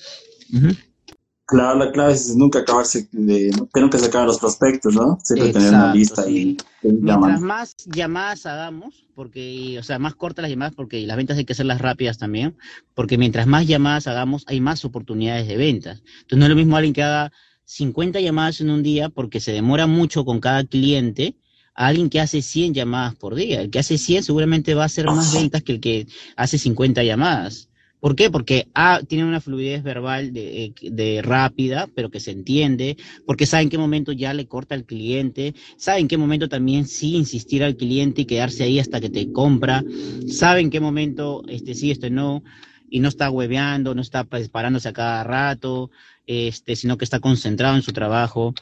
Claro, 1.47 1.79
la 1.79 1.91
clave 1.93 2.11
es 2.11 2.35
nunca 2.35 2.59
acabarse 2.59 3.07
de, 3.13 3.51
que 3.73 3.79
nunca 3.79 3.97
se 3.97 4.07
acaben 4.07 4.27
los 4.27 4.37
prospectos, 4.37 4.93
¿no? 4.93 5.17
Siempre 5.23 5.53
tener 5.53 5.69
una 5.69 5.93
lista 5.93 6.29
y, 6.29 6.57
Mientras 6.81 7.39
más 7.39 7.75
llamadas 7.85 8.45
hagamos, 8.45 9.07
porque, 9.15 9.77
o 9.79 9.83
sea, 9.83 9.97
más 9.97 10.13
cortas 10.15 10.43
las 10.43 10.51
llamadas, 10.51 10.75
porque 10.75 11.07
las 11.07 11.15
ventas 11.15 11.37
hay 11.37 11.45
que 11.45 11.53
hacerlas 11.53 11.79
rápidas 11.79 12.17
también, 12.17 12.57
porque 12.93 13.17
mientras 13.17 13.47
más 13.47 13.65
llamadas 13.65 14.07
hagamos, 14.07 14.43
hay 14.47 14.59
más 14.59 14.83
oportunidades 14.83 15.47
de 15.47 15.55
ventas. 15.55 16.03
Entonces 16.21 16.37
no 16.37 16.45
es 16.45 16.49
lo 16.49 16.55
mismo 16.57 16.75
alguien 16.75 16.93
que 16.93 17.03
haga 17.03 17.31
50 17.63 18.19
llamadas 18.19 18.59
en 18.59 18.69
un 18.69 18.83
día 18.83 19.07
porque 19.07 19.39
se 19.39 19.53
demora 19.53 19.87
mucho 19.87 20.25
con 20.25 20.41
cada 20.41 20.65
cliente 20.65 21.37
a 21.75 21.87
alguien 21.87 22.09
que 22.09 22.19
hace 22.19 22.41
100 22.41 22.73
llamadas 22.73 23.15
por 23.15 23.35
día. 23.35 23.61
El 23.61 23.69
que 23.69 23.79
hace 23.79 23.97
100 23.97 24.23
seguramente 24.23 24.73
va 24.73 24.83
a 24.83 24.87
hacer 24.87 25.05
más 25.05 25.33
ventas 25.33 25.63
que 25.63 25.73
el 25.73 25.79
que 25.79 26.07
hace 26.35 26.57
50 26.57 27.03
llamadas. 27.03 27.66
¿Por 27.99 28.15
qué? 28.15 28.29
Porque 28.29 28.67
A, 28.75 29.01
tiene 29.07 29.25
una 29.25 29.41
fluidez 29.41 29.81
verbal 29.81 30.31
de, 30.31 30.73
de, 30.81 31.21
rápida, 31.23 31.87
pero 31.95 32.11
que 32.11 32.19
se 32.19 32.31
entiende, 32.31 32.95
porque 33.25 33.47
sabe 33.47 33.63
en 33.63 33.69
qué 33.69 33.77
momento 33.77 34.11
ya 34.11 34.33
le 34.33 34.45
corta 34.45 34.75
al 34.75 34.85
cliente, 34.85 35.55
sabe 35.77 36.01
en 36.01 36.07
qué 36.07 36.17
momento 36.17 36.47
también 36.47 36.87
sí 36.87 37.15
insistir 37.15 37.63
al 37.63 37.75
cliente 37.75 38.21
y 38.21 38.25
quedarse 38.25 38.63
ahí 38.63 38.79
hasta 38.79 39.01
que 39.01 39.09
te 39.09 39.31
compra, 39.31 39.83
sabe 40.27 40.61
en 40.61 40.69
qué 40.69 40.79
momento 40.79 41.43
este 41.47 41.73
sí, 41.73 41.89
este 41.89 42.11
no, 42.11 42.43
y 42.89 42.99
no 42.99 43.09
está 43.09 43.31
hueveando, 43.31 43.95
no 43.95 44.01
está 44.01 44.25
parándose 44.25 44.89
a 44.89 44.93
cada 44.93 45.23
rato, 45.23 45.89
este, 46.27 46.75
sino 46.75 46.97
que 46.97 47.05
está 47.05 47.19
concentrado 47.19 47.75
en 47.75 47.81
su 47.81 47.93
trabajo. 47.93 48.53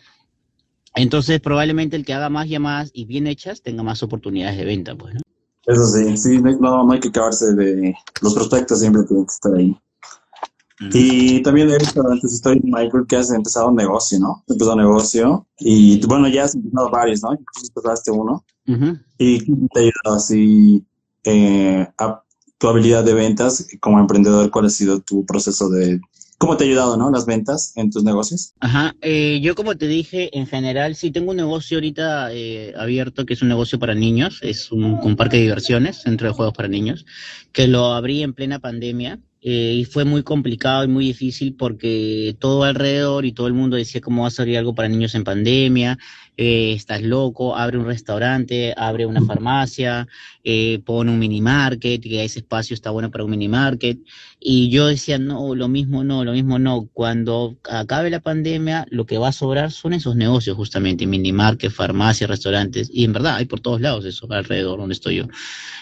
Entonces, 0.96 1.42
probablemente 1.42 1.98
el 1.98 2.06
que 2.06 2.14
haga 2.14 2.30
más 2.30 2.48
llamadas 2.48 2.90
y 2.94 3.04
bien 3.06 3.28
hechas 3.28 3.62
tenga 3.62 3.84
más 3.84 4.02
oportunidades 4.02 4.58
de 4.58 4.66
venta, 4.66 4.96
pues. 4.96 5.16
Eso 5.68 5.86
sí, 5.88 6.18
sí, 6.18 6.40
no, 6.40 6.84
no 6.84 6.92
hay 6.92 7.00
que 7.00 7.10
acabarse 7.10 7.54
de 7.54 7.96
los 8.22 8.34
prospectos, 8.34 8.80
siempre 8.80 9.04
tienen 9.04 9.26
que 9.26 9.32
estar 9.32 9.54
ahí. 9.54 9.78
Y 10.94 11.42
también 11.42 11.70
he 11.72 11.78
visto 11.78 12.06
antes 12.06 12.34
estoy 12.34 12.60
Michael 12.64 13.06
que 13.08 13.16
has 13.16 13.32
empezado 13.32 13.70
un 13.70 13.76
negocio, 13.76 14.20
¿no? 14.20 14.44
Empezó 14.48 14.74
un 14.74 14.80
negocio 14.80 15.48
y 15.58 16.06
bueno, 16.06 16.28
ya 16.28 16.44
has 16.44 16.56
empezado 16.56 16.90
varios, 16.90 17.24
¿no? 17.24 17.32
Incluso 17.32 17.68
empezaste 17.68 18.12
uno. 18.12 18.44
¿Y 19.18 19.40
qué 19.40 19.54
te 19.74 19.80
ha 19.80 19.84
ayudado 19.84 20.18
así 20.18 20.86
eh, 21.24 21.88
a 21.98 22.22
tu 22.58 22.68
habilidad 22.68 23.06
de 23.06 23.14
ventas 23.14 23.66
como 23.80 24.00
emprendedor? 24.00 24.52
¿Cuál 24.52 24.66
ha 24.66 24.70
sido 24.70 25.00
tu 25.00 25.26
proceso 25.26 25.70
de 25.70 26.02
¿Cómo 26.38 26.58
te 26.58 26.66
ha 26.66 26.68
ayudado, 26.68 26.98
no? 26.98 27.10
Las 27.12 27.26
ventas 27.26 27.72
en 27.76 27.92
tus 27.92 28.04
negocios. 28.04 28.54
Ajá, 28.60 28.94
eh, 29.02 29.40
yo 29.42 29.56
como 29.56 29.76
te 29.78 29.88
dije, 29.88 30.38
en 30.38 30.48
general, 30.48 30.96
sí 30.96 31.10
tengo 31.12 31.32
un 31.32 31.38
negocio 31.38 31.78
ahorita 31.78 32.34
eh, 32.34 32.74
abierto 32.78 33.26
que 33.26 33.34
es 33.34 33.42
un 33.42 33.48
negocio 33.48 33.80
para 33.80 33.96
niños, 33.96 34.40
es 34.42 34.72
un, 34.72 35.16
parque 35.16 35.38
de 35.38 35.44
diversiones, 35.44 36.02
centro 36.02 36.28
de 36.28 36.34
juegos 36.34 36.54
para 36.54 36.68
niños, 36.68 37.06
que 37.54 37.68
lo 37.68 37.94
abrí 37.94 38.22
en 38.22 38.34
plena 38.34 38.60
pandemia 38.60 39.20
eh, 39.42 39.76
y 39.78 39.86
fue 39.86 40.04
muy 40.04 40.24
complicado 40.24 40.84
y 40.84 40.88
muy 40.90 41.06
difícil 41.06 41.56
porque 41.56 42.36
todo 42.38 42.64
alrededor 42.64 43.26
y 43.26 43.32
todo 43.32 43.48
el 43.48 43.54
mundo 43.54 43.78
decía 43.78 44.02
cómo 44.02 44.24
va 44.24 44.28
a 44.28 44.32
salir 44.32 44.58
algo 44.58 44.76
para 44.76 44.90
niños 44.90 45.16
en 45.16 45.24
pandemia, 45.24 45.98
eh, 46.38 46.74
estás 46.74 47.02
loco, 47.02 47.56
abre 47.56 47.78
un 47.78 47.86
restaurante, 47.86 48.74
abre 48.76 49.06
una 49.06 49.22
farmacia, 49.22 50.08
eh, 50.44 50.80
pone 50.86 51.12
un 51.12 51.20
mini 51.20 51.42
market, 51.42 52.02
que 52.02 52.24
ese 52.24 52.40
espacio 52.40 52.74
está 52.74 52.90
bueno 52.92 53.12
para 53.12 53.24
un 53.24 53.32
mini 53.32 53.48
market. 53.48 54.00
Y 54.40 54.70
yo 54.70 54.88
decía, 54.88 55.18
no, 55.18 55.56
lo 55.56 55.68
mismo 55.68 56.04
no, 56.04 56.24
lo 56.24 56.34
mismo 56.34 56.60
no. 56.60 56.88
Cuando 56.94 57.58
acabe 57.70 58.10
la 58.10 58.20
pandemia, 58.20 58.86
lo 58.90 59.06
que 59.06 59.18
va 59.18 59.30
a 59.30 59.32
sobrar 59.32 59.72
son 59.72 59.94
esos 59.94 60.16
negocios 60.16 60.56
justamente, 60.58 61.08
mini 61.08 61.32
market, 61.32 61.72
farmacia, 61.72 62.28
restaurantes. 62.28 62.90
Y 62.94 63.06
en 63.06 63.14
verdad 63.14 63.36
hay 63.36 63.46
por 63.46 63.60
todos 63.60 63.82
lados 63.82 64.06
eso 64.06 64.28
alrededor 64.32 64.80
donde 64.80 64.94
estoy 64.94 65.16
yo. 65.18 65.28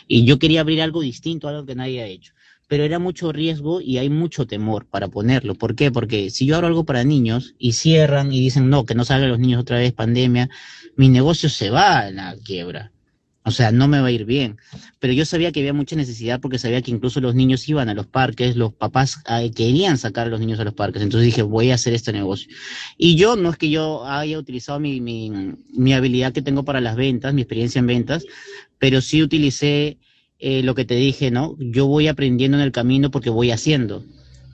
Y 0.08 0.26
yo 0.26 0.40
quería 0.40 0.62
abrir 0.62 0.82
algo 0.82 1.02
distinto, 1.02 1.48
algo 1.48 1.66
que 1.66 1.76
nadie 1.76 2.02
ha 2.02 2.08
hecho 2.08 2.34
pero 2.74 2.86
era 2.86 2.98
mucho 2.98 3.32
riesgo 3.32 3.82
y 3.82 4.00
hay 4.00 4.10
mucho 4.10 4.48
temor 4.48 4.88
para 4.88 5.08
ponerlo. 5.08 5.54
¿Por 5.54 5.76
qué? 5.76 5.92
Porque 5.92 6.32
si 6.32 6.48
yo 6.48 6.56
abro 6.56 6.66
algo 6.66 6.86
para 6.86 7.04
niños 7.04 7.54
y 7.60 7.74
cierran 7.74 8.34
y 8.34 8.40
dicen, 8.40 8.68
no, 8.68 8.84
que 8.84 8.96
no 8.96 9.06
salgan 9.06 9.30
los 9.30 9.38
niños 9.38 9.62
otra 9.62 9.78
vez, 9.78 9.94
pandemia, 9.94 10.50
mi 10.96 11.08
negocio 11.08 11.50
se 11.50 11.70
va 11.70 12.00
a 12.00 12.10
la 12.10 12.36
quiebra. 12.44 12.92
O 13.44 13.52
sea, 13.52 13.72
no 13.72 13.88
me 13.88 14.02
va 14.02 14.08
a 14.08 14.12
ir 14.12 14.26
bien. 14.26 14.58
Pero 14.98 15.14
yo 15.14 15.24
sabía 15.24 15.52
que 15.52 15.60
había 15.60 15.74
mucha 15.74 15.96
necesidad 15.96 16.42
porque 16.42 16.58
sabía 16.58 16.82
que 16.82 16.90
incluso 16.90 17.22
los 17.22 17.36
niños 17.36 17.70
iban 17.70 17.90
a 17.90 17.94
los 17.94 18.08
parques, 18.08 18.56
los 18.56 18.74
papás 18.74 19.20
querían 19.56 20.00
sacar 20.00 20.26
a 20.26 20.30
los 20.32 20.40
niños 20.40 20.60
a 20.60 20.64
los 20.64 20.74
parques. 20.74 21.04
Entonces 21.04 21.28
dije, 21.28 21.44
voy 21.44 21.70
a 21.70 21.76
hacer 21.76 21.94
este 21.94 22.12
negocio. 22.12 22.50
Y 22.98 23.18
yo, 23.18 23.36
no 23.36 23.52
es 23.52 23.58
que 23.58 23.70
yo 23.70 24.04
haya 24.04 24.40
utilizado 24.40 24.80
mi, 24.80 25.00
mi, 25.00 25.30
mi 25.70 25.94
habilidad 25.94 26.34
que 26.34 26.42
tengo 26.42 26.66
para 26.66 26.82
las 26.82 26.96
ventas, 26.96 27.36
mi 27.36 27.44
experiencia 27.44 27.78
en 27.78 27.86
ventas, 27.86 28.26
pero 28.80 29.00
sí 29.00 29.22
utilicé 29.22 30.00
eh, 30.46 30.62
lo 30.62 30.76
que 30.76 30.84
te 30.84 30.96
dije, 30.96 31.32
¿no? 31.32 31.56
Yo 31.58 31.88
voy 31.88 32.10
aprendiendo 32.10 32.58
en 32.58 32.64
el 32.64 32.74
camino 32.74 33.10
porque 33.12 33.30
voy 33.30 33.52
haciendo. 33.52 34.04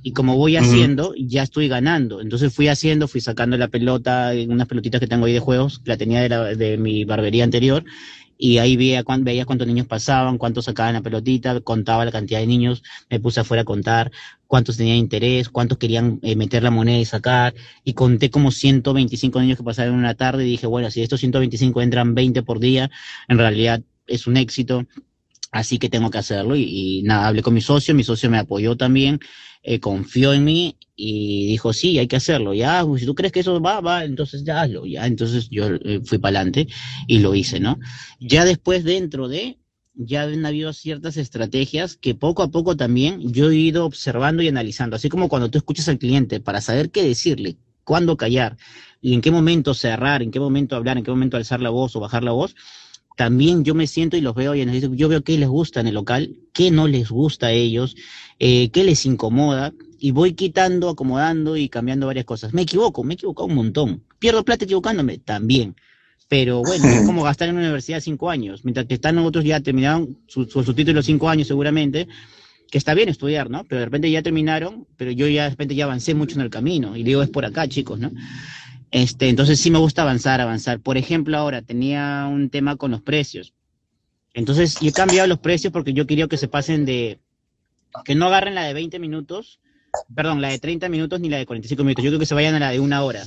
Y 0.04 0.12
como 0.12 0.38
voy 0.38 0.56
haciendo, 0.56 1.16
ya 1.18 1.42
estoy 1.42 1.68
ganando. 1.68 2.22
Entonces 2.22 2.54
fui 2.54 2.68
haciendo, 2.68 3.08
fui 3.08 3.22
sacando 3.22 3.58
la 3.58 3.70
pelota, 3.70 4.32
unas 4.48 4.68
pelotitas 4.68 5.00
que 5.00 5.08
tengo 5.08 5.26
ahí 5.26 5.34
de 5.34 5.40
juegos, 5.40 5.82
la 5.86 5.98
tenía 5.98 6.22
de, 6.22 6.30
la, 6.30 6.44
de 6.44 6.78
mi 6.78 7.06
barbería 7.06 7.44
anterior, 7.44 7.84
y 8.38 8.60
ahí 8.60 8.78
veía, 8.78 9.04
veía 9.22 9.46
cuántos 9.46 9.68
niños 9.68 9.88
pasaban, 9.88 10.38
cuántos 10.38 10.66
sacaban 10.66 10.94
la 10.94 11.02
pelotita, 11.02 11.60
contaba 11.62 12.06
la 12.06 12.12
cantidad 12.12 12.40
de 12.40 12.46
niños, 12.46 12.84
me 13.10 13.20
puse 13.20 13.40
afuera 13.40 13.64
a 13.64 13.66
contar 13.66 14.12
cuántos 14.46 14.78
tenían 14.78 14.98
interés, 14.98 15.50
cuántos 15.50 15.80
querían 15.80 16.20
eh, 16.22 16.36
meter 16.36 16.62
la 16.62 16.70
moneda 16.70 17.00
y 17.00 17.06
sacar, 17.06 17.56
y 17.84 17.94
conté 17.94 18.30
como 18.30 18.52
125 18.52 19.42
niños 19.42 19.58
que 19.58 19.64
pasaban 19.64 19.94
en 19.94 20.00
una 20.00 20.14
tarde, 20.14 20.46
y 20.46 20.52
dije, 20.52 20.68
bueno, 20.68 20.92
si 20.92 21.02
estos 21.02 21.20
125 21.20 21.82
entran 21.82 22.14
20 22.14 22.44
por 22.44 22.60
día, 22.60 22.92
en 23.28 23.40
realidad 23.40 23.82
es 24.06 24.28
un 24.28 24.38
éxito 24.38 24.86
Así 25.52 25.80
que 25.80 25.90
tengo 25.90 26.12
que 26.12 26.20
hacerlo 26.20 26.56
y, 26.56 27.02
nada, 27.04 27.28
hablé 27.28 27.42
con 27.42 27.54
mi 27.54 27.62
socio, 27.62 27.96
mi 27.96 28.04
socio 28.04 28.30
me 28.30 28.38
apoyó 28.38 28.78
también, 28.78 29.20
eh, 29.64 29.80
confió 29.80 30.34
en 30.34 30.44
mí 30.44 30.78
y 30.96 31.48
dijo, 31.48 31.74
sí, 31.74 31.98
hay 31.98 32.08
que 32.08 32.18
hacerlo, 32.18 32.54
ya, 32.54 32.86
pues, 32.86 33.02
si 33.02 33.08
tú 33.08 33.16
crees 33.16 33.32
que 33.32 33.40
eso 33.40 33.60
va, 33.60 33.82
va, 33.82 34.04
entonces 34.04 34.44
ya 34.44 34.62
hazlo, 34.62 34.86
ya, 34.86 35.08
entonces 35.08 35.50
yo 35.50 35.68
eh, 35.68 36.02
fui 36.04 36.20
para 36.20 36.40
adelante 36.40 36.68
y 37.08 37.20
lo 37.20 37.34
hice, 37.34 37.60
¿no? 37.60 37.80
Ya 38.20 38.46
después 38.46 38.84
dentro 38.84 39.28
de, 39.28 39.58
ya 39.96 40.24
han 40.24 40.46
habido 40.46 40.72
ciertas 40.72 41.18
estrategias 41.18 41.98
que 41.98 42.16
poco 42.16 42.44
a 42.44 42.52
poco 42.52 42.78
también 42.78 43.34
yo 43.34 43.50
he 43.50 43.56
ido 43.56 43.86
observando 43.86 44.44
y 44.44 44.48
analizando, 44.48 44.96
así 44.96 45.10
como 45.10 45.30
cuando 45.30 45.50
tú 45.50 45.58
escuchas 45.58 45.90
al 45.90 45.98
cliente 45.98 46.40
para 46.40 46.62
saber 46.62 46.92
qué 46.92 47.04
decirle, 47.04 47.58
cuándo 47.84 48.18
callar 48.18 48.56
y 49.02 49.14
en 49.16 49.22
qué 49.22 49.32
momento 49.32 49.74
cerrar, 49.74 50.22
en 50.22 50.30
qué 50.30 50.40
momento 50.40 50.76
hablar, 50.76 50.98
en 50.98 51.04
qué 51.04 51.12
momento 51.12 51.38
alzar 51.38 51.60
la 51.60 51.72
voz 51.72 51.96
o 51.96 52.00
bajar 52.00 52.24
la 52.24 52.32
voz, 52.32 52.56
también 53.20 53.66
yo 53.66 53.76
me 53.76 53.86
siento 53.86 54.16
y 54.16 54.22
los 54.22 54.34
veo 54.34 54.56
y 54.56 54.66
yo 54.96 55.10
veo 55.10 55.26
qué 55.26 55.38
les 55.38 55.50
gusta 55.50 55.82
en 55.82 55.88
el 55.88 55.96
local, 55.96 56.38
qué 56.54 56.72
no 56.72 56.88
les 56.88 57.10
gusta 57.10 57.48
a 57.48 57.52
ellos, 57.52 57.98
eh, 58.40 58.70
qué 58.70 58.86
les 58.86 59.06
incomoda 59.06 59.74
y 60.00 60.12
voy 60.12 60.36
quitando, 60.36 60.88
acomodando 60.88 61.58
y 61.58 61.68
cambiando 61.68 62.08
varias 62.08 62.24
cosas. 62.24 62.54
Me 62.54 62.62
equivoco, 62.62 63.04
me 63.04 63.12
he 63.12 63.16
equivocado 63.16 63.48
un 63.48 63.56
montón. 63.56 64.04
Pierdo 64.20 64.46
plata 64.46 64.64
equivocándome, 64.64 65.18
también. 65.18 65.76
Pero 66.30 66.62
bueno, 66.62 66.88
es 66.88 67.06
como 67.06 67.24
gastar 67.24 67.50
en 67.50 67.56
una 67.56 67.66
universidad 67.66 68.00
cinco 68.00 68.30
años, 68.30 68.64
mientras 68.64 68.86
que 68.86 68.94
están 68.94 69.18
otros 69.18 69.44
ya 69.44 69.60
terminaron 69.60 70.20
su, 70.28 70.46
su, 70.46 70.74
título 70.74 71.02
cinco 71.02 71.28
años 71.28 71.50
seguramente, 71.50 72.08
que 72.72 72.78
está 72.78 72.94
bien 72.94 73.10
estudiar, 73.10 73.50
¿no? 73.50 73.66
Pero 73.66 73.80
de 73.80 73.86
repente 73.86 74.10
ya 74.10 74.24
terminaron, 74.24 74.88
pero 74.96 75.12
yo 75.12 75.28
ya 75.28 75.44
de 75.44 75.50
repente 75.50 75.76
ya 75.76 75.84
avancé 75.84 76.14
mucho 76.14 76.36
en 76.36 76.42
el 76.46 76.50
camino 76.50 76.96
y 76.96 77.04
digo, 77.04 77.22
es 77.22 77.30
por 77.30 77.44
acá, 77.44 77.68
chicos, 77.68 78.00
¿no? 78.00 78.12
Este, 78.92 79.30
entonces 79.30 79.60
sí 79.60 79.70
me 79.72 79.80
gusta 79.80 80.02
avanzar, 80.02 80.42
avanzar. 80.42 80.80
Por 80.80 80.98
ejemplo, 80.98 81.38
ahora 81.38 81.62
tenía 81.62 82.28
un 82.30 82.50
tema 82.50 82.76
con 82.76 82.92
los 82.92 83.02
precios. 83.02 83.54
Entonces 84.34 84.80
yo 84.80 84.90
he 84.90 84.94
cambiado 84.94 85.28
los 85.28 85.40
precios 85.40 85.74
porque 85.74 85.94
yo 85.94 86.08
quería 86.08 86.28
que 86.28 86.38
se 86.38 86.48
pasen 86.48 86.86
de, 86.86 87.20
que 88.06 88.16
no 88.16 88.28
agarren 88.28 88.56
la 88.56 88.64
de 88.64 88.74
20 88.74 89.00
minutos, 89.00 89.60
perdón, 90.16 90.42
la 90.42 90.50
de 90.50 90.60
30 90.60 90.90
minutos 90.90 91.20
ni 91.20 91.30
la 91.30 91.38
de 91.38 91.46
45 91.46 91.84
minutos. 91.84 92.04
Yo 92.04 92.12
creo 92.12 92.20
que 92.20 92.26
se 92.26 92.36
vayan 92.36 92.56
a 92.56 92.60
la 92.60 92.72
de 92.72 92.80
una 92.80 93.04
hora. 93.04 93.24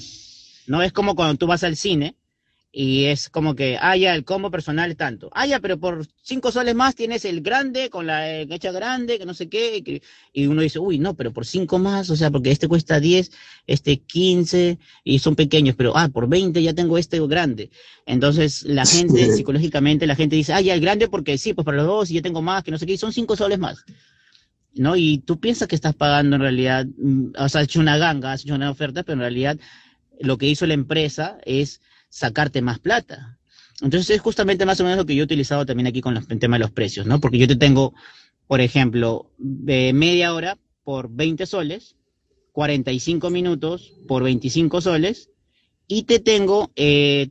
No 0.67 0.83
es 0.83 0.93
como 0.93 1.15
cuando 1.15 1.37
tú 1.37 1.47
vas 1.47 1.65
al 1.65 1.77
cine 1.77 2.17
y 2.75 3.05
es 3.05 3.29
como 3.29 3.55
que, 3.55 3.77
ah, 3.79 3.99
ya, 3.99 4.15
el 4.15 4.25
combo 4.25 4.51
personal 4.51 4.91
es 4.91 4.97
tanto. 4.97 5.29
Ah, 5.35 5.47
ya, 5.47 5.61
pero 5.61 5.79
por 5.79 6.07
cinco 6.23 6.51
soles 6.51 6.75
más 6.75 6.95
tienes 6.95 7.27
el 7.27 7.43
grande 7.43 7.91
con 7.91 8.07
la 8.07 8.31
eh, 8.31 8.47
hecha 8.49 8.73
grande, 8.73 9.19
que 9.19 9.27
no 9.27 9.35
sé 9.35 9.51
qué. 9.51 10.01
y 10.33 10.47
uno 10.47 10.63
dice, 10.63 10.79
uy, 10.79 10.99
no, 10.99 11.15
pero 11.15 11.35
por 11.35 11.45
cinco 11.45 11.79
más, 11.79 12.09
o 12.09 12.17
sea, 12.17 12.31
porque 12.31 12.51
este 12.51 12.69
cuesta 12.69 12.99
10, 12.99 13.31
este 13.67 13.99
15, 14.01 14.79
y 15.05 15.19
son 15.19 15.37
pequeños, 15.37 15.77
pero, 15.77 15.95
ah, 15.95 16.09
por 16.09 16.29
20 16.31 16.63
ya 16.63 16.73
tengo 16.73 16.97
este 16.97 17.21
grande. 17.27 17.71
Entonces, 18.07 18.63
la 18.63 18.87
gente, 18.87 19.31
psicológicamente, 19.37 20.07
la 20.07 20.17
gente 20.17 20.37
dice, 20.37 20.55
ah, 20.55 20.63
ya, 20.63 20.73
el 20.73 20.81
grande 20.81 21.09
porque 21.09 21.37
sí, 21.37 21.53
pues 21.53 21.67
para 21.67 21.77
los 21.77 21.87
dos, 21.87 22.11
y 22.11 22.15
yo 22.15 22.23
tengo 22.23 22.41
más, 22.41 22.65
que 22.65 22.71
no 22.71 22.79
sé 22.79 22.87
qué, 22.87 22.95
y 22.95 22.99
son 22.99 23.13
cinco 23.13 23.37
soles 23.37 23.59
más. 23.59 23.85
¿No? 24.75 24.97
Y 24.97 25.19
tú 25.19 25.39
piensas 25.39 25.69
que 25.69 25.75
estás 25.75 25.95
pagando 25.95 26.37
en 26.37 26.43
realidad, 26.43 26.87
mm, 26.87 27.33
o 27.39 27.49
sea, 27.51 27.61
has 27.61 27.65
hecho 27.67 27.81
una 27.81 27.99
ganga, 27.99 28.33
has 28.33 28.45
hecho 28.45 28.55
una 28.55 28.71
oferta, 28.71 29.03
pero 29.03 29.15
en 29.15 29.21
realidad 29.21 29.59
lo 30.21 30.39
que 30.39 30.47
hizo 30.47 30.67
la 30.67 30.73
empresa 30.73 31.37
es 31.45 31.83
sacarte 32.13 32.61
más 32.61 32.79
plata. 32.79 33.39
Entonces 33.81 34.11
es 34.11 34.21
justamente 34.21 34.67
más 34.67 34.79
o 34.81 34.85
menos 34.85 34.99
lo 34.99 35.07
que 35.07 35.17
yo 35.17 35.23
he 35.23 35.25
utilizado 35.25 35.65
también 35.65 35.87
aquí 35.87 36.03
con 36.03 36.17
el 36.17 36.39
tema 36.39 36.57
de 36.57 36.61
los 36.61 36.71
precios, 36.71 37.07
¿no? 37.07 37.21
Porque 37.21 37.39
yo 37.39 37.49
te 37.49 37.57
tengo, 37.57 37.95
por 38.47 38.61
ejemplo, 38.61 39.33
de 39.39 39.93
media 39.95 40.35
hora 40.35 40.59
por 40.85 41.11
20 41.11 41.47
soles, 41.47 41.97
45 42.53 43.31
minutos 43.31 43.95
por 44.07 44.23
25 44.23 44.83
soles, 44.83 45.31
y 45.89 46.03
te 46.03 46.21
tengo 46.21 46.71
eh, 46.77 47.31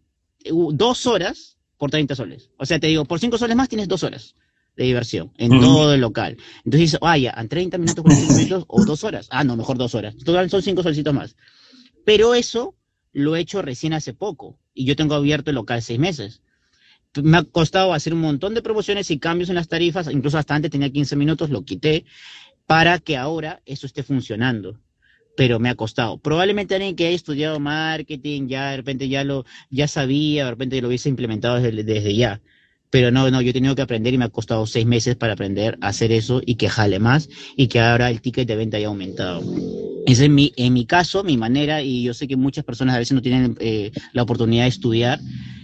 dos 0.74 1.06
horas 1.06 1.58
por 1.78 1.92
30 1.92 2.16
soles. 2.16 2.50
O 2.58 2.66
sea, 2.66 2.80
te 2.80 2.88
digo, 2.88 3.06
por 3.06 3.20
5 3.20 3.38
soles 3.38 3.56
más 3.56 3.70
tienes 3.70 3.88
dos 3.88 4.04
horas 4.04 4.36
de 4.76 4.86
diversión 4.86 5.32
en 5.38 5.60
todo 5.60 5.94
el 5.94 6.02
local. 6.02 6.38
Entonces 6.66 6.82
dices, 6.82 7.00
vaya, 7.00 7.36
en 7.38 7.48
30 7.48 7.78
minutos, 7.78 8.04
45 8.04 8.34
minutos 8.34 8.66
o 8.68 8.84
dos 8.84 9.04
horas. 9.04 9.28
Ah, 9.30 9.44
no, 9.44 9.56
mejor 9.56 9.78
dos 9.78 9.94
horas. 9.94 10.18
Total 10.18 10.50
son 10.50 10.64
5 10.64 10.82
solcitos 10.82 11.14
más. 11.14 11.36
Pero 12.04 12.34
eso 12.34 12.76
lo 13.14 13.36
he 13.36 13.42
hecho 13.42 13.62
recién 13.62 13.94
hace 13.94 14.14
poco 14.14 14.58
y 14.74 14.86
yo 14.86 14.96
tengo 14.96 15.16
abierto 15.16 15.52
el 15.52 15.56
local 15.56 15.82
seis 15.82 16.00
meses. 16.00 16.42
Me 17.22 17.38
ha 17.38 17.44
costado 17.44 17.94
hacer 17.94 18.14
un 18.14 18.22
montón 18.22 18.54
de 18.54 18.62
promociones 18.62 19.12
y 19.12 19.20
cambios 19.20 19.50
en 19.50 19.56
las 19.56 19.68
tarifas, 19.68 20.08
incluso 20.12 20.38
hasta 20.38 20.62
tenía 20.62 20.90
15 20.90 21.16
minutos, 21.18 21.50
lo 21.50 21.66
quité 21.66 22.06
para 22.66 23.00
que 23.00 23.18
ahora 23.18 23.62
eso 23.66 23.86
esté 23.86 24.02
funcionando. 24.02 24.80
Pero 25.36 25.60
me 25.60 25.70
ha 25.70 25.76
costado. 25.76 26.18
Probablemente 26.20 26.76
alguien 26.76 26.96
que 26.96 27.08
haya 27.08 27.16
estudiado 27.16 27.60
marketing, 27.60 28.48
ya 28.48 28.72
de 28.72 28.78
repente 28.78 29.10
ya 29.10 29.24
lo, 29.24 29.46
ya 29.70 29.88
sabía, 29.88 30.46
de 30.46 30.52
repente 30.52 30.82
lo 30.82 30.88
hubiese 30.88 31.10
implementado 31.10 31.56
desde, 31.60 31.84
desde 31.84 32.16
ya. 32.16 32.42
Pero 32.90 33.12
no, 33.12 33.30
no, 33.32 33.42
yo 33.42 33.50
he 33.50 33.54
tenido 33.54 33.76
que 33.76 33.82
aprender 33.82 34.14
y 34.14 34.18
me 34.18 34.26
ha 34.26 34.30
costado 34.30 34.66
seis 34.66 34.86
meses 34.86 35.16
para 35.16 35.34
aprender 35.34 35.78
a 35.82 35.90
hacer 35.90 36.12
eso 36.12 36.42
y 36.46 36.56
que 36.56 36.70
jale 36.70 37.00
más 37.00 37.30
y 37.56 37.68
que 37.68 37.80
ahora 37.80 38.10
el 38.10 38.22
ticket 38.22 38.48
de 38.48 38.56
venta 38.56 38.78
haya 38.78 38.88
aumentado. 38.88 39.42
Esa 40.06 40.24
es 40.24 40.30
mi, 40.30 40.52
en 40.56 40.74
mi 40.74 40.86
caso, 40.86 41.24
mi 41.24 41.38
manera, 41.38 41.82
y 41.82 42.04
yo 42.04 42.14
sé 42.14 42.28
que 42.28 42.36
muchas 42.36 42.64
personas 42.64 42.96
a 42.96 43.00
veces 43.00 43.14
no 43.14 43.22
tienen 43.22 43.56
eh, 43.60 43.92
la 44.14 44.24
oportunidad 44.24 44.64
de 44.64 44.70
estudiar. 44.70 45.20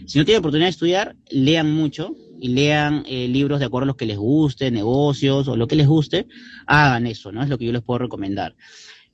Si 0.05 0.17
no 0.17 0.25
tienen 0.25 0.39
oportunidad 0.39 0.67
de 0.67 0.71
estudiar, 0.71 1.15
lean 1.29 1.73
mucho 1.73 2.15
y 2.39 2.49
lean 2.49 3.03
eh, 3.07 3.27
libros 3.27 3.59
de 3.59 3.65
acuerdo 3.65 3.83
a 3.83 3.87
los 3.87 3.95
que 3.95 4.05
les 4.05 4.17
guste, 4.17 4.69
negocios 4.69 5.47
o 5.47 5.55
lo 5.55 5.67
que 5.67 5.75
les 5.75 5.87
guste, 5.87 6.27
hagan 6.67 7.07
eso, 7.07 7.31
¿no? 7.31 7.41
Es 7.43 7.49
lo 7.49 7.57
que 7.57 7.65
yo 7.65 7.71
les 7.71 7.81
puedo 7.81 7.99
recomendar. 7.99 8.55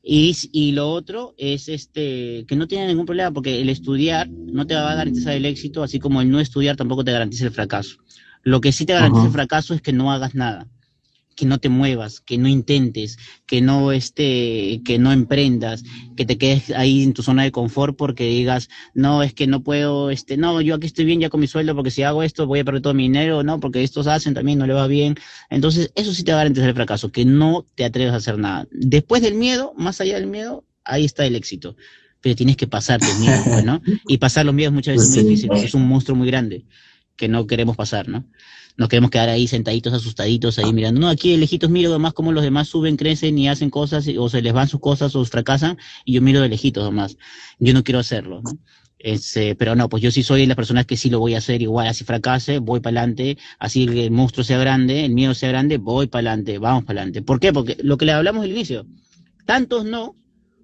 Y, 0.05 0.35
y 0.51 0.73
lo 0.73 0.91
otro 0.91 1.33
es 1.37 1.69
este 1.69 2.43
que 2.45 2.57
no 2.57 2.67
tienen 2.67 2.89
ningún 2.89 3.05
problema 3.05 3.31
porque 3.31 3.61
el 3.61 3.69
estudiar 3.69 4.29
no 4.29 4.67
te 4.67 4.75
va 4.75 4.91
a 4.91 4.95
garantizar 4.95 5.33
el 5.33 5.45
éxito, 5.45 5.81
así 5.81 5.99
como 5.99 6.21
el 6.21 6.29
no 6.29 6.41
estudiar 6.41 6.75
tampoco 6.75 7.05
te 7.05 7.13
garantiza 7.13 7.45
el 7.45 7.51
fracaso. 7.51 7.97
Lo 8.41 8.59
que 8.59 8.73
sí 8.73 8.85
te 8.85 8.91
garantiza 8.91 9.27
el 9.27 9.31
fracaso 9.31 9.73
es 9.73 9.81
que 9.81 9.93
no 9.93 10.11
hagas 10.11 10.35
nada 10.35 10.67
que 11.33 11.45
no 11.45 11.57
te 11.59 11.69
muevas, 11.69 12.19
que 12.19 12.37
no 12.37 12.47
intentes, 12.47 13.17
que 13.45 13.61
no 13.61 13.91
este, 13.91 14.81
que 14.85 14.99
no 14.99 15.11
emprendas, 15.11 15.83
que 16.15 16.25
te 16.25 16.37
quedes 16.37 16.71
ahí 16.71 17.03
en 17.03 17.13
tu 17.13 17.23
zona 17.23 17.43
de 17.43 17.51
confort 17.51 17.95
porque 17.95 18.25
digas, 18.25 18.69
no, 18.93 19.23
es 19.23 19.33
que 19.33 19.47
no 19.47 19.63
puedo, 19.63 20.09
este, 20.09 20.37
no, 20.37 20.61
yo 20.61 20.75
aquí 20.75 20.87
estoy 20.87 21.05
bien 21.05 21.19
ya 21.19 21.29
con 21.29 21.39
mi 21.39 21.47
sueldo 21.47 21.75
porque 21.75 21.91
si 21.91 22.03
hago 22.03 22.23
esto 22.23 22.47
voy 22.47 22.59
a 22.59 22.63
perder 22.63 22.81
todo 22.81 22.93
mi 22.93 23.03
dinero, 23.03 23.43
no, 23.43 23.59
porque 23.59 23.83
estos 23.83 24.07
hacen 24.07 24.33
también 24.33 24.59
no 24.59 24.67
le 24.67 24.73
va 24.73 24.87
bien. 24.87 25.15
Entonces, 25.49 25.91
eso 25.95 26.13
sí 26.13 26.23
te 26.23 26.31
va 26.31 26.39
a 26.39 26.41
garantizar 26.41 26.69
el 26.69 26.75
fracaso, 26.75 27.11
que 27.11 27.25
no 27.25 27.65
te 27.75 27.85
atreves 27.85 28.13
a 28.13 28.17
hacer 28.17 28.37
nada. 28.37 28.67
Después 28.71 29.21
del 29.21 29.35
miedo, 29.35 29.73
más 29.77 30.01
allá 30.01 30.15
del 30.15 30.27
miedo, 30.27 30.63
ahí 30.83 31.05
está 31.05 31.25
el 31.25 31.35
éxito. 31.35 31.75
Pero 32.21 32.35
tienes 32.35 32.55
que 32.55 32.67
pasarte 32.67 33.05
el 33.11 33.19
miedo, 33.19 33.61
¿no? 33.65 33.81
Y 34.07 34.17
pasar 34.17 34.45
los 34.45 34.55
miedos 34.55 34.73
muchas 34.73 34.95
veces 34.95 35.09
es 35.09 35.15
muy 35.15 35.35
difícil, 35.35 35.51
es 35.53 35.73
un 35.73 35.87
monstruo 35.87 36.15
muy 36.15 36.27
grande 36.27 36.65
que 37.15 37.27
no 37.27 37.47
queremos 37.47 37.75
pasar, 37.75 38.07
¿no? 38.07 38.25
Nos 38.75 38.89
queremos 38.89 39.11
quedar 39.11 39.29
ahí 39.29 39.47
sentaditos, 39.47 39.93
asustaditos, 39.93 40.57
ahí 40.57 40.73
mirando. 40.73 40.99
No, 40.99 41.07
aquí 41.07 41.31
de 41.31 41.37
lejitos 41.37 41.69
miro 41.69 41.91
además 41.91 42.13
cómo 42.13 42.31
los 42.31 42.43
demás 42.43 42.67
suben, 42.67 42.97
crecen 42.97 43.37
y 43.37 43.47
hacen 43.47 43.69
cosas, 43.69 44.07
o 44.17 44.29
se 44.29 44.41
les 44.41 44.53
van 44.53 44.67
sus 44.67 44.79
cosas 44.79 45.15
o 45.15 45.23
fracasan, 45.25 45.77
y 46.05 46.13
yo 46.13 46.21
miro 46.21 46.41
de 46.41 46.49
lejitos 46.49 46.83
nomás. 46.83 47.17
Yo 47.59 47.73
no 47.73 47.83
quiero 47.83 47.99
hacerlo, 47.99 48.41
¿no? 48.43 48.51
Este, 49.03 49.53
pero 49.55 49.75
no, 49.75 49.89
pues 49.89 50.01
yo 50.01 50.11
sí 50.11 50.23
soy 50.23 50.41
de 50.41 50.47
las 50.47 50.55
personas 50.55 50.85
que 50.85 50.95
sí 50.95 51.09
lo 51.09 51.19
voy 51.19 51.35
a 51.35 51.39
hacer 51.39 51.61
igual, 51.61 51.87
así 51.87 52.05
fracase, 52.05 52.59
voy 52.59 52.79
para 52.79 53.01
adelante, 53.01 53.37
así 53.59 53.83
el 53.83 54.11
monstruo 54.11 54.45
sea 54.45 54.57
grande, 54.57 55.03
el 55.03 55.13
miedo 55.13 55.33
sea 55.33 55.49
grande, 55.49 55.77
voy 55.77 56.07
para 56.07 56.31
adelante, 56.31 56.57
vamos 56.57 56.85
para 56.85 57.01
adelante. 57.01 57.21
¿Por 57.21 57.41
qué? 57.41 57.51
Porque 57.51 57.77
lo 57.83 57.97
que 57.97 58.05
le 58.05 58.13
hablamos 58.13 58.45
al 58.45 58.51
inicio, 58.51 58.87
tantos 59.45 59.83
no, 59.83 60.15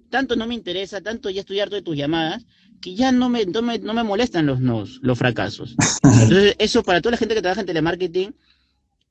tanto 0.08 0.36
no 0.36 0.46
me 0.46 0.54
interesa, 0.54 1.02
tanto 1.02 1.28
ya 1.28 1.40
estoy 1.40 1.60
harto 1.60 1.76
de 1.76 1.82
tus 1.82 1.96
llamadas, 1.98 2.46
que 2.80 2.94
ya 2.94 3.12
no 3.12 3.28
me, 3.28 3.46
no 3.46 3.62
me, 3.62 3.78
no 3.78 3.94
me 3.94 4.02
molestan 4.02 4.46
los 4.46 4.60
nos, 4.60 5.00
los 5.02 5.18
fracasos. 5.18 5.76
Entonces, 6.02 6.56
eso 6.58 6.82
para 6.82 7.00
toda 7.00 7.12
la 7.12 7.18
gente 7.18 7.34
que 7.34 7.42
trabaja 7.42 7.60
en 7.60 7.66
telemarketing, 7.66 8.34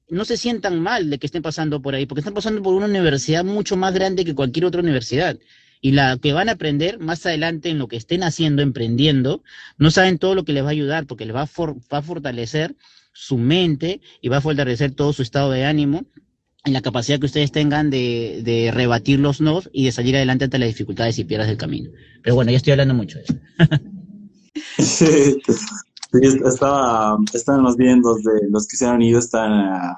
no 0.10 0.26
se 0.26 0.38
sientan 0.38 0.82
mal 0.82 1.10
de 1.10 1.20
que 1.20 1.28
estén 1.28 1.42
pasando 1.42 1.82
por 1.82 1.96
ahí, 1.96 2.06
porque 2.06 2.22
están 2.22 2.34
pasando 2.34 2.62
por 2.64 2.74
una 2.74 2.88
universidad 2.88 3.44
mucho 3.44 3.78
más 3.78 3.94
grande 3.94 4.26
que 4.26 4.36
cualquier 4.36 4.66
otra 4.66 4.82
universidad 4.82 5.38
y 5.82 5.92
la 5.92 6.18
que 6.18 6.34
van 6.34 6.50
a 6.50 6.54
aprender 6.54 7.00
más 7.00 7.26
adelante 7.26 7.70
en 7.70 7.80
lo 7.80 7.88
que 7.88 7.96
estén 7.96 8.24
haciendo, 8.24 8.62
emprendiendo, 8.62 9.44
no 9.78 9.92
saben 9.92 10.18
todo 10.18 10.36
lo 10.36 10.44
que 10.44 10.54
les 10.54 10.64
va 10.64 10.68
a 10.68 10.72
ayudar, 10.72 11.06
porque 11.06 11.26
les 11.26 11.36
va 11.36 11.44
a, 11.44 12.02
fortalecer 12.02 12.76
su 13.14 13.38
mente 13.38 14.02
y 14.22 14.28
va 14.30 14.38
a 14.38 14.42
fortalecer 14.42 14.92
todo 14.92 15.14
su 15.14 15.22
estado 15.22 15.52
de 15.52 15.66
ánimo 15.66 16.06
y 16.70 16.74
la 16.74 16.82
capacidad 16.82 17.20
que 17.20 17.26
ustedes 17.26 17.52
tengan 17.52 17.90
de, 17.90 18.72
rebatir 18.74 19.20
los 19.20 19.42
nos 19.42 19.70
y 19.74 19.86
de 19.86 19.92
salir 19.92 20.16
adelante 20.16 20.46
ante 20.46 20.60
las 20.60 20.70
dificultades 20.70 21.20
y 21.20 21.26
piedras 21.26 21.48
del 21.48 21.58
camino. 21.58 21.90
Pero 22.24 22.36
bueno, 22.36 22.52
ya 22.52 22.58
estoy 22.58 22.72
hablando 22.72 22.94
mucho 22.94 23.18
de 23.18 23.24
eso. 23.24 23.36
sí, 24.80 25.42
estaba, 26.46 27.18
estaban 27.34 27.64
los 27.64 27.76
viendo 27.76 28.16
de 28.16 28.50
los 28.50 28.68
que 28.68 28.78
se 28.78 28.86
han 28.86 29.02
ido, 29.02 29.20
están 29.20 29.96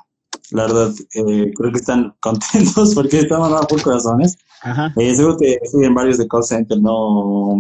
la 0.51 0.63
verdad, 0.63 0.93
eh, 1.13 1.51
creo 1.55 1.71
que 1.71 1.79
están 1.79 2.13
contentos 2.19 2.93
porque 2.95 3.19
están 3.19 3.41
mandando 3.41 3.67
por 3.67 3.81
corazones. 3.81 4.37
Ajá. 4.61 4.93
Eh, 4.97 5.15
seguro 5.15 5.37
que 5.37 5.57
en 5.73 5.93
varios 5.93 6.17
de 6.17 6.27
call 6.27 6.43
center, 6.43 6.79
¿no, 6.79 7.57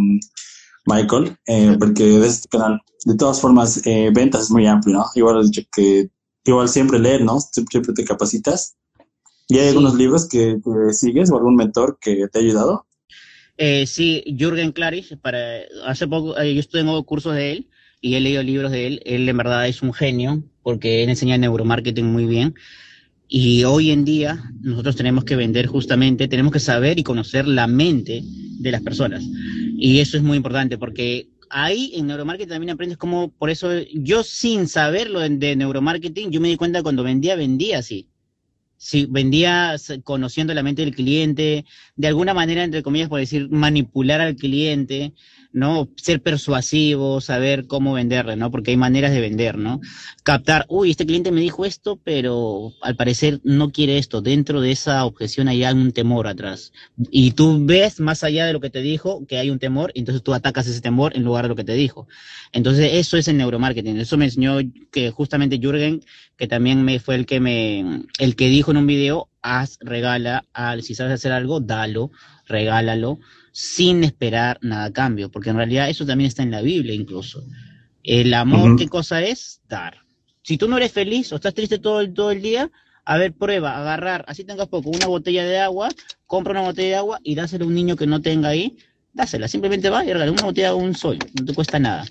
Michael? 0.85 1.37
Eh, 1.47 1.75
porque 1.79 2.03
de 2.03 2.27
este 2.27 2.49
canal, 2.49 2.79
de 3.05 3.15
todas 3.15 3.41
formas, 3.41 3.85
eh, 3.85 4.11
ventas 4.13 4.43
es 4.43 4.51
muy 4.51 4.67
amplio, 4.67 4.97
¿no? 4.97 5.05
Igual 5.15 5.49
que 5.71 6.09
igual 6.43 6.69
siempre 6.69 6.99
leer, 6.99 7.23
¿no? 7.23 7.39
Siempre 7.39 7.93
te 7.93 8.03
capacitas. 8.03 8.75
¿Y 9.51 9.59
hay 9.59 9.67
algunos 9.67 9.95
libros 9.95 10.29
que, 10.29 10.59
sigues 10.93 11.29
o 11.29 11.35
algún 11.35 11.57
mentor 11.57 11.97
que 11.99 12.25
te 12.31 12.39
ha 12.39 12.41
ayudado? 12.41 12.85
Eh, 13.57 13.85
sí, 13.85 14.23
Jürgen 14.25 14.71
Klarich, 14.71 15.17
para, 15.17 15.39
hace 15.85 16.07
poco, 16.07 16.39
eh, 16.39 16.55
yo 16.55 16.63
tengo 16.63 17.03
cursos 17.03 17.35
de 17.35 17.51
él 17.51 17.69
y 17.99 18.15
he 18.15 18.21
leído 18.21 18.41
libros 18.43 18.71
de 18.71 18.87
él. 18.87 19.01
Él 19.05 19.27
en 19.27 19.35
verdad 19.35 19.67
es 19.67 19.81
un 19.81 19.91
genio 19.91 20.41
porque 20.63 21.03
él 21.03 21.09
enseña 21.09 21.37
neuromarketing 21.37 22.05
muy 22.05 22.27
bien. 22.27 22.55
Y 23.27 23.65
hoy 23.65 23.91
en 23.91 24.05
día 24.05 24.41
nosotros 24.61 24.95
tenemos 24.95 25.25
que 25.25 25.35
vender 25.35 25.67
justamente, 25.67 26.29
tenemos 26.29 26.53
que 26.53 26.61
saber 26.61 26.97
y 26.97 27.03
conocer 27.03 27.45
la 27.45 27.67
mente 27.67 28.23
de 28.23 28.71
las 28.71 28.81
personas. 28.81 29.21
Y 29.75 29.99
eso 29.99 30.15
es 30.15 30.23
muy 30.23 30.37
importante 30.37 30.77
porque 30.77 31.27
ahí 31.49 31.91
en 31.95 32.07
neuromarketing 32.07 32.49
también 32.51 32.69
aprendes 32.69 32.97
cómo, 32.97 33.33
por 33.33 33.49
eso 33.49 33.69
yo 33.93 34.23
sin 34.23 34.69
saberlo 34.69 35.19
de, 35.19 35.27
de 35.27 35.57
neuromarketing, 35.57 36.31
yo 36.31 36.39
me 36.39 36.47
di 36.47 36.55
cuenta 36.55 36.81
cuando 36.81 37.03
vendía, 37.03 37.35
vendía 37.35 37.79
así 37.79 38.07
si 38.81 39.05
vendía 39.05 39.75
conociendo 40.03 40.55
la 40.55 40.63
mente 40.63 40.81
del 40.81 40.95
cliente, 40.95 41.65
de 41.95 42.07
alguna 42.07 42.33
manera, 42.33 42.63
entre 42.63 42.81
comillas, 42.81 43.09
por 43.09 43.19
decir, 43.19 43.47
manipular 43.51 44.21
al 44.21 44.35
cliente, 44.35 45.13
¿no? 45.53 45.89
Ser 45.97 46.21
persuasivo, 46.21 47.21
saber 47.21 47.67
cómo 47.67 47.93
venderle, 47.93 48.35
¿no? 48.35 48.51
Porque 48.51 48.71
hay 48.71 48.77
maneras 48.77 49.11
de 49.11 49.21
vender, 49.21 49.57
¿no? 49.57 49.81
Captar, 50.23 50.65
uy, 50.69 50.91
este 50.91 51.05
cliente 51.05 51.31
me 51.31 51.41
dijo 51.41 51.65
esto, 51.65 51.99
pero 52.03 52.73
al 52.81 52.95
parecer 52.95 53.41
no 53.43 53.71
quiere 53.71 53.97
esto. 53.97 54.21
Dentro 54.21 54.61
de 54.61 54.71
esa 54.71 55.05
objeción 55.05 55.47
hay 55.47 55.63
un 55.63 55.91
temor 55.91 56.27
atrás. 56.27 56.71
Y 57.09 57.31
tú 57.31 57.65
ves 57.65 57.99
más 57.99 58.23
allá 58.23 58.45
de 58.45 58.53
lo 58.53 58.59
que 58.59 58.69
te 58.69 58.81
dijo 58.81 59.25
que 59.27 59.37
hay 59.37 59.49
un 59.49 59.59
temor, 59.59 59.91
entonces 59.95 60.23
tú 60.23 60.33
atacas 60.33 60.67
ese 60.67 60.81
temor 60.81 61.15
en 61.15 61.23
lugar 61.23 61.45
de 61.45 61.49
lo 61.49 61.55
que 61.55 61.63
te 61.63 61.73
dijo. 61.73 62.07
Entonces, 62.51 62.91
eso 62.93 63.17
es 63.17 63.27
el 63.27 63.37
neuromarketing. 63.37 63.97
Eso 63.97 64.17
me 64.17 64.25
enseñó 64.25 64.57
que 64.91 65.11
justamente 65.11 65.59
Jürgen, 65.59 66.01
que 66.37 66.47
también 66.47 66.83
me 66.83 66.99
fue 66.99 67.15
el 67.15 67.25
que 67.25 67.39
me, 67.39 68.03
el 68.19 68.35
que 68.35 68.49
dijo 68.49 68.71
en 68.71 68.77
un 68.77 68.87
video, 68.87 69.29
haz, 69.41 69.77
regala, 69.81 70.45
al, 70.53 70.83
si 70.83 70.95
sabes 70.95 71.13
hacer 71.13 71.31
algo, 71.31 71.59
dalo, 71.59 72.11
regálalo 72.47 73.19
sin 73.51 74.03
esperar 74.03 74.57
nada 74.61 74.85
a 74.85 74.93
cambio, 74.93 75.29
porque 75.29 75.49
en 75.49 75.57
realidad 75.57 75.89
eso 75.89 76.05
también 76.05 76.27
está 76.27 76.43
en 76.43 76.51
la 76.51 76.61
Biblia 76.61 76.93
incluso. 76.93 77.43
El 78.03 78.33
amor, 78.33 78.77
¿qué 78.77 78.87
cosa 78.87 79.21
es? 79.21 79.61
Dar. 79.67 79.97
Si 80.41 80.57
tú 80.57 80.67
no 80.67 80.77
eres 80.77 80.91
feliz 80.91 81.31
o 81.31 81.35
estás 81.35 81.53
triste 81.53 81.77
todo 81.77 82.01
el, 82.01 82.13
todo 82.13 82.31
el 82.31 82.41
día, 82.41 82.71
a 83.05 83.17
ver, 83.17 83.33
prueba, 83.33 83.77
agarrar, 83.77 84.25
así 84.27 84.43
tengas 84.43 84.67
poco, 84.67 84.89
una 84.89 85.07
botella 85.07 85.45
de 85.45 85.59
agua, 85.59 85.89
compra 86.25 86.51
una 86.51 86.61
botella 86.61 86.87
de 86.87 86.95
agua 86.95 87.19
y 87.23 87.35
dásela 87.35 87.65
a 87.65 87.67
un 87.67 87.75
niño 87.75 87.95
que 87.95 88.07
no 88.07 88.21
tenga 88.21 88.49
ahí, 88.49 88.77
dásela, 89.13 89.47
simplemente 89.47 89.89
va 89.89 90.03
y 90.03 90.13
regala 90.13 90.31
una 90.31 90.43
botella 90.43 90.69
de 90.69 90.75
un 90.75 90.95
sol, 90.95 91.19
no 91.37 91.45
te 91.45 91.53
cuesta 91.53 91.79
nada. 91.79 92.05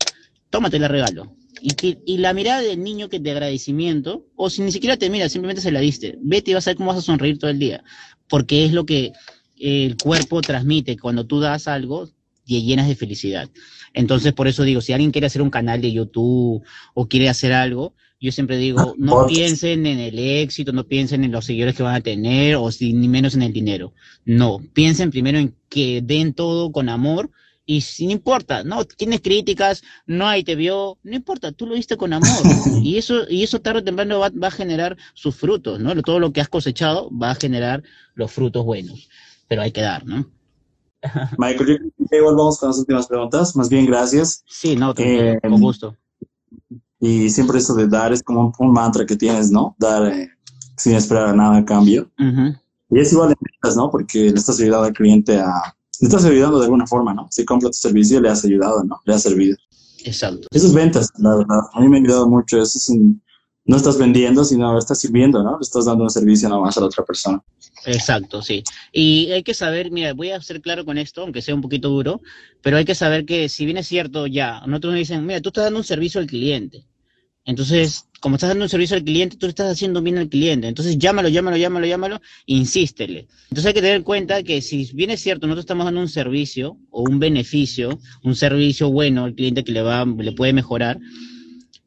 Tómate 0.51 0.78
la 0.78 0.88
regalo. 0.88 1.34
Y, 1.62 1.74
y 2.07 2.18
la 2.18 2.32
mirada 2.32 2.61
del 2.61 2.82
niño 2.82 3.09
que 3.09 3.18
de 3.18 3.30
agradecimiento, 3.30 4.26
o 4.34 4.49
si 4.49 4.62
ni 4.62 4.72
siquiera 4.72 4.97
te 4.97 5.11
mira, 5.11 5.28
simplemente 5.28 5.62
se 5.62 5.72
la 5.72 5.80
diste, 5.80 6.16
vete 6.20 6.53
y 6.53 6.55
vas 6.55 6.66
a 6.66 6.70
ver 6.70 6.76
cómo 6.76 6.91
vas 6.91 6.99
a 6.99 7.03
sonreír 7.03 7.38
todo 7.38 7.51
el 7.51 7.59
día, 7.59 7.84
porque 8.28 8.64
es 8.64 8.72
lo 8.72 8.86
que 8.86 9.12
el 9.61 9.96
cuerpo 9.96 10.40
transmite, 10.40 10.96
cuando 10.96 11.26
tú 11.26 11.40
das 11.40 11.68
algo, 11.68 12.08
te 12.46 12.62
llenas 12.62 12.88
de 12.88 12.96
felicidad. 12.96 13.48
Entonces, 13.92 14.32
por 14.32 14.48
eso 14.48 14.64
digo, 14.64 14.80
si 14.80 14.92
alguien 14.92 15.11
quiere 15.11 15.26
hacer 15.26 15.42
un 15.42 15.50
canal 15.50 15.80
de 15.80 15.92
YouTube 15.92 16.62
o 16.94 17.08
quiere 17.08 17.28
hacer 17.28 17.52
algo, 17.52 17.94
yo 18.20 18.32
siempre 18.32 18.58
digo, 18.58 18.80
ah, 18.80 18.94
no 18.98 19.26
piensen 19.26 19.86
en 19.86 19.98
el 19.98 20.18
éxito, 20.18 20.72
no 20.72 20.84
piensen 20.84 21.24
en 21.24 21.32
los 21.32 21.46
seguidores 21.46 21.74
que 21.74 21.82
van 21.82 21.94
a 21.94 22.00
tener 22.00 22.56
o 22.56 22.68
ni 22.80 23.08
menos 23.08 23.34
en 23.34 23.42
el 23.42 23.52
dinero. 23.52 23.94
No, 24.24 24.61
piensen 24.74 25.11
primero 25.11 25.38
en 25.38 25.54
que 25.68 26.02
den 26.02 26.34
todo 26.34 26.70
con 26.70 26.88
amor 26.88 27.30
y 27.64 27.82
si 27.82 28.06
no 28.06 28.12
importa, 28.12 28.62
no 28.62 28.84
tienes 28.84 29.20
críticas, 29.20 29.82
no 30.06 30.26
hay 30.26 30.42
te 30.42 30.54
vio, 30.54 30.98
no 31.02 31.14
importa, 31.14 31.52
tú 31.52 31.66
lo 31.66 31.74
diste 31.74 31.96
con 31.96 32.12
amor 32.12 32.28
y 32.82 32.98
eso 32.98 33.26
y 33.28 33.42
eso 33.42 33.61
tarde 33.61 33.80
o 33.80 33.84
temprano 33.84 34.18
va, 34.18 34.30
va 34.30 34.48
a 34.48 34.50
generar 34.50 34.98
sus 35.14 35.36
frutos, 35.36 35.80
¿no? 35.80 35.94
Todo 36.02 36.18
lo 36.18 36.32
que 36.32 36.40
has 36.40 36.48
cosechado 36.48 37.11
va 37.16 37.30
a 37.30 37.36
generar 37.36 37.82
los 38.14 38.30
frutos 38.30 38.64
buenos 38.64 39.08
pero 39.51 39.62
hay 39.62 39.72
que 39.72 39.80
dar, 39.80 40.07
¿no? 40.07 40.24
Michael, 41.38 41.92
yo 41.98 42.16
igual 42.16 42.36
vamos 42.36 42.59
con 42.59 42.68
las 42.68 42.78
últimas 42.78 43.09
preguntas. 43.09 43.57
Más 43.57 43.68
bien, 43.68 43.84
gracias. 43.84 44.44
Sí, 44.46 44.76
no, 44.76 44.94
eh, 44.96 45.40
con 45.42 45.61
gusto. 45.61 45.96
Y 47.01 47.28
siempre 47.30 47.59
eso 47.59 47.74
de 47.74 47.88
dar 47.88 48.12
es 48.12 48.22
como 48.22 48.53
un, 48.57 48.72
mantra 48.72 49.05
que 49.05 49.16
tienes, 49.16 49.51
¿no? 49.51 49.74
Dar 49.76 50.07
eh, 50.07 50.30
sin 50.76 50.94
esperar 50.94 51.34
nada 51.34 51.57
a 51.57 51.64
cambio. 51.64 52.09
Y 52.90 53.01
es 53.01 53.12
igual 53.12 53.30
en 53.30 53.38
ventas, 53.40 53.76
¿no? 53.76 53.90
Porque 53.90 54.30
le 54.30 54.38
estás 54.38 54.61
ayudando 54.61 54.86
al 54.86 54.92
cliente 54.92 55.40
a... 55.40 55.51
Le 56.01 56.07
estás 56.07 56.24
ayudando 56.24 56.59
de 56.59 56.66
alguna 56.66 56.86
forma, 56.86 57.12
¿no? 57.12 57.26
Si 57.30 57.44
compra 57.44 57.70
tu 57.70 57.76
servicio, 57.76 58.20
le 58.20 58.28
has 58.28 58.44
ayudado, 58.44 58.84
¿no? 58.84 59.01
Le 59.05 59.14
has 59.14 59.22
servido. 59.22 59.57
Exacto. 60.05 60.46
Eso 60.53 60.68
es 60.68 60.72
ventas, 60.72 61.11
la 61.18 61.34
verdad. 61.34 61.61
A 61.72 61.80
mí 61.80 61.88
me 61.88 61.96
ha 61.96 62.01
ayudado 62.01 62.28
mucho. 62.28 62.62
Eso 62.62 62.78
es 62.78 62.88
un, 62.88 63.20
no 63.70 63.76
estás 63.76 63.98
vendiendo, 63.98 64.44
sino 64.44 64.76
estás 64.76 64.98
sirviendo, 64.98 65.44
¿no? 65.44 65.56
Estás 65.60 65.84
dando 65.84 66.02
un 66.02 66.10
servicio 66.10 66.48
nada 66.48 66.60
más 66.60 66.76
a 66.76 66.80
la 66.80 66.86
otra 66.86 67.04
persona. 67.04 67.40
Exacto, 67.86 68.42
sí. 68.42 68.64
Y 68.92 69.30
hay 69.30 69.44
que 69.44 69.54
saber, 69.54 69.92
mira, 69.92 70.12
voy 70.12 70.32
a 70.32 70.42
ser 70.42 70.60
claro 70.60 70.84
con 70.84 70.98
esto, 70.98 71.22
aunque 71.22 71.40
sea 71.40 71.54
un 71.54 71.60
poquito 71.60 71.88
duro, 71.88 72.20
pero 72.62 72.78
hay 72.78 72.84
que 72.84 72.96
saber 72.96 73.24
que 73.24 73.48
si 73.48 73.66
bien 73.66 73.76
es 73.76 73.86
cierto 73.86 74.26
ya, 74.26 74.60
nosotros 74.66 74.94
nos 74.94 74.98
dicen, 74.98 75.24
mira, 75.24 75.40
tú 75.40 75.50
estás 75.50 75.62
dando 75.66 75.78
un 75.78 75.84
servicio 75.84 76.20
al 76.20 76.26
cliente. 76.26 76.84
Entonces, 77.44 78.08
como 78.18 78.34
estás 78.34 78.50
dando 78.50 78.64
un 78.64 78.68
servicio 78.68 78.96
al 78.96 79.04
cliente, 79.04 79.36
tú 79.36 79.46
estás 79.46 79.70
haciendo 79.70 80.02
bien 80.02 80.18
al 80.18 80.28
cliente. 80.28 80.66
Entonces, 80.66 80.98
llámalo, 80.98 81.28
llámalo, 81.28 81.56
llámalo, 81.56 81.86
llámalo, 81.86 82.20
insístele. 82.46 83.28
Entonces, 83.44 83.66
hay 83.66 83.74
que 83.74 83.82
tener 83.82 83.98
en 83.98 84.02
cuenta 84.02 84.42
que 84.42 84.62
si 84.62 84.90
bien 84.94 85.10
es 85.10 85.20
cierto, 85.20 85.46
nosotros 85.46 85.62
estamos 85.62 85.84
dando 85.84 86.00
un 86.00 86.08
servicio 86.08 86.76
o 86.90 87.02
un 87.02 87.20
beneficio, 87.20 88.00
un 88.24 88.34
servicio 88.34 88.90
bueno 88.90 89.26
al 89.26 89.36
cliente 89.36 89.62
que 89.62 89.70
le 89.70 89.82
va, 89.82 90.04
le 90.04 90.32
puede 90.32 90.52
mejorar, 90.52 90.98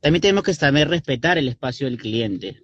también 0.03 0.21
tenemos 0.21 0.43
que 0.43 0.53
saber 0.53 0.89
respetar 0.89 1.37
el 1.37 1.47
espacio 1.47 1.87
del 1.87 1.97
cliente. 1.97 2.61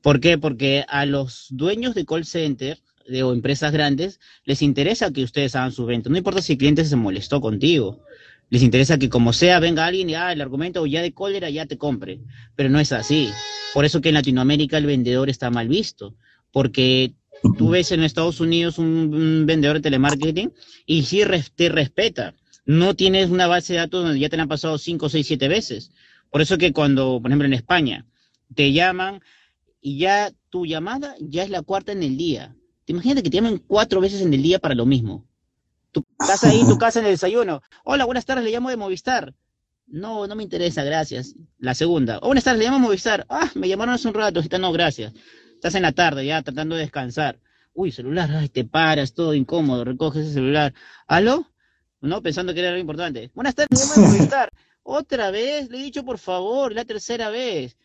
¿Por 0.00 0.18
qué? 0.18 0.38
Porque 0.38 0.82
a 0.88 1.04
los 1.04 1.48
dueños 1.50 1.94
de 1.94 2.06
call 2.06 2.24
center 2.24 2.78
o 3.22 3.34
empresas 3.34 3.70
grandes 3.70 4.18
les 4.46 4.62
interesa 4.62 5.12
que 5.12 5.22
ustedes 5.22 5.54
hagan 5.54 5.72
su 5.72 5.84
venta. 5.84 6.08
No 6.08 6.16
importa 6.16 6.40
si 6.40 6.52
el 6.54 6.58
cliente 6.58 6.86
se 6.86 6.96
molestó 6.96 7.42
contigo. 7.42 8.02
Les 8.48 8.62
interesa 8.62 8.98
que 8.98 9.10
como 9.10 9.34
sea 9.34 9.60
venga 9.60 9.84
alguien 9.84 10.08
y 10.08 10.14
ah, 10.14 10.32
el 10.32 10.40
argumento 10.40 10.86
ya 10.86 11.02
de 11.02 11.12
cólera 11.12 11.50
ya 11.50 11.66
te 11.66 11.76
compre. 11.76 12.22
Pero 12.56 12.70
no 12.70 12.80
es 12.80 12.92
así. 12.92 13.28
Por 13.74 13.84
eso 13.84 14.00
que 14.00 14.08
en 14.08 14.14
Latinoamérica 14.14 14.78
el 14.78 14.86
vendedor 14.86 15.28
está 15.28 15.50
mal 15.50 15.68
visto. 15.68 16.14
Porque 16.50 17.12
tú 17.58 17.68
ves 17.68 17.92
en 17.92 18.02
Estados 18.04 18.40
Unidos 18.40 18.78
un, 18.78 19.44
vendedor 19.44 19.76
de 19.76 19.82
telemarketing 19.82 20.54
y 20.86 21.02
sí 21.02 21.20
te 21.54 21.68
respeta. 21.68 22.34
No 22.64 22.96
tienes 22.96 23.28
una 23.28 23.46
base 23.48 23.74
de 23.74 23.80
datos 23.80 24.02
donde 24.02 24.18
ya 24.18 24.30
te 24.30 24.40
han 24.40 24.48
pasado 24.48 24.78
5, 24.78 25.10
6, 25.10 25.26
7 25.26 25.48
veces. 25.48 25.90
Por 26.30 26.40
eso 26.40 26.58
que 26.58 26.72
cuando, 26.72 27.20
por 27.20 27.30
ejemplo, 27.30 27.46
en 27.46 27.54
España, 27.54 28.06
te 28.54 28.72
llaman 28.72 29.20
y 29.80 29.98
ya 29.98 30.32
tu 30.50 30.66
llamada 30.66 31.14
ya 31.20 31.42
es 31.42 31.50
la 31.50 31.62
cuarta 31.62 31.92
en 31.92 32.02
el 32.02 32.16
día. 32.16 32.56
Te 32.84 32.92
imaginas 32.92 33.22
que 33.22 33.30
te 33.30 33.36
llamen 33.36 33.62
cuatro 33.66 34.00
veces 34.00 34.20
en 34.22 34.32
el 34.32 34.42
día 34.42 34.58
para 34.58 34.74
lo 34.74 34.86
mismo. 34.86 35.26
Tu 35.92 36.04
casa 36.16 36.50
ahí, 36.50 36.64
tu 36.66 36.78
casa 36.78 37.00
en 37.00 37.06
el 37.06 37.12
desayuno. 37.12 37.62
Hola, 37.84 38.04
buenas 38.04 38.24
tardes, 38.24 38.44
le 38.44 38.52
llamo 38.52 38.70
de 38.70 38.76
Movistar. 38.76 39.34
No, 39.86 40.28
no 40.28 40.36
me 40.36 40.44
interesa, 40.44 40.84
gracias. 40.84 41.34
La 41.58 41.74
segunda. 41.74 42.18
Oh, 42.22 42.26
buenas 42.26 42.44
tardes, 42.44 42.60
le 42.60 42.66
llamo 42.66 42.76
a 42.76 42.80
Movistar. 42.80 43.26
Ah, 43.28 43.50
me 43.54 43.68
llamaron 43.68 43.94
hace 43.94 44.06
un 44.06 44.14
rato, 44.14 44.38
está 44.38 44.58
no, 44.58 44.72
gracias. 44.72 45.12
Estás 45.54 45.74
en 45.74 45.82
la 45.82 45.92
tarde 45.92 46.24
ya 46.24 46.42
tratando 46.42 46.76
de 46.76 46.82
descansar. 46.82 47.40
Uy, 47.74 47.90
celular, 47.90 48.30
ay, 48.32 48.48
te 48.48 48.64
paras, 48.64 49.14
todo 49.14 49.34
incómodo, 49.34 49.84
recoges 49.84 50.24
ese 50.24 50.34
celular. 50.34 50.74
¿Aló? 51.08 51.46
No, 52.00 52.22
pensando 52.22 52.54
que 52.54 52.60
era 52.60 52.68
algo 52.70 52.80
importante. 52.80 53.30
Buenas 53.34 53.54
tardes, 53.54 53.68
le 53.70 53.86
llamo 53.86 54.06
a 54.06 54.12
Movistar. 54.12 54.50
Otra 54.92 55.30
vez, 55.30 55.70
le 55.70 55.78
he 55.78 55.82
dicho 55.84 56.04
por 56.04 56.18
favor, 56.18 56.74
la 56.74 56.84
tercera 56.84 57.30
vez. 57.30 57.76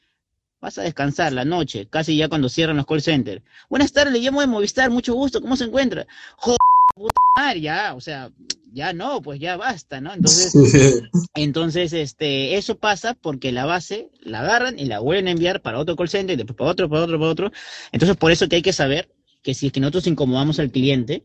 Vas 0.60 0.80
a 0.80 0.82
descansar 0.82 1.34
la 1.34 1.45
noche, 1.45 1.86
casi 1.88 2.18
ya 2.18 2.30
cuando 2.30 2.49
cierran 2.49 2.78
los 2.78 2.88
call 2.88 3.03
centers. 3.03 3.43
Buenas 3.70 3.93
tardes, 3.93 4.12
le 4.12 4.22
llamo 4.22 4.41
de 4.41 4.47
Movistar, 4.47 4.89
mucho 4.89 5.14
gusto, 5.14 5.39
¿cómo 5.39 5.56
se 5.56 5.66
encuentra? 5.66 6.08
Joder, 6.38 6.58
puta 6.95 7.53
ya, 7.62 7.93
o 7.93 8.01
sea, 8.01 8.32
ya 8.74 8.91
no, 8.91 9.22
pues 9.22 9.39
ya 9.39 9.56
basta, 9.56 10.01
¿no? 10.01 10.16
Entonces, 10.16 11.03
entonces, 11.36 11.93
este, 11.93 12.58
eso 12.58 12.80
pasa 12.80 13.14
porque 13.14 13.51
la 13.51 13.66
base 13.66 14.10
la 14.22 14.39
agarran 14.39 14.80
y 14.80 14.86
la 14.86 14.97
vuelven 14.97 15.28
a 15.28 15.32
enviar 15.32 15.62
para 15.62 15.78
otro 15.78 15.95
call 15.95 16.10
center, 16.10 16.34
y 16.34 16.38
después 16.38 16.58
para 16.58 16.72
otro, 16.72 16.89
para 16.89 17.03
otro, 17.03 17.20
para 17.20 17.32
otro. 17.32 17.51
Entonces, 17.91 18.18
por 18.18 18.32
eso 18.32 18.49
que 18.49 18.56
hay 18.56 18.64
que 18.64 18.74
saber 18.74 19.10
que 19.43 19.53
si 19.53 19.68
es 19.68 19.72
que 19.72 19.80
nosotros 19.80 20.08
incomodamos 20.08 20.58
al 20.58 20.72
cliente, 20.72 21.22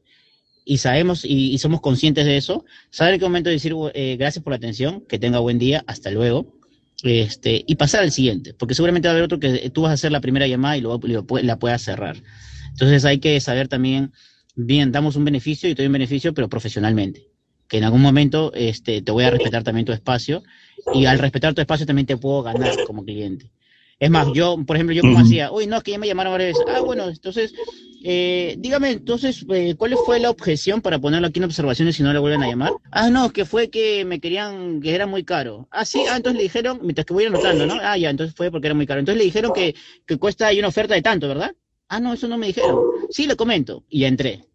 y 0.71 0.79
sabemos 0.79 1.25
y, 1.25 1.59
somos 1.59 1.81
conscientes 1.81 2.25
de 2.27 2.37
eso, 2.37 2.65
saber 2.91 3.19
qué 3.19 3.25
momento 3.25 3.51
decir 3.51 3.75
eh, 3.93 4.15
gracias 4.17 4.45
por 4.45 4.53
la 4.53 4.57
atención, 4.59 5.01
que 5.01 5.19
tenga 5.19 5.41
buen 5.41 5.59
día, 5.59 5.83
hasta 5.89 6.13
luego, 6.13 6.47
este, 7.03 7.65
y 7.67 7.75
pasar 7.75 8.03
al 8.03 8.13
siguiente, 8.13 8.55
porque 8.55 8.77
seguramente 8.77 9.09
va 9.09 9.11
a 9.11 9.15
haber 9.15 9.25
otro 9.25 9.41
que 9.41 9.69
tú 9.71 9.83
vas 9.83 9.91
a 9.91 9.95
hacer 9.95 10.13
la 10.13 10.21
primera 10.21 10.47
llamada 10.47 10.77
y 10.77 10.81
luego 10.81 11.01
la 11.43 11.59
puedas 11.59 11.83
cerrar. 11.83 12.19
Entonces 12.69 13.05
hay 13.05 13.19
que 13.19 13.41
saber 13.41 13.67
también, 13.67 14.13
bien, 14.55 14.93
damos 14.93 15.17
un 15.17 15.25
beneficio 15.25 15.69
y 15.69 15.75
te 15.75 15.83
doy 15.83 15.89
un 15.89 15.95
beneficio, 15.95 16.35
pero 16.35 16.49
profesionalmente, 16.49 17.27
que 17.67 17.79
en 17.79 17.83
algún 17.83 18.01
momento 18.01 18.53
este, 18.55 19.03
te 19.03 19.11
voy 19.11 19.25
a 19.25 19.31
respetar 19.31 19.65
también 19.65 19.87
tu 19.87 19.93
espacio 19.93 20.45
y 20.95 21.07
al 21.07 21.19
respetar 21.19 21.53
tu 21.53 21.63
espacio 21.63 21.85
también 21.85 22.07
te 22.07 22.17
puedo 22.17 22.45
ganar 22.45 22.77
como 22.87 23.05
cliente. 23.05 23.51
Es 24.01 24.11
más, 24.11 24.29
yo, 24.33 24.57
por 24.67 24.77
ejemplo, 24.77 24.95
yo 24.95 25.03
como 25.03 25.19
hacía, 25.19 25.53
uy, 25.53 25.67
no, 25.67 25.77
es 25.77 25.83
que 25.83 25.91
ya 25.91 25.99
me 25.99 26.07
llamaron 26.07 26.33
varias 26.33 26.59
veces. 26.59 26.65
Ah, 26.75 26.81
bueno, 26.81 27.07
entonces, 27.07 27.53
eh, 28.03 28.57
dígame, 28.59 28.93
entonces, 28.93 29.45
eh, 29.51 29.75
¿cuál 29.77 29.95
fue 30.07 30.19
la 30.19 30.31
objeción 30.31 30.81
para 30.81 30.99
ponerlo 30.99 31.27
aquí 31.29 31.39
en 31.39 31.45
observaciones 31.45 31.97
si 31.97 32.03
no 32.03 32.11
le 32.11 32.19
vuelven 32.19 32.43
a 32.43 32.49
llamar? 32.49 32.73
Ah, 32.91 33.11
no, 33.11 33.31
que 33.31 33.45
fue 33.45 33.69
que 33.69 34.07
me 34.07 34.19
querían, 34.19 34.81
que 34.81 34.95
era 34.95 35.07
muy 35.07 35.23
caro. 35.23 35.69
Ah, 35.71 35.85
sí, 35.85 36.03
ah, 36.11 36.17
entonces 36.17 36.39
le 36.39 36.45
dijeron, 36.45 36.81
mientras 36.83 37.05
que 37.05 37.13
voy 37.13 37.27
anotando, 37.27 37.67
¿no? 37.67 37.75
Ah, 37.83 37.99
ya, 37.99 38.09
entonces 38.09 38.35
fue 38.35 38.51
porque 38.51 38.69
era 38.69 38.75
muy 38.75 38.87
caro. 38.87 39.01
Entonces 39.01 39.19
le 39.19 39.25
dijeron 39.25 39.53
que, 39.53 39.75
que 40.07 40.17
cuesta 40.17 40.47
ahí 40.47 40.59
una 40.59 40.69
oferta 40.69 40.95
de 40.95 41.03
tanto, 41.03 41.29
¿verdad? 41.29 41.55
Ah, 41.89 42.01
no, 42.01 42.15
eso 42.15 42.27
no 42.27 42.39
me 42.39 42.47
dijeron. 42.47 42.79
Sí, 43.11 43.27
le 43.27 43.37
comento. 43.37 43.85
Y 43.91 44.01
ya 44.01 44.09
entré 44.09 44.50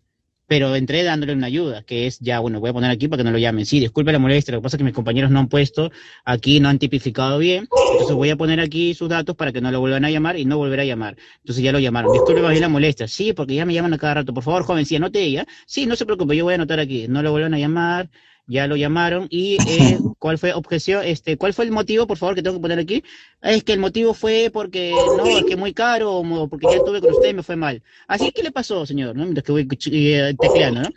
pero 0.48 0.76
entré 0.76 1.04
dándole 1.04 1.34
una 1.34 1.48
ayuda, 1.48 1.84
que 1.84 2.08
es 2.08 2.20
ya, 2.20 2.40
bueno, 2.40 2.60
voy 2.60 2.70
a 2.70 2.74
poner 2.74 2.92
aquí 2.92 3.08
para 3.08 3.22
que 3.22 3.24
no 3.24 3.32
lo 3.32 3.38
llamen. 3.38 3.66
Sí, 3.66 3.80
disculpe 3.80 4.12
la 4.12 4.20
molestia, 4.20 4.54
lo 4.54 4.60
que 4.60 4.64
pasa 4.64 4.78
es 4.78 4.80
que 4.80 4.84
mis 4.84 4.94
compañeros 4.94 5.32
no 5.32 5.40
han 5.40 5.48
puesto 5.48 5.92
aquí, 6.24 6.60
no 6.60 6.70
han 6.70 6.80
tipificado 6.80 7.40
bien, 7.40 7.68
entonces 7.92 8.16
voy 8.16 8.30
a 8.30 8.36
poner 8.36 8.60
aquí 8.60 8.94
sus 8.94 9.10
datos 9.10 9.36
para 9.36 9.52
que 9.52 9.62
no 9.62 9.72
lo 9.72 9.80
vuelvan 9.80 10.06
a 10.06 10.12
llamar 10.12 10.38
y 10.38 10.46
no 10.46 10.58
volver 10.58 10.80
a 10.82 10.86
llamar. 10.86 11.16
Entonces 11.38 11.64
ya 11.64 11.72
lo 11.72 11.80
llamaron. 11.80 12.12
Disculpe 12.12 12.42
más 12.42 12.52
bien 12.52 12.62
la 12.62 12.70
molestia. 12.70 13.08
Sí, 13.08 13.34
porque 13.34 13.56
ya 13.56 13.66
me 13.66 13.74
llaman 13.74 13.94
a 13.94 13.98
cada 13.98 14.16
rato. 14.16 14.34
Por 14.34 14.44
favor, 14.44 14.64
joven, 14.64 14.86
si 14.86 14.96
anote 14.96 15.22
ella. 15.22 15.46
Sí, 15.66 15.86
no 15.86 15.96
se 15.96 16.06
preocupe, 16.06 16.36
yo 16.36 16.44
voy 16.44 16.54
a 16.54 16.56
anotar 16.56 16.80
aquí. 16.80 17.08
No 17.08 17.22
lo 17.24 17.32
vuelvan 17.32 17.54
a 17.54 17.60
llamar 17.60 18.10
ya 18.48 18.68
lo 18.68 18.76
llamaron 18.76 19.28
y 19.30 19.58
eh, 19.68 20.00
cuál 20.20 20.38
fue 20.38 20.54
objeción, 20.54 21.04
este, 21.06 21.38
cuál 21.38 21.54
fue 21.54 21.66
el 21.66 21.72
motivo, 21.72 22.08
por 22.08 22.18
favor, 22.18 22.36
que 22.36 22.44
tengo 22.44 22.58
que 22.58 22.62
poner 22.62 22.80
aquí. 22.80 23.04
Es 23.42 23.64
que 23.64 23.74
el 23.74 23.80
motivo 23.80 24.14
fue 24.14 24.50
porque 24.54 24.94
no, 25.18 25.26
es 25.26 25.46
que 25.46 25.56
muy 25.56 25.74
caro 25.74 26.18
o 26.18 26.48
porque 26.48 26.68
ya 26.70 26.78
estuve 26.78 27.02
con 27.02 27.12
usted 27.12 27.30
y 27.30 27.34
me 27.34 27.44
fue 27.44 27.56
mal. 27.56 27.82
Así 28.08 28.32
que 28.32 28.44
le 28.44 28.52
pasó, 28.52 28.86
señor, 28.86 29.16
¿no? 29.16 29.24
Mientras 29.24 29.44
que 29.44 29.52
voy 29.52 29.68
eh, 29.92 30.36
tecleando, 30.40 30.82
¿no? 30.82 30.90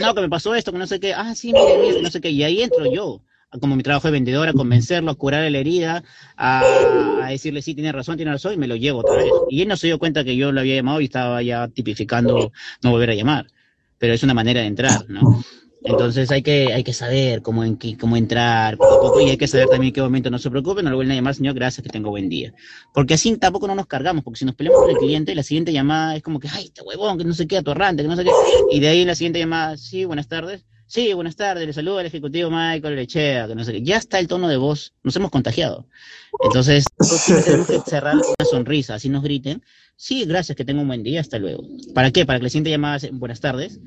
No, 0.00 0.14
que 0.14 0.20
me 0.20 0.28
pasó 0.28 0.54
esto, 0.54 0.70
que 0.72 0.78
no 0.78 0.86
sé 0.86 1.00
qué. 1.00 1.14
Ah, 1.14 1.34
sí, 1.34 1.52
mire, 1.52 1.78
mire, 1.78 2.02
no 2.02 2.10
sé 2.10 2.20
qué. 2.20 2.30
Y 2.30 2.42
ahí 2.42 2.60
entro 2.60 2.92
yo, 2.92 3.22
como 3.60 3.74
mi 3.74 3.82
trabajo 3.82 4.08
de 4.08 4.12
vendedor, 4.12 4.46
a 4.48 4.52
convencerlo, 4.52 5.10
a 5.10 5.14
curar 5.14 5.50
la 5.50 5.58
herida, 5.58 6.04
a, 6.36 6.62
a, 7.22 7.30
decirle 7.30 7.62
sí, 7.62 7.74
tiene 7.74 7.90
razón, 7.90 8.16
tiene 8.16 8.32
razón, 8.32 8.52
y 8.52 8.58
me 8.58 8.66
lo 8.66 8.76
llevo 8.76 9.00
otra 9.00 9.16
vez. 9.16 9.30
Y 9.48 9.62
él 9.62 9.68
no 9.68 9.78
se 9.78 9.86
dio 9.86 9.98
cuenta 9.98 10.24
que 10.24 10.36
yo 10.36 10.52
lo 10.52 10.60
había 10.60 10.76
llamado 10.76 11.00
y 11.00 11.04
estaba 11.04 11.42
ya 11.42 11.68
tipificando 11.68 12.52
no 12.82 12.90
volver 12.90 13.10
a 13.10 13.14
llamar. 13.14 13.46
Pero 13.96 14.12
es 14.12 14.22
una 14.22 14.34
manera 14.34 14.60
de 14.60 14.66
entrar, 14.66 15.08
¿no? 15.08 15.42
Entonces 15.82 16.30
hay 16.30 16.42
que, 16.42 16.72
hay 16.72 16.82
que 16.82 16.92
saber 16.92 17.40
cómo, 17.40 17.62
en, 17.64 17.78
cómo 17.98 18.16
entrar 18.16 18.76
poco 18.76 18.94
a 18.94 19.00
poco 19.00 19.20
y 19.20 19.30
hay 19.30 19.36
que 19.36 19.46
saber 19.46 19.68
también 19.68 19.90
en 19.90 19.94
qué 19.94 20.02
momento 20.02 20.28
no 20.30 20.38
se 20.38 20.50
preocupe, 20.50 20.82
no 20.82 20.90
lo 20.90 20.96
vuelven 20.96 21.12
a 21.12 21.14
llamar, 21.16 21.34
señor, 21.34 21.54
gracias, 21.54 21.82
que 21.82 21.90
tengo 21.90 22.10
buen 22.10 22.28
día. 22.28 22.52
Porque 22.92 23.14
así 23.14 23.36
tampoco 23.36 23.68
no 23.68 23.74
nos 23.74 23.86
cargamos, 23.86 24.24
porque 24.24 24.38
si 24.38 24.44
nos 24.44 24.54
peleamos 24.54 24.80
con 24.82 24.90
el 24.90 24.96
cliente, 24.96 25.34
la 25.34 25.42
siguiente 25.42 25.72
llamada 25.72 26.16
es 26.16 26.22
como 26.22 26.40
que, 26.40 26.48
ay, 26.48 26.64
este 26.64 26.82
huevón, 26.82 27.18
que 27.18 27.24
no 27.24 27.32
sé 27.32 27.46
qué, 27.46 27.58
atorrante, 27.58 28.02
que 28.02 28.08
no 28.08 28.16
sé 28.16 28.24
qué. 28.24 28.30
Y 28.72 28.80
de 28.80 28.88
ahí 28.88 29.04
la 29.04 29.14
siguiente 29.14 29.38
llamada, 29.38 29.76
sí, 29.76 30.04
buenas 30.04 30.28
tardes. 30.28 30.64
Sí, 30.86 31.12
buenas 31.12 31.36
tardes, 31.36 31.66
le 31.66 31.72
saludo 31.74 31.98
al 31.98 32.06
ejecutivo 32.06 32.48
Michael 32.50 32.96
Lechea, 32.96 33.46
que 33.46 33.54
no 33.54 33.62
sé 33.62 33.72
qué. 33.72 33.82
Ya 33.82 33.98
está 33.98 34.18
el 34.18 34.26
tono 34.26 34.48
de 34.48 34.56
voz, 34.56 34.94
nos 35.04 35.14
hemos 35.16 35.30
contagiado. 35.30 35.86
Entonces, 36.42 36.86
tenemos 37.44 37.66
que 37.66 37.78
cerrar 37.86 38.16
una 38.16 38.50
sonrisa, 38.50 38.94
así 38.94 39.10
nos 39.10 39.22
griten. 39.22 39.62
Sí, 39.96 40.24
gracias, 40.24 40.56
que 40.56 40.64
tenga 40.64 40.80
un 40.80 40.88
buen 40.88 41.02
día, 41.02 41.20
hasta 41.20 41.38
luego. 41.38 41.64
¿Para 41.94 42.10
qué? 42.10 42.24
Para 42.24 42.38
que 42.38 42.44
la 42.44 42.48
siguiente 42.48 42.70
llamada 42.70 43.06
buenas 43.12 43.40
tardes 43.40 43.80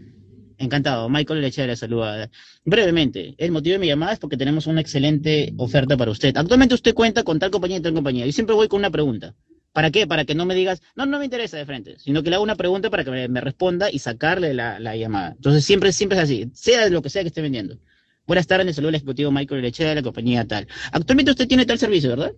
Encantado. 0.61 1.09
Michael 1.09 1.41
Lechera 1.41 1.75
saluda. 1.75 2.29
Brevemente, 2.63 3.33
el 3.39 3.51
motivo 3.51 3.73
de 3.73 3.79
mi 3.79 3.87
llamada 3.87 4.13
es 4.13 4.19
porque 4.19 4.37
tenemos 4.37 4.67
una 4.67 4.79
excelente 4.79 5.53
oferta 5.57 5.97
para 5.97 6.11
usted. 6.11 6.37
Actualmente 6.37 6.75
usted 6.75 6.93
cuenta 6.93 7.23
con 7.23 7.39
tal 7.39 7.49
compañía 7.49 7.77
y 7.77 7.81
tal 7.81 7.93
compañía. 7.93 8.27
Y 8.27 8.31
siempre 8.31 8.55
voy 8.55 8.67
con 8.67 8.79
una 8.79 8.91
pregunta. 8.91 9.33
¿Para 9.73 9.89
qué? 9.89 10.05
Para 10.05 10.23
que 10.23 10.35
no 10.35 10.45
me 10.45 10.53
digas, 10.53 10.81
no, 10.95 11.07
no 11.07 11.17
me 11.17 11.25
interesa 11.25 11.57
de 11.57 11.65
frente, 11.65 11.97
sino 11.97 12.21
que 12.21 12.29
le 12.29 12.35
hago 12.35 12.43
una 12.43 12.55
pregunta 12.55 12.91
para 12.91 13.03
que 13.03 13.27
me, 13.27 13.41
responda 13.41 13.89
y 13.89 13.99
sacarle 13.99 14.53
la, 14.53 14.95
llamada. 14.95 15.33
Entonces 15.35 15.65
siempre, 15.65 15.93
siempre 15.93 16.17
es 16.17 16.23
así, 16.25 16.51
sea 16.53 16.89
lo 16.89 17.01
que 17.01 17.09
sea 17.09 17.23
que 17.23 17.29
esté 17.29 17.41
vendiendo. 17.41 17.79
Buenas 18.27 18.45
tardes, 18.45 18.65
le 18.67 18.73
saludo 18.73 18.89
al 18.89 18.95
ejecutivo 18.95 19.31
Michael 19.31 19.61
Lechera 19.61 19.89
de 19.89 19.95
la 19.95 20.03
compañía 20.03 20.45
tal. 20.45 20.67
Actualmente 20.91 21.31
usted 21.31 21.47
tiene 21.47 21.65
tal 21.65 21.79
servicio, 21.79 22.09
¿verdad? 22.11 22.33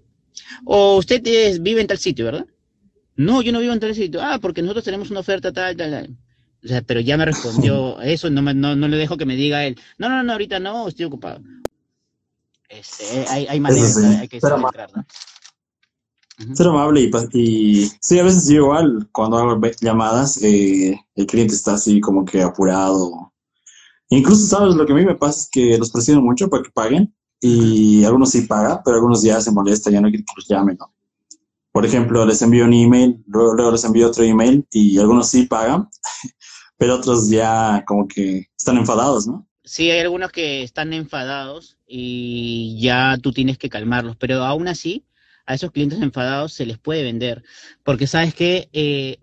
O 0.63 0.97
usted 0.97 1.21
vive 1.59 1.81
en 1.81 1.87
tal 1.87 1.97
sitio, 1.97 2.25
¿verdad? 2.25 2.45
No, 3.15 3.41
yo 3.41 3.51
no 3.51 3.59
vivo 3.59 3.73
en 3.73 3.79
tal 3.79 3.93
sitio. 3.93 4.21
Ah, 4.21 4.39
porque 4.39 4.61
nosotros 4.61 4.85
tenemos 4.85 5.11
una 5.11 5.19
oferta 5.19 5.51
tal, 5.51 5.75
tal, 5.75 5.91
tal. 5.91 6.17
O 6.63 6.67
sea, 6.67 6.81
pero 6.81 6.99
ya 6.99 7.17
me 7.17 7.25
respondió 7.25 7.99
eso, 8.01 8.29
no, 8.29 8.41
no, 8.41 8.75
no 8.75 8.87
le 8.87 8.97
dejo 8.97 9.17
que 9.17 9.25
me 9.25 9.35
diga 9.35 9.65
él, 9.65 9.79
no, 9.97 10.09
no, 10.09 10.23
no, 10.23 10.31
ahorita 10.31 10.59
no, 10.59 10.87
estoy 10.87 11.05
ocupado. 11.05 11.41
Este, 12.69 13.25
hay, 13.29 13.45
hay 13.47 13.59
maneras, 13.59 13.97
hay 13.97 14.27
que 14.27 14.39
ser. 14.39 14.51
Ser 16.55 16.67
amable 16.67 17.01
y, 17.01 17.39
y, 17.39 17.91
sí, 18.01 18.17
a 18.17 18.23
veces 18.23 18.47
yo 18.47 18.55
igual, 18.55 19.07
cuando 19.11 19.37
hago 19.37 19.61
llamadas, 19.79 20.41
eh, 20.41 20.99
el 21.15 21.27
cliente 21.27 21.53
está 21.53 21.75
así 21.75 22.01
como 22.01 22.25
que 22.25 22.41
apurado. 22.41 23.31
Incluso, 24.09 24.47
¿sabes? 24.47 24.75
Lo 24.75 24.85
que 24.85 24.93
a 24.93 24.95
mí 24.95 25.05
me 25.05 25.15
pasa 25.15 25.41
es 25.41 25.49
que 25.49 25.77
los 25.77 25.91
presiono 25.91 26.21
mucho 26.21 26.49
para 26.49 26.63
que 26.63 26.71
paguen 26.71 27.13
y 27.39 28.03
algunos 28.03 28.31
sí 28.31 28.41
pagan, 28.41 28.79
pero 28.83 28.97
algunos 28.97 29.21
ya 29.21 29.39
se 29.41 29.51
molestan, 29.51 29.93
ya 29.93 30.01
no 30.01 30.07
quieren 30.07 30.25
que 30.25 30.33
los 30.35 30.47
llamen, 30.47 30.77
¿no? 30.79 30.91
Por 31.71 31.85
ejemplo, 31.85 32.25
les 32.25 32.41
envío 32.41 32.65
un 32.65 32.73
email, 32.73 33.23
luego, 33.27 33.53
luego 33.53 33.71
les 33.71 33.83
envío 33.83 34.07
otro 34.07 34.23
email 34.23 34.65
y 34.71 34.97
algunos 34.99 35.29
sí 35.29 35.45
pagan 35.45 35.89
pero 36.83 36.95
otros 36.95 37.29
ya 37.29 37.81
como 37.87 38.09
que 38.09 38.49
están 38.57 38.75
enfadados, 38.75 39.25
¿no? 39.25 39.47
Sí, 39.63 39.89
hay 39.89 40.01
algunos 40.01 40.33
que 40.33 40.63
están 40.63 40.91
enfadados 40.91 41.77
y 41.87 42.77
ya 42.81 43.17
tú 43.23 43.31
tienes 43.31 43.57
que 43.57 43.69
calmarlos, 43.69 44.17
pero 44.17 44.43
aún 44.43 44.67
así 44.67 45.05
a 45.45 45.53
esos 45.53 45.71
clientes 45.71 46.01
enfadados 46.01 46.51
se 46.51 46.65
les 46.65 46.77
puede 46.77 47.03
vender, 47.03 47.41
porque 47.85 48.05
sabes 48.05 48.35
que 48.35 48.67
eh, 48.73 49.19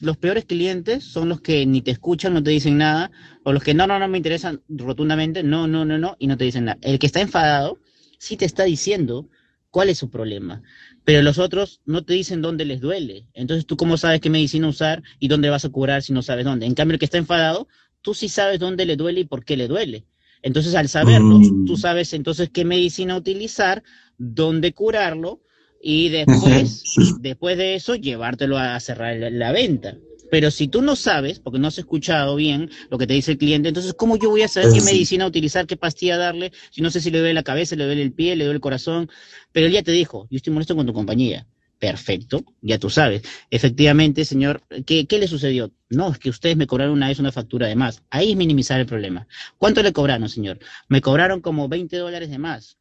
los 0.00 0.16
peores 0.16 0.46
clientes 0.46 1.04
son 1.04 1.28
los 1.28 1.42
que 1.42 1.66
ni 1.66 1.82
te 1.82 1.90
escuchan, 1.90 2.32
no 2.32 2.42
te 2.42 2.48
dicen 2.48 2.78
nada, 2.78 3.10
o 3.44 3.52
los 3.52 3.62
que 3.62 3.74
no, 3.74 3.86
no, 3.86 3.98
no 3.98 4.08
me 4.08 4.16
interesan 4.16 4.62
rotundamente, 4.70 5.42
no, 5.42 5.66
no, 5.66 5.84
no, 5.84 5.98
no, 5.98 6.16
y 6.18 6.28
no 6.28 6.38
te 6.38 6.44
dicen 6.44 6.64
nada. 6.64 6.78
El 6.80 6.98
que 6.98 7.08
está 7.08 7.20
enfadado 7.20 7.78
sí 8.16 8.38
te 8.38 8.46
está 8.46 8.64
diciendo 8.64 9.28
cuál 9.70 9.90
es 9.90 9.98
su 9.98 10.08
problema 10.08 10.62
pero 11.04 11.22
los 11.22 11.38
otros 11.38 11.80
no 11.84 12.04
te 12.04 12.14
dicen 12.14 12.42
dónde 12.42 12.64
les 12.64 12.80
duele. 12.80 13.26
Entonces, 13.34 13.66
¿tú 13.66 13.76
cómo 13.76 13.96
sabes 13.96 14.20
qué 14.20 14.30
medicina 14.30 14.68
usar 14.68 15.02
y 15.18 15.28
dónde 15.28 15.50
vas 15.50 15.64
a 15.64 15.70
curar 15.70 16.02
si 16.02 16.12
no 16.12 16.22
sabes 16.22 16.44
dónde? 16.44 16.66
En 16.66 16.74
cambio, 16.74 16.94
el 16.94 16.98
que 16.98 17.06
está 17.06 17.18
enfadado, 17.18 17.68
tú 18.02 18.14
sí 18.14 18.28
sabes 18.28 18.58
dónde 18.58 18.86
le 18.86 18.96
duele 18.96 19.20
y 19.20 19.24
por 19.24 19.44
qué 19.44 19.56
le 19.56 19.68
duele. 19.68 20.04
Entonces, 20.42 20.74
al 20.74 20.88
saberlo, 20.88 21.38
mm. 21.38 21.66
tú 21.66 21.76
sabes 21.76 22.12
entonces 22.12 22.50
qué 22.50 22.64
medicina 22.64 23.16
utilizar, 23.16 23.82
dónde 24.18 24.72
curarlo 24.72 25.40
y 25.80 26.08
después, 26.08 26.84
después 27.20 27.56
de 27.56 27.74
eso, 27.74 27.94
llevártelo 27.94 28.58
a 28.58 28.78
cerrar 28.80 29.16
la 29.16 29.52
venta. 29.52 29.96
Pero 30.32 30.50
si 30.50 30.66
tú 30.66 30.80
no 30.80 30.96
sabes, 30.96 31.40
porque 31.40 31.58
no 31.58 31.68
has 31.68 31.76
escuchado 31.76 32.36
bien 32.36 32.70
lo 32.88 32.96
que 32.96 33.06
te 33.06 33.12
dice 33.12 33.32
el 33.32 33.36
cliente, 33.36 33.68
entonces, 33.68 33.92
¿cómo 33.92 34.16
yo 34.16 34.30
voy 34.30 34.40
a 34.40 34.48
saber 34.48 34.72
qué 34.72 34.80
medicina 34.80 35.26
utilizar, 35.26 35.66
qué 35.66 35.76
pastilla 35.76 36.16
darle? 36.16 36.52
Si 36.70 36.80
no 36.80 36.90
sé 36.90 37.02
si 37.02 37.10
le 37.10 37.18
duele 37.18 37.34
la 37.34 37.42
cabeza, 37.42 37.76
le 37.76 37.84
duele 37.84 38.00
el 38.00 38.14
pie, 38.14 38.34
le 38.34 38.44
duele 38.44 38.54
el 38.54 38.62
corazón. 38.62 39.10
Pero 39.52 39.66
él 39.66 39.74
ya 39.74 39.82
te 39.82 39.92
dijo, 39.92 40.28
yo 40.30 40.38
estoy 40.38 40.54
molesto 40.54 40.74
con 40.74 40.86
tu 40.86 40.94
compañía. 40.94 41.46
Perfecto, 41.78 42.46
ya 42.62 42.78
tú 42.78 42.88
sabes. 42.88 43.20
Efectivamente, 43.50 44.24
señor, 44.24 44.62
¿qué, 44.86 45.04
¿qué, 45.04 45.18
le 45.18 45.28
sucedió? 45.28 45.70
No, 45.90 46.12
es 46.12 46.18
que 46.18 46.30
ustedes 46.30 46.56
me 46.56 46.66
cobraron 46.66 46.94
una 46.94 47.08
vez 47.08 47.18
una 47.18 47.30
factura 47.30 47.66
de 47.66 47.76
más. 47.76 48.02
Ahí 48.08 48.30
es 48.30 48.36
minimizar 48.38 48.80
el 48.80 48.86
problema. 48.86 49.26
¿Cuánto 49.58 49.82
le 49.82 49.92
cobraron, 49.92 50.30
señor? 50.30 50.60
Me 50.88 51.02
cobraron 51.02 51.42
como 51.42 51.68
20 51.68 51.94
dólares 51.98 52.30
de 52.30 52.38
más. 52.38 52.78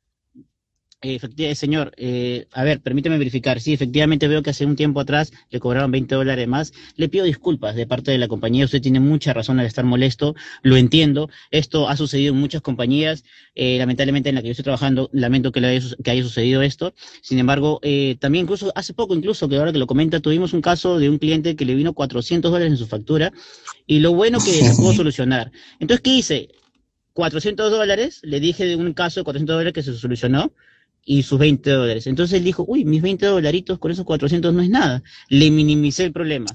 Efectivamente, 1.04 1.56
señor, 1.56 1.94
eh, 1.98 2.46
a 2.52 2.64
ver, 2.64 2.80
permíteme 2.80 3.18
verificar. 3.18 3.60
Sí, 3.60 3.74
efectivamente 3.74 4.28
veo 4.28 4.44
que 4.44 4.52
hace 4.52 4.68
un 4.68 4.76
tiempo 4.76 5.00
atrás 5.00 5.34
le 5.50 5.60
cobraron 5.60 5.90
20 5.90 6.14
dólares 6.14 6.48
más. 6.48 6.74
Le 6.96 7.10
pido 7.10 7.26
disculpas 7.26 7.76
de 7.76 7.88
parte 7.88 8.12
de 8.12 8.20
la 8.20 8.28
compañía. 8.28 8.66
Usted 8.66 8.84
tiene 8.84 9.00
mucha 9.00 9.34
razón 9.34 9.60
al 9.60 9.66
estar 9.66 9.84
molesto. 9.84 10.36
Lo 10.62 10.78
entiendo. 10.78 11.28
Esto 11.50 11.90
ha 11.90 11.98
sucedido 11.98 12.36
en 12.36 12.40
muchas 12.40 12.62
compañías. 12.62 13.24
Eh, 13.56 13.80
lamentablemente 13.80 14.30
en 14.30 14.36
la 14.36 14.42
que 14.42 14.50
yo 14.50 14.52
estoy 14.52 14.64
trabajando, 14.64 15.10
lamento 15.12 15.52
que, 15.52 15.66
haya, 15.66 15.84
que 16.04 16.12
haya 16.12 16.22
sucedido 16.22 16.62
esto. 16.62 16.94
Sin 17.24 17.40
embargo, 17.40 17.80
eh, 17.82 18.18
también 18.20 18.44
incluso 18.44 18.72
hace 18.76 18.94
poco, 18.94 19.16
incluso 19.16 19.50
que 19.50 19.58
ahora 19.58 19.72
que 19.72 19.80
lo 19.80 19.88
comenta, 19.88 20.20
tuvimos 20.20 20.54
un 20.54 20.62
caso 20.62 21.00
de 21.00 21.10
un 21.10 21.18
cliente 21.18 21.56
que 21.56 21.66
le 21.66 21.74
vino 21.74 21.94
400 21.94 22.52
dólares 22.52 22.74
en 22.74 22.78
su 22.78 22.86
factura. 22.86 23.34
Y 23.88 24.02
lo 24.02 24.14
bueno 24.14 24.38
que 24.38 24.52
se 24.52 24.76
pudo 24.76 24.94
solucionar. 24.94 25.52
Entonces, 25.80 26.02
¿qué 26.04 26.12
hice? 26.12 26.50
400 27.14 27.72
dólares, 27.72 28.20
le 28.22 28.40
dije 28.40 28.66
de 28.66 28.76
un 28.76 28.94
caso 28.94 29.20
de 29.20 29.24
400 29.24 29.56
dólares 29.56 29.74
que 29.74 29.82
se 29.82 29.98
solucionó 29.98 30.54
y 31.04 31.24
sus 31.24 31.40
20 31.40 31.70
dólares. 31.70 32.08
Entonces 32.08 32.38
él 32.38 32.44
dijo, 32.44 32.64
uy, 32.68 32.86
mis 32.86 33.02
20 33.02 33.26
dolaritos 33.26 33.80
con 33.80 33.92
esos 33.92 34.06
400 34.06 34.54
no 34.54 34.62
es 34.62 34.70
nada. 34.70 35.02
Le 35.30 35.50
minimicé 35.50 36.06
el 36.06 36.12
problema. 36.12 36.46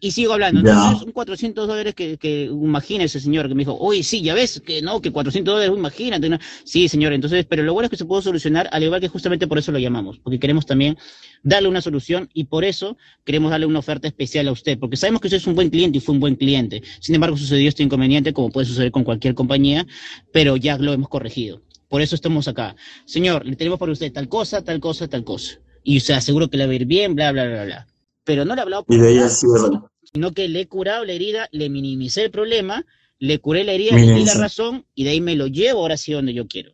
Y, 0.00 0.10
sigo 0.10 0.32
hablando. 0.32 0.60
Entonces, 0.60 0.98
son 1.00 1.12
400 1.12 1.68
dólares 1.68 1.94
que, 1.94 2.16
que 2.16 2.44
imagina 2.44 3.04
ese 3.04 3.20
señor 3.20 3.48
que 3.48 3.54
me 3.54 3.60
dijo, 3.60 3.76
uy, 3.80 4.02
sí, 4.02 4.22
ya 4.22 4.34
ves 4.34 4.60
que 4.60 4.82
no, 4.82 5.00
que 5.00 5.12
400 5.12 5.54
dólares, 5.54 5.76
imagínate. 5.76 6.38
Sí, 6.64 6.88
señor. 6.88 7.12
Entonces, 7.12 7.46
pero 7.48 7.62
lo 7.62 7.72
bueno 7.72 7.86
es 7.86 7.90
que 7.90 7.96
se 7.96 8.04
pudo 8.04 8.22
solucionar, 8.22 8.68
al 8.72 8.82
igual 8.82 9.00
que 9.00 9.08
justamente 9.08 9.46
por 9.46 9.58
eso 9.58 9.70
lo 9.70 9.78
llamamos, 9.78 10.18
porque 10.18 10.38
queremos 10.38 10.66
también 10.66 10.98
darle 11.42 11.68
una 11.68 11.80
solución 11.80 12.28
y 12.34 12.44
por 12.44 12.64
eso 12.64 12.96
queremos 13.24 13.50
darle 13.50 13.66
una 13.66 13.78
oferta 13.78 14.08
especial 14.08 14.48
a 14.48 14.52
usted, 14.52 14.78
porque 14.78 14.96
sabemos 14.96 15.20
que 15.20 15.28
usted 15.28 15.38
es 15.38 15.46
un 15.46 15.54
buen 15.54 15.70
cliente 15.70 15.98
y 15.98 16.00
fue 16.00 16.14
un 16.14 16.20
buen 16.20 16.34
cliente. 16.34 16.82
Sin 17.00 17.14
embargo, 17.14 17.36
sucedió 17.36 17.68
este 17.68 17.82
inconveniente, 17.82 18.32
como 18.32 18.50
puede 18.50 18.66
suceder 18.66 18.90
con 18.90 19.04
cualquier 19.04 19.34
compañía, 19.34 19.86
pero 20.32 20.56
ya 20.56 20.76
lo 20.76 20.92
hemos 20.92 21.08
corregido. 21.08 21.62
Por 21.90 22.02
eso 22.02 22.14
estamos 22.14 22.46
acá. 22.46 22.76
Señor, 23.04 23.44
le 23.44 23.56
tenemos 23.56 23.80
para 23.80 23.90
usted 23.90 24.12
tal 24.12 24.28
cosa, 24.28 24.62
tal 24.62 24.78
cosa, 24.78 25.08
tal 25.08 25.24
cosa. 25.24 25.58
Y 25.82 25.98
se 25.98 26.14
aseguro 26.14 26.48
que 26.48 26.56
le 26.56 26.66
va 26.66 26.72
a 26.72 26.76
ir 26.76 26.86
bien, 26.86 27.16
bla, 27.16 27.32
bla, 27.32 27.44
bla, 27.46 27.64
bla. 27.64 27.86
Pero 28.22 28.44
no 28.44 28.54
le 28.54 28.60
he 28.60 28.62
hablado 28.62 28.84
por 28.84 28.94
y 28.94 29.00
de 29.00 29.10
ella 29.10 29.28
sí, 29.28 29.48
sino 30.12 30.30
que 30.30 30.46
le 30.46 30.60
he 30.60 30.68
curado 30.68 31.04
la 31.04 31.12
herida, 31.12 31.48
le 31.50 31.68
minimicé 31.68 32.24
el 32.24 32.30
problema, 32.30 32.86
le 33.18 33.40
curé 33.40 33.64
la 33.64 33.72
herida, 33.72 33.96
le 33.96 34.14
di 34.14 34.24
la 34.24 34.34
razón 34.34 34.84
y 34.94 35.02
de 35.02 35.10
ahí 35.10 35.20
me 35.20 35.34
lo 35.34 35.48
llevo 35.48 35.80
ahora 35.80 35.96
sí 35.96 36.12
donde 36.12 36.32
yo 36.32 36.46
quiero. 36.46 36.70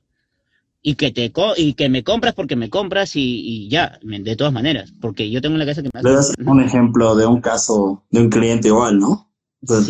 Y 0.83 0.97
que, 0.97 1.11
te 1.11 1.33
y 1.57 1.73
que 1.73 1.89
me 1.89 2.05
compras 2.05 2.35
porque 2.35 2.55
me 2.55 2.69
compras 2.69 3.13
y, 3.15 3.69
ya, 3.71 3.99
de 4.03 4.37
todas 4.37 4.53
maneras, 4.53 4.93
porque 5.01 5.31
yo 5.31 5.41
tengo 5.41 5.55
en 5.55 5.61
la 5.61 5.67
casa 5.67 5.83
que 5.83 5.89
me 5.95 6.03
Le 6.03 6.13
das 6.13 6.35
un 6.45 6.61
ejemplo 6.61 7.17
de 7.17 7.25
un 7.25 7.41
caso 7.41 8.05
de 8.11 8.21
un 8.21 8.29
cliente 8.29 8.69
igual, 8.69 8.99
¿no? 8.99 9.33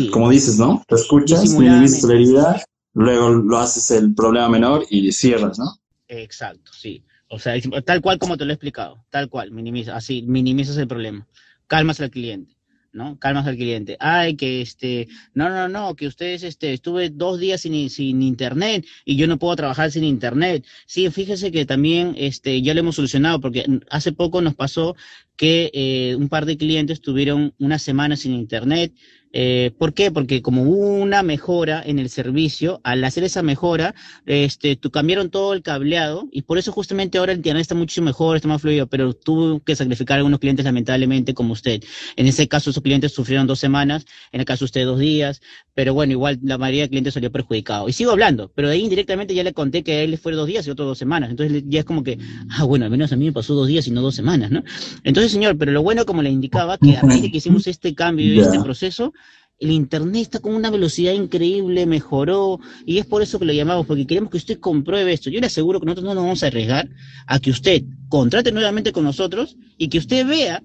Como 0.09 0.29
dices, 0.29 0.57
¿no? 0.57 0.81
Te 0.87 0.95
escuchas, 0.95 1.49
minimizas 1.51 2.03
la 2.03 2.13
herida 2.13 2.63
luego 2.97 3.29
lo 3.29 3.57
haces 3.59 3.91
el 3.91 4.15
problema 4.15 4.49
menor 4.49 4.85
y 4.89 5.11
cierras, 5.11 5.59
¿no? 5.59 5.77
Exacto, 6.07 6.71
sí. 6.73 7.03
O 7.29 7.37
sea, 7.37 7.53
tal 7.85 8.01
cual 8.01 8.17
como 8.17 8.37
te 8.37 8.45
lo 8.45 8.51
he 8.51 8.55
explicado, 8.55 9.05
tal 9.09 9.29
cual, 9.29 9.51
minimiza, 9.51 9.95
así, 9.95 10.23
minimizas 10.23 10.77
el 10.77 10.87
problema, 10.87 11.27
calmas 11.67 11.99
al 12.01 12.09
cliente. 12.09 12.57
¿no? 12.93 13.19
Calmas 13.19 13.45
al 13.45 13.57
cliente. 13.57 13.95
Ay, 13.99 14.35
que 14.35 14.61
este, 14.61 15.07
no, 15.35 15.49
no, 15.49 15.69
no, 15.69 15.95
que 15.95 16.07
ustedes, 16.07 16.41
este, 16.41 16.73
estuve 16.73 17.11
dos 17.11 17.39
días 17.39 17.61
sin, 17.61 17.75
internet 17.75 18.85
y 19.05 19.17
yo 19.17 19.27
no 19.27 19.37
puedo 19.37 19.55
trabajar 19.55 19.91
sin 19.91 20.03
internet. 20.03 20.65
Sí, 20.87 21.07
fíjese 21.11 21.51
que 21.51 21.65
también, 21.65 22.15
este, 22.17 22.59
ya 22.63 22.73
lo 22.73 22.79
hemos 22.79 22.95
solucionado 22.95 23.39
porque 23.39 23.65
hace 23.91 24.13
poco 24.13 24.41
nos 24.41 24.55
pasó 24.55 24.95
que 25.35 25.69
eh, 25.73 26.15
un 26.15 26.29
par 26.29 26.47
de 26.47 26.57
clientes 26.57 26.99
tuvieron 26.99 27.53
una 27.59 27.77
semana 27.77 28.15
sin 28.15 28.33
internet 28.33 28.93
eh, 29.39 29.69
¿Por 29.77 29.93
qué? 29.93 30.09
Porque 30.09 30.41
como 30.41 30.63
hubo 30.63 30.87
una 30.87 31.21
mejora 31.21 31.83
en 31.85 31.99
el 31.99 32.09
servicio, 32.09 32.81
al 32.83 33.03
hacer 33.03 33.23
esa 33.23 33.43
mejora, 33.43 33.93
este, 34.25 34.75
tú 34.75 34.89
cambiaron 34.89 35.29
todo 35.29 35.53
el 35.53 35.61
cableado 35.61 36.27
y 36.31 36.41
por 36.41 36.57
eso 36.57 36.71
justamente 36.71 37.19
ahora 37.19 37.33
el 37.33 37.37
internet 37.37 37.61
está 37.61 37.75
mucho 37.75 38.01
mejor, 38.01 38.35
está 38.35 38.47
más 38.47 38.63
fluido, 38.63 38.87
pero 38.87 39.13
tuvo 39.13 39.59
que 39.59 39.75
sacrificar 39.75 40.15
a 40.15 40.17
algunos 40.21 40.39
clientes 40.39 40.65
lamentablemente 40.65 41.35
como 41.35 41.53
usted. 41.53 41.83
En 42.15 42.25
ese 42.25 42.47
caso, 42.47 42.71
esos 42.71 42.81
clientes 42.81 43.13
sufrieron 43.13 43.45
dos 43.45 43.59
semanas, 43.59 44.07
en 44.31 44.39
el 44.39 44.45
caso 44.47 44.61
de 44.61 44.65
usted 44.65 44.85
dos 44.85 44.97
días, 44.97 45.39
pero 45.75 45.93
bueno, 45.93 46.13
igual 46.13 46.39
la 46.41 46.57
mayoría 46.57 46.81
de 46.81 46.89
clientes 46.89 47.13
salió 47.13 47.31
perjudicado. 47.31 47.87
Y 47.87 47.93
sigo 47.93 48.09
hablando, 48.09 48.51
pero 48.55 48.69
ahí 48.69 48.81
indirectamente 48.81 49.35
ya 49.35 49.43
le 49.43 49.53
conté 49.53 49.83
que 49.83 49.91
a 49.91 50.01
él 50.01 50.09
le 50.09 50.17
fue 50.17 50.33
dos 50.33 50.47
días 50.47 50.65
y 50.65 50.71
otros 50.71 50.87
dos 50.87 50.97
semanas. 50.97 51.29
Entonces 51.29 51.63
ya 51.67 51.81
es 51.81 51.85
como 51.85 52.01
que, 52.01 52.17
ah, 52.57 52.63
bueno, 52.63 52.85
al 52.85 52.91
menos 52.91 53.11
a 53.11 53.15
mí 53.15 53.25
me 53.25 53.33
pasó 53.33 53.53
dos 53.53 53.67
días 53.67 53.85
y 53.85 53.91
no 53.91 54.01
dos 54.01 54.15
semanas, 54.15 54.49
¿no? 54.49 54.63
Entonces, 55.03 55.31
señor, 55.31 55.59
pero 55.59 55.71
lo 55.71 55.83
bueno, 55.83 56.07
como 56.07 56.23
le 56.23 56.31
indicaba, 56.31 56.79
que 56.79 56.97
a 56.97 57.01
de 57.21 57.29
que 57.29 57.37
hicimos 57.37 57.67
este 57.67 57.93
cambio 57.93 58.33
y 58.33 58.39
este 58.39 58.59
proceso, 58.59 59.13
el 59.59 59.71
Internet 59.71 60.21
está 60.21 60.39
con 60.39 60.53
una 60.53 60.69
velocidad 60.69 61.13
increíble, 61.13 61.85
mejoró, 61.85 62.59
y 62.85 62.99
es 62.99 63.05
por 63.05 63.21
eso 63.21 63.39
que 63.39 63.45
lo 63.45 63.53
llamamos, 63.53 63.87
porque 63.87 64.05
queremos 64.05 64.29
que 64.29 64.37
usted 64.37 64.59
compruebe 64.59 65.13
esto. 65.13 65.29
Yo 65.29 65.39
le 65.39 65.47
aseguro 65.47 65.79
que 65.79 65.85
nosotros 65.87 66.05
no 66.05 66.13
nos 66.13 66.23
vamos 66.23 66.43
a 66.43 66.47
arriesgar 66.47 66.89
a 67.25 67.39
que 67.39 67.49
usted 67.49 67.83
contrate 68.09 68.51
nuevamente 68.51 68.91
con 68.91 69.03
nosotros 69.03 69.57
y 69.77 69.89
que 69.89 69.97
usted 69.97 70.27
vea 70.27 70.61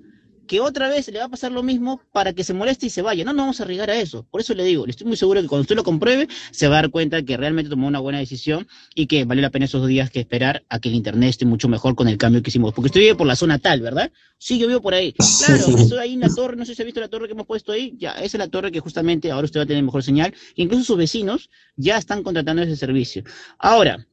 que 0.53 0.61
otra 0.61 0.91
vez 0.91 1.09
le 1.09 1.19
va 1.19 1.25
a 1.25 1.29
pasar 1.31 1.51
lo 1.51 1.63
mismo 1.63 2.03
para 2.13 2.35
que 2.35 2.45
se 2.45 2.53
moleste 2.53 2.85
y 2.85 2.91
se 2.91 3.01
vaya. 3.01 3.25
No, 3.25 3.33
no 3.33 3.41
vamos 3.45 3.61
a 3.61 3.63
arriesgar 3.63 3.89
a 3.89 3.99
eso. 3.99 4.27
Por 4.31 4.43
eso 4.43 4.53
le 4.53 4.65
digo, 4.65 4.85
le 4.85 4.91
estoy 4.91 5.07
muy 5.07 5.17
seguro 5.17 5.41
que 5.41 5.49
cuando 5.49 5.63
usted 5.63 5.77
lo 5.77 5.83
compruebe, 5.83 6.29
se 6.51 6.69
va 6.69 6.77
a 6.77 6.83
dar 6.83 6.91
cuenta 6.91 7.23
que 7.23 7.39
realmente 7.39 7.71
tomó 7.71 7.87
una 7.87 8.01
buena 8.01 8.19
decisión 8.19 8.69
y 8.95 9.07
que 9.07 9.25
vale 9.25 9.41
la 9.41 9.49
pena 9.49 9.65
esos 9.65 9.87
días 9.87 10.11
que 10.11 10.21
esperar 10.21 10.63
a 10.69 10.79
que 10.79 10.91
el 10.91 10.95
internet 10.95 11.31
esté 11.31 11.47
mucho 11.47 11.71
mejor 11.71 11.95
con 11.95 12.07
el 12.07 12.19
cambio 12.19 12.43
que 12.43 12.51
hicimos. 12.51 12.75
Porque 12.75 12.89
usted 12.89 13.01
vive 13.01 13.15
por 13.15 13.27
la 13.27 13.35
zona 13.35 13.61
tal, 13.61 13.81
¿verdad? 13.81 14.13
Sí, 14.37 14.59
yo 14.59 14.67
vivo 14.67 14.83
por 14.83 14.93
ahí. 14.93 15.15
Claro, 15.47 15.79
estoy 15.79 15.99
ahí 15.99 16.13
en 16.13 16.21
la 16.21 16.29
torre, 16.29 16.55
no 16.55 16.67
sé 16.67 16.75
si 16.75 16.83
ha 16.83 16.85
visto 16.85 17.01
la 17.01 17.09
torre 17.09 17.29
que 17.29 17.33
hemos 17.33 17.47
puesto 17.47 17.73
ahí. 17.73 17.95
Ya, 17.97 18.11
esa 18.13 18.25
es 18.25 18.35
la 18.35 18.49
torre 18.49 18.71
que 18.71 18.81
justamente 18.81 19.31
ahora 19.31 19.47
usted 19.47 19.59
va 19.59 19.65
a 19.65 19.67
tener 19.67 19.83
mejor 19.83 20.03
señal. 20.03 20.35
incluso 20.57 20.85
sus 20.85 20.99
vecinos 20.99 21.49
ya 21.77 21.97
están 21.97 22.23
contratando 22.23 22.61
ese 22.61 22.77
servicio. 22.77 23.25
Ahora, 23.59 24.07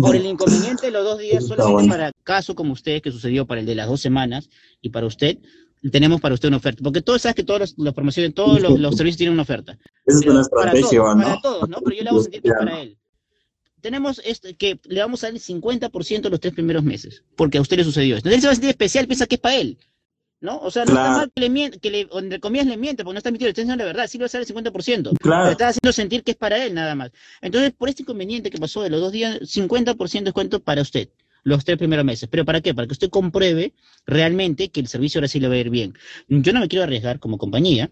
por 0.00 0.16
el 0.16 0.26
inconveniente 0.26 0.86
de 0.86 0.92
los 0.92 1.04
dos 1.04 1.18
días, 1.18 1.46
solamente 1.46 1.88
para 1.88 2.12
caso 2.24 2.54
como 2.54 2.72
usted, 2.72 3.02
que 3.02 3.10
sucedió 3.10 3.46
para 3.46 3.60
el 3.60 3.66
de 3.66 3.74
las 3.74 3.88
dos 3.88 4.00
semanas, 4.00 4.48
y 4.80 4.90
para 4.90 5.06
usted, 5.06 5.38
tenemos 5.90 6.20
para 6.20 6.34
usted 6.34 6.48
una 6.48 6.58
oferta. 6.58 6.82
Porque 6.82 7.02
todos 7.02 7.22
sabes 7.22 7.34
que 7.34 7.44
todas 7.44 7.74
las 7.76 7.94
promociones, 7.94 8.34
todos 8.34 8.60
los, 8.60 8.96
servicios 8.96 9.16
tienen 9.18 9.34
una 9.34 9.42
oferta. 9.42 9.78
Esa 10.06 10.20
es 10.20 10.26
una 10.26 10.40
estrategia, 10.42 11.02
para 11.02 11.12
todos, 11.12 11.16
¿no? 11.16 11.24
Para 11.24 11.40
todos, 11.40 11.68
¿no? 11.68 11.78
Pero 11.82 11.96
yo 11.96 12.02
le 12.02 12.08
hago 12.10 12.22
sentir 12.22 12.42
que 12.42 12.48
es 12.48 12.54
para 12.54 12.80
él. 12.80 12.98
Tenemos 13.80 14.20
este, 14.24 14.54
que 14.54 14.78
le 14.84 15.00
vamos 15.00 15.24
a 15.24 15.26
dar 15.26 15.34
el 15.34 15.42
50% 15.42 16.30
los 16.30 16.38
tres 16.38 16.54
primeros 16.54 16.84
meses, 16.84 17.24
porque 17.36 17.58
a 17.58 17.60
usted 17.60 17.78
le 17.78 17.84
sucedió 17.84 18.16
esto. 18.16 18.28
Entonces 18.28 18.36
él 18.36 18.40
se 18.42 18.46
va 18.46 18.52
a 18.52 18.54
sentir 18.54 18.70
especial, 18.70 19.06
piensa 19.06 19.26
que 19.26 19.34
es 19.34 19.40
para 19.40 19.56
él. 19.56 19.78
¿No? 20.42 20.58
O 20.58 20.70
sea, 20.70 20.84
no 20.84 20.90
está 20.90 21.10
mal 21.10 21.32
que 21.34 21.40
le, 21.40 21.48
miente, 21.48 21.78
que 21.78 21.90
le, 21.90 22.08
entre 22.12 22.40
comillas 22.40 22.66
le 22.66 22.76
miente, 22.76 23.04
porque 23.04 23.14
no 23.14 23.18
está 23.18 23.30
mintiendo, 23.30 23.50
está 23.50 23.62
diciendo 23.62 23.82
la 23.82 23.86
verdad, 23.86 24.06
sí 24.08 24.18
le 24.18 24.24
va 24.24 24.26
a 24.26 24.32
dar 24.32 24.42
el 24.42 24.48
50%. 24.48 25.16
Claro. 25.18 25.42
Pero 25.44 25.50
está 25.52 25.68
haciendo 25.68 25.92
sentir 25.92 26.24
que 26.24 26.32
es 26.32 26.36
para 26.36 26.62
él 26.62 26.74
nada 26.74 26.94
más. 26.94 27.12
Entonces, 27.40 27.72
por 27.72 27.88
este 27.88 28.02
inconveniente 28.02 28.50
que 28.50 28.58
pasó 28.58 28.82
de 28.82 28.90
los 28.90 29.00
dos 29.00 29.12
días, 29.12 29.38
50% 29.40 30.12
de 30.12 30.20
descuento 30.24 30.60
para 30.60 30.82
usted 30.82 31.08
los 31.44 31.64
tres 31.64 31.78
primeros 31.78 32.04
meses. 32.04 32.28
¿Pero 32.30 32.44
para 32.44 32.60
qué? 32.60 32.74
Para 32.74 32.86
que 32.86 32.92
usted 32.92 33.08
compruebe 33.08 33.72
realmente 34.06 34.68
que 34.68 34.80
el 34.80 34.88
servicio 34.88 35.18
ahora 35.18 35.28
sí 35.28 35.40
le 35.40 35.48
va 35.48 35.54
a 35.54 35.58
ir 35.58 35.70
bien. 35.70 35.94
Yo 36.28 36.52
no 36.52 36.60
me 36.60 36.68
quiero 36.68 36.84
arriesgar 36.84 37.18
como 37.18 37.38
compañía 37.38 37.90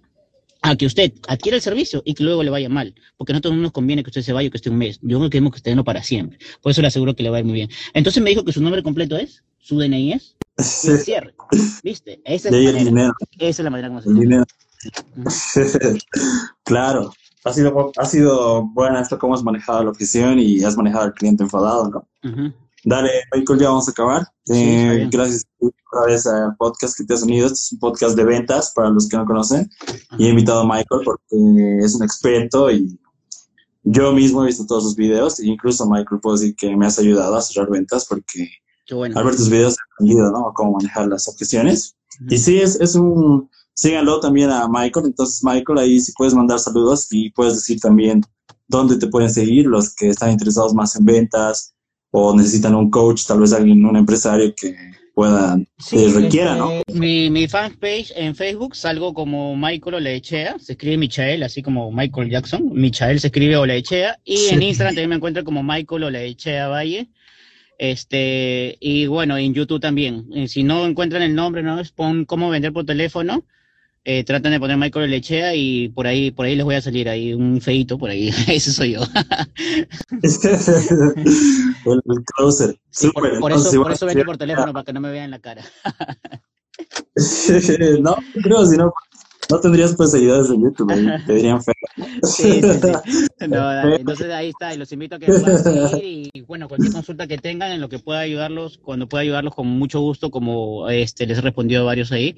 a 0.63 0.77
que 0.77 0.87
usted 0.87 1.13
adquiera 1.27 1.57
el 1.57 1.63
servicio 1.63 2.03
y 2.05 2.15
que 2.15 2.23
luego 2.23 2.43
le 2.43 2.51
vaya 2.51 2.69
mal, 2.69 2.95
porque 3.17 3.33
a 3.33 3.35
nosotros 3.35 3.55
no 3.55 3.63
nos 3.63 3.73
conviene 3.73 4.03
que 4.03 4.11
usted 4.11 4.23
se 4.23 4.33
vaya 4.33 4.49
o 4.49 4.51
que 4.51 4.59
esté 4.59 4.71
un 4.71 4.77
mes. 4.77 4.99
Yo 5.03 5.19
creo 5.19 5.23
que 5.23 5.31
queremos 5.31 5.53
que 5.53 5.57
esté 5.59 5.75
para 5.83 6.03
siempre. 6.03 6.39
Por 6.61 6.73
eso 6.73 6.83
le 6.83 6.89
aseguro 6.89 7.15
que 7.15 7.23
le 7.23 7.31
va 7.31 7.39
a 7.39 7.41
ir 7.41 7.47
muy 7.47 7.55
bien. 7.55 7.71
Entonces 7.95 8.23
me 8.23 8.31
dijo 8.31 8.45
que 8.45 8.53
su 8.53 8.63
nombre 8.63 8.83
completo 8.83 9.17
es, 9.17 9.43
su 9.59 9.79
DNI 9.79 10.13
es, 10.13 10.37
y 10.59 10.63
cierre. 10.63 11.35
¿Viste? 11.83 12.21
Esa 12.25 12.49
es, 12.49 12.55
la 12.55 12.85
manera, 12.85 13.13
esa 13.39 13.49
es 13.49 13.65
la 13.65 13.71
manera 13.71 13.89
como 13.89 14.03
se 14.03 14.13
dinero. 14.13 14.45
claro. 16.65 17.13
Ha 17.45 17.55
sido, 17.55 17.91
ha 17.97 18.05
sido 18.05 18.67
buena 18.75 19.01
esto, 19.01 19.19
cómo 19.19 19.35
has 19.35 19.43
manejado 19.43 19.83
la 19.85 19.91
oficina 19.91 20.35
y 20.35 20.63
has 20.63 20.77
manejado 20.77 21.05
al 21.05 21.15
cliente 21.15 21.43
enfadado, 21.43 21.89
¿no? 21.89 22.55
Dale, 22.85 23.11
Michael, 23.35 23.59
ya 23.59 23.69
vamos 23.69 23.89
a 23.89 23.91
acabar. 23.91 24.27
Eh, 24.49 25.09
gracias 25.11 25.47
otra 25.59 26.07
vez 26.07 26.27
al 26.27 26.57
podcast 26.57 26.97
que 26.97 27.05
te 27.05 27.15
has 27.15 27.23
unido. 27.23 27.47
Este 27.47 27.59
es 27.59 27.73
un 27.73 27.79
podcast 27.79 28.17
de 28.17 28.25
ventas 28.25 28.73
para 28.75 28.91
los 28.91 29.09
que 29.09 29.17
no 29.17 29.27
conocen. 29.27 29.69
Y 30.19 30.27
he 30.27 30.31
invitado 30.31 30.61
a 30.61 30.65
Michael 30.65 31.03
porque 31.05 31.79
es 31.85 31.95
un 31.95 32.03
experto 32.03 32.71
y 32.71 32.99
yo 33.83 34.13
mismo 34.13 34.43
he 34.43 34.47
visto 34.47 34.67
todos 34.67 34.85
sus 34.85 34.97
videos. 34.97 35.41
E 35.41 35.47
incluso 35.47 35.89
Michael 35.89 36.21
puedo 36.21 36.37
decir 36.37 36.55
que 36.57 36.75
me 36.77 36.87
has 36.87 36.99
ayudado 36.99 37.37
a 37.37 37.43
cerrar 37.43 37.71
ventas 37.71 38.07
porque 38.07 38.51
al 38.93 39.25
ver 39.25 39.37
tus 39.37 39.49
videos 39.49 39.75
he 39.75 39.95
aprendido 39.95 40.31
¿no? 40.31 40.53
cómo 40.55 40.73
manejar 40.73 41.09
las 41.09 41.29
objeciones. 41.29 41.97
Y 42.29 42.39
sí, 42.39 42.61
es, 42.61 42.81
es 42.81 42.95
un... 42.95 43.49
Síganlo 43.73 44.21
también 44.21 44.51
a 44.51 44.69
Michael. 44.69 45.07
Entonces, 45.07 45.43
Michael, 45.43 45.79
ahí 45.79 46.01
sí 46.01 46.13
puedes 46.17 46.35
mandar 46.35 46.59
saludos 46.59 47.07
y 47.11 47.31
puedes 47.31 47.55
decir 47.55 47.81
también 47.81 48.23
dónde 48.69 48.97
te 48.97 49.07
pueden 49.07 49.31
seguir 49.31 49.67
los 49.67 49.95
que 49.95 50.09
están 50.09 50.31
interesados 50.31 50.75
más 50.75 50.95
en 50.97 51.05
ventas, 51.05 51.75
o 52.11 52.35
necesitan 52.35 52.75
un 52.75 52.91
coach, 52.91 53.27
tal 53.27 53.41
vez 53.41 53.53
alguien, 53.53 53.85
un 53.85 53.97
empresario 53.97 54.53
que 54.57 54.75
pueda, 55.15 55.59
que 55.89 56.09
requiera, 56.09 56.57
¿no? 56.57 56.73
Este, 56.87 56.99
mi, 56.99 57.31
mi 57.31 57.47
fanpage 57.47 58.13
en 58.17 58.35
Facebook 58.35 58.75
salgo 58.75 59.13
como 59.13 59.57
Michael 59.57 59.97
Olechea, 59.97 60.59
se 60.59 60.73
escribe 60.73 60.97
Michael, 60.97 61.43
así 61.43 61.63
como 61.63 61.91
Michael 61.93 62.31
Jackson, 62.31 62.71
Michael 62.73 63.21
se 63.21 63.29
escribe 63.29 63.57
Olechea, 63.57 64.19
y 64.25 64.49
en 64.51 64.63
Instagram 64.63 64.95
también 64.95 65.11
me 65.11 65.17
encuentro 65.17 65.45
como 65.45 65.63
Michael 65.63 66.05
Olechea 66.05 66.69
Valle, 66.69 67.09
este, 67.81 68.77
y 68.79 69.07
bueno, 69.07 69.39
en 69.39 69.55
YouTube 69.55 69.81
también, 69.81 70.27
si 70.49 70.63
no 70.63 70.85
encuentran 70.85 71.23
el 71.23 71.35
nombre, 71.35 71.63
¿no? 71.63 71.81
Pon 71.97 72.27
cómo 72.27 72.51
vender 72.51 72.75
por 72.75 72.85
teléfono, 72.85 73.43
eh, 74.05 74.23
traten 74.23 74.53
de 74.53 74.61
poner 74.61 74.77
Michael 74.77 75.11
Lechea 75.11 75.55
y 75.55 75.89
por 75.89 76.07
ahí, 76.07 76.31
por 76.31 76.45
ahí 76.45 76.57
les 76.57 76.67
voy 76.67 76.75
a 76.75 76.83
salir 76.83 77.09
ahí 77.09 77.33
un 77.33 77.59
feito 77.63 77.97
por 77.97 78.11
ahí. 78.11 78.29
Ese 78.49 78.71
soy 78.71 78.93
yo. 78.93 79.01
el, 80.11 80.21
closer. 82.37 82.79
por, 83.15 83.27
eso, 83.51 83.83
por 83.83 83.93
eso 83.93 84.05
vengo 84.05 84.25
por 84.27 84.37
teléfono 84.37 84.75
para 84.75 84.85
que 84.85 84.93
no 84.93 85.01
me 85.01 85.11
vean 85.11 85.31
la 85.31 85.39
cara. 85.39 85.65
no, 88.03 88.15
creo, 88.43 88.67
si 88.67 88.77
no, 89.51 89.57
no 89.57 89.61
tendrías 89.61 89.95
pues 89.97 90.11
seguidores 90.13 90.51
en 90.51 90.63
YouTube, 90.63 90.93
te 91.27 91.35
dirían 91.35 91.63
feo. 91.63 91.75
Sí, 92.23 92.61
sí, 92.63 92.81
sí. 92.81 92.93
entonces 93.41 94.31
ahí 94.33 94.51
está, 94.51 94.75
y 94.75 94.79
los 94.79 94.93
invito 94.93 95.17
a 95.17 95.19
que 95.19 95.27
puedan 95.27 95.59
seguir 95.59 96.31
y 96.33 96.41
bueno, 96.43 96.69
cualquier 96.69 96.93
consulta 96.93 97.27
que 97.27 97.39
tengan 97.39 97.73
en 97.73 97.81
lo 97.81 97.89
que 97.89 97.99
pueda 97.99 98.21
ayudarlos, 98.21 98.79
cuando 98.79 99.09
pueda 99.09 99.23
ayudarlos 99.23 99.55
con 99.55 99.67
mucho 99.67 100.01
gusto, 100.01 100.31
como 100.31 100.89
este 100.89 101.27
les 101.27 101.39
he 101.39 101.41
respondido 101.41 101.83
a 101.83 101.85
varios 101.85 102.13
ahí, 102.13 102.37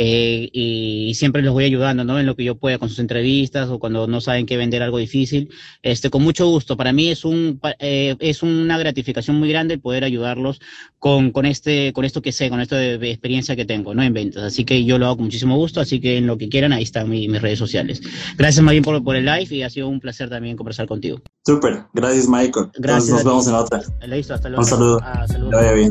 eh, 0.00 0.48
y 0.52 1.12
siempre 1.14 1.42
los 1.42 1.52
voy 1.52 1.64
ayudando, 1.64 2.04
¿no? 2.04 2.20
En 2.20 2.26
lo 2.26 2.36
que 2.36 2.44
yo 2.44 2.54
pueda 2.54 2.78
con 2.78 2.88
sus 2.88 3.00
entrevistas 3.00 3.68
o 3.68 3.80
cuando 3.80 4.06
no 4.06 4.20
saben 4.20 4.46
qué 4.46 4.56
vender 4.56 4.80
algo 4.80 4.98
difícil, 4.98 5.50
este, 5.82 6.08
con 6.08 6.22
mucho 6.22 6.46
gusto. 6.46 6.76
Para 6.76 6.92
mí 6.92 7.08
es 7.08 7.24
un, 7.24 7.60
eh, 7.80 8.14
es 8.20 8.44
una 8.44 8.78
gratificación 8.78 9.36
muy 9.40 9.48
grande 9.48 9.76
poder 9.76 10.04
ayudarlos 10.04 10.60
con, 11.00 11.32
con 11.32 11.46
este, 11.46 11.92
con 11.92 12.04
esto 12.04 12.22
que 12.22 12.30
sé, 12.30 12.48
con 12.48 12.60
esto 12.60 12.76
de, 12.76 12.94
experiencia 13.10 13.56
que 13.56 13.64
tengo, 13.64 13.92
¿no? 13.92 14.04
En 14.04 14.14
ventas. 14.14 14.44
Así 14.44 14.64
que 14.64 14.84
yo 14.84 14.98
lo 14.98 15.06
hago 15.06 15.16
con 15.16 15.24
muchísimo 15.24 15.56
gusto, 15.56 15.80
así 15.80 16.00
que 16.00 16.16
en 16.18 16.28
lo 16.28 16.38
que 16.38 16.48
quieran, 16.48 16.72
ahí 16.72 16.84
están 16.84 17.10
mis 17.10 17.42
redes 17.42 17.58
sociales. 17.58 18.00
Gracias 18.36 18.64
bien 18.64 18.84
por, 18.84 19.02
por 19.02 19.16
el 19.16 19.24
live 19.24 19.48
y 19.50 19.62
ha 19.62 19.70
sido 19.70 19.88
un 19.88 19.98
placer 19.98 20.30
también 20.30 20.56
conversar 20.56 20.86
contigo. 20.86 21.20
Súper, 21.44 21.86
gracias 21.92 22.28
Michael. 22.28 22.68
Gracias. 22.76 23.10
nos 23.10 23.24
vemos 23.24 23.46
en 23.48 23.52
la 23.52 23.62
otra. 23.62 23.82
Listo, 24.06 24.34
hasta 24.34 24.48
luego. 24.48 24.62
Un 24.62 24.68
saludo. 24.68 25.00
Ah, 25.02 25.26
saludo. 25.26 25.50
Que 25.50 25.56
vaya 25.56 25.72
bien. 25.72 25.90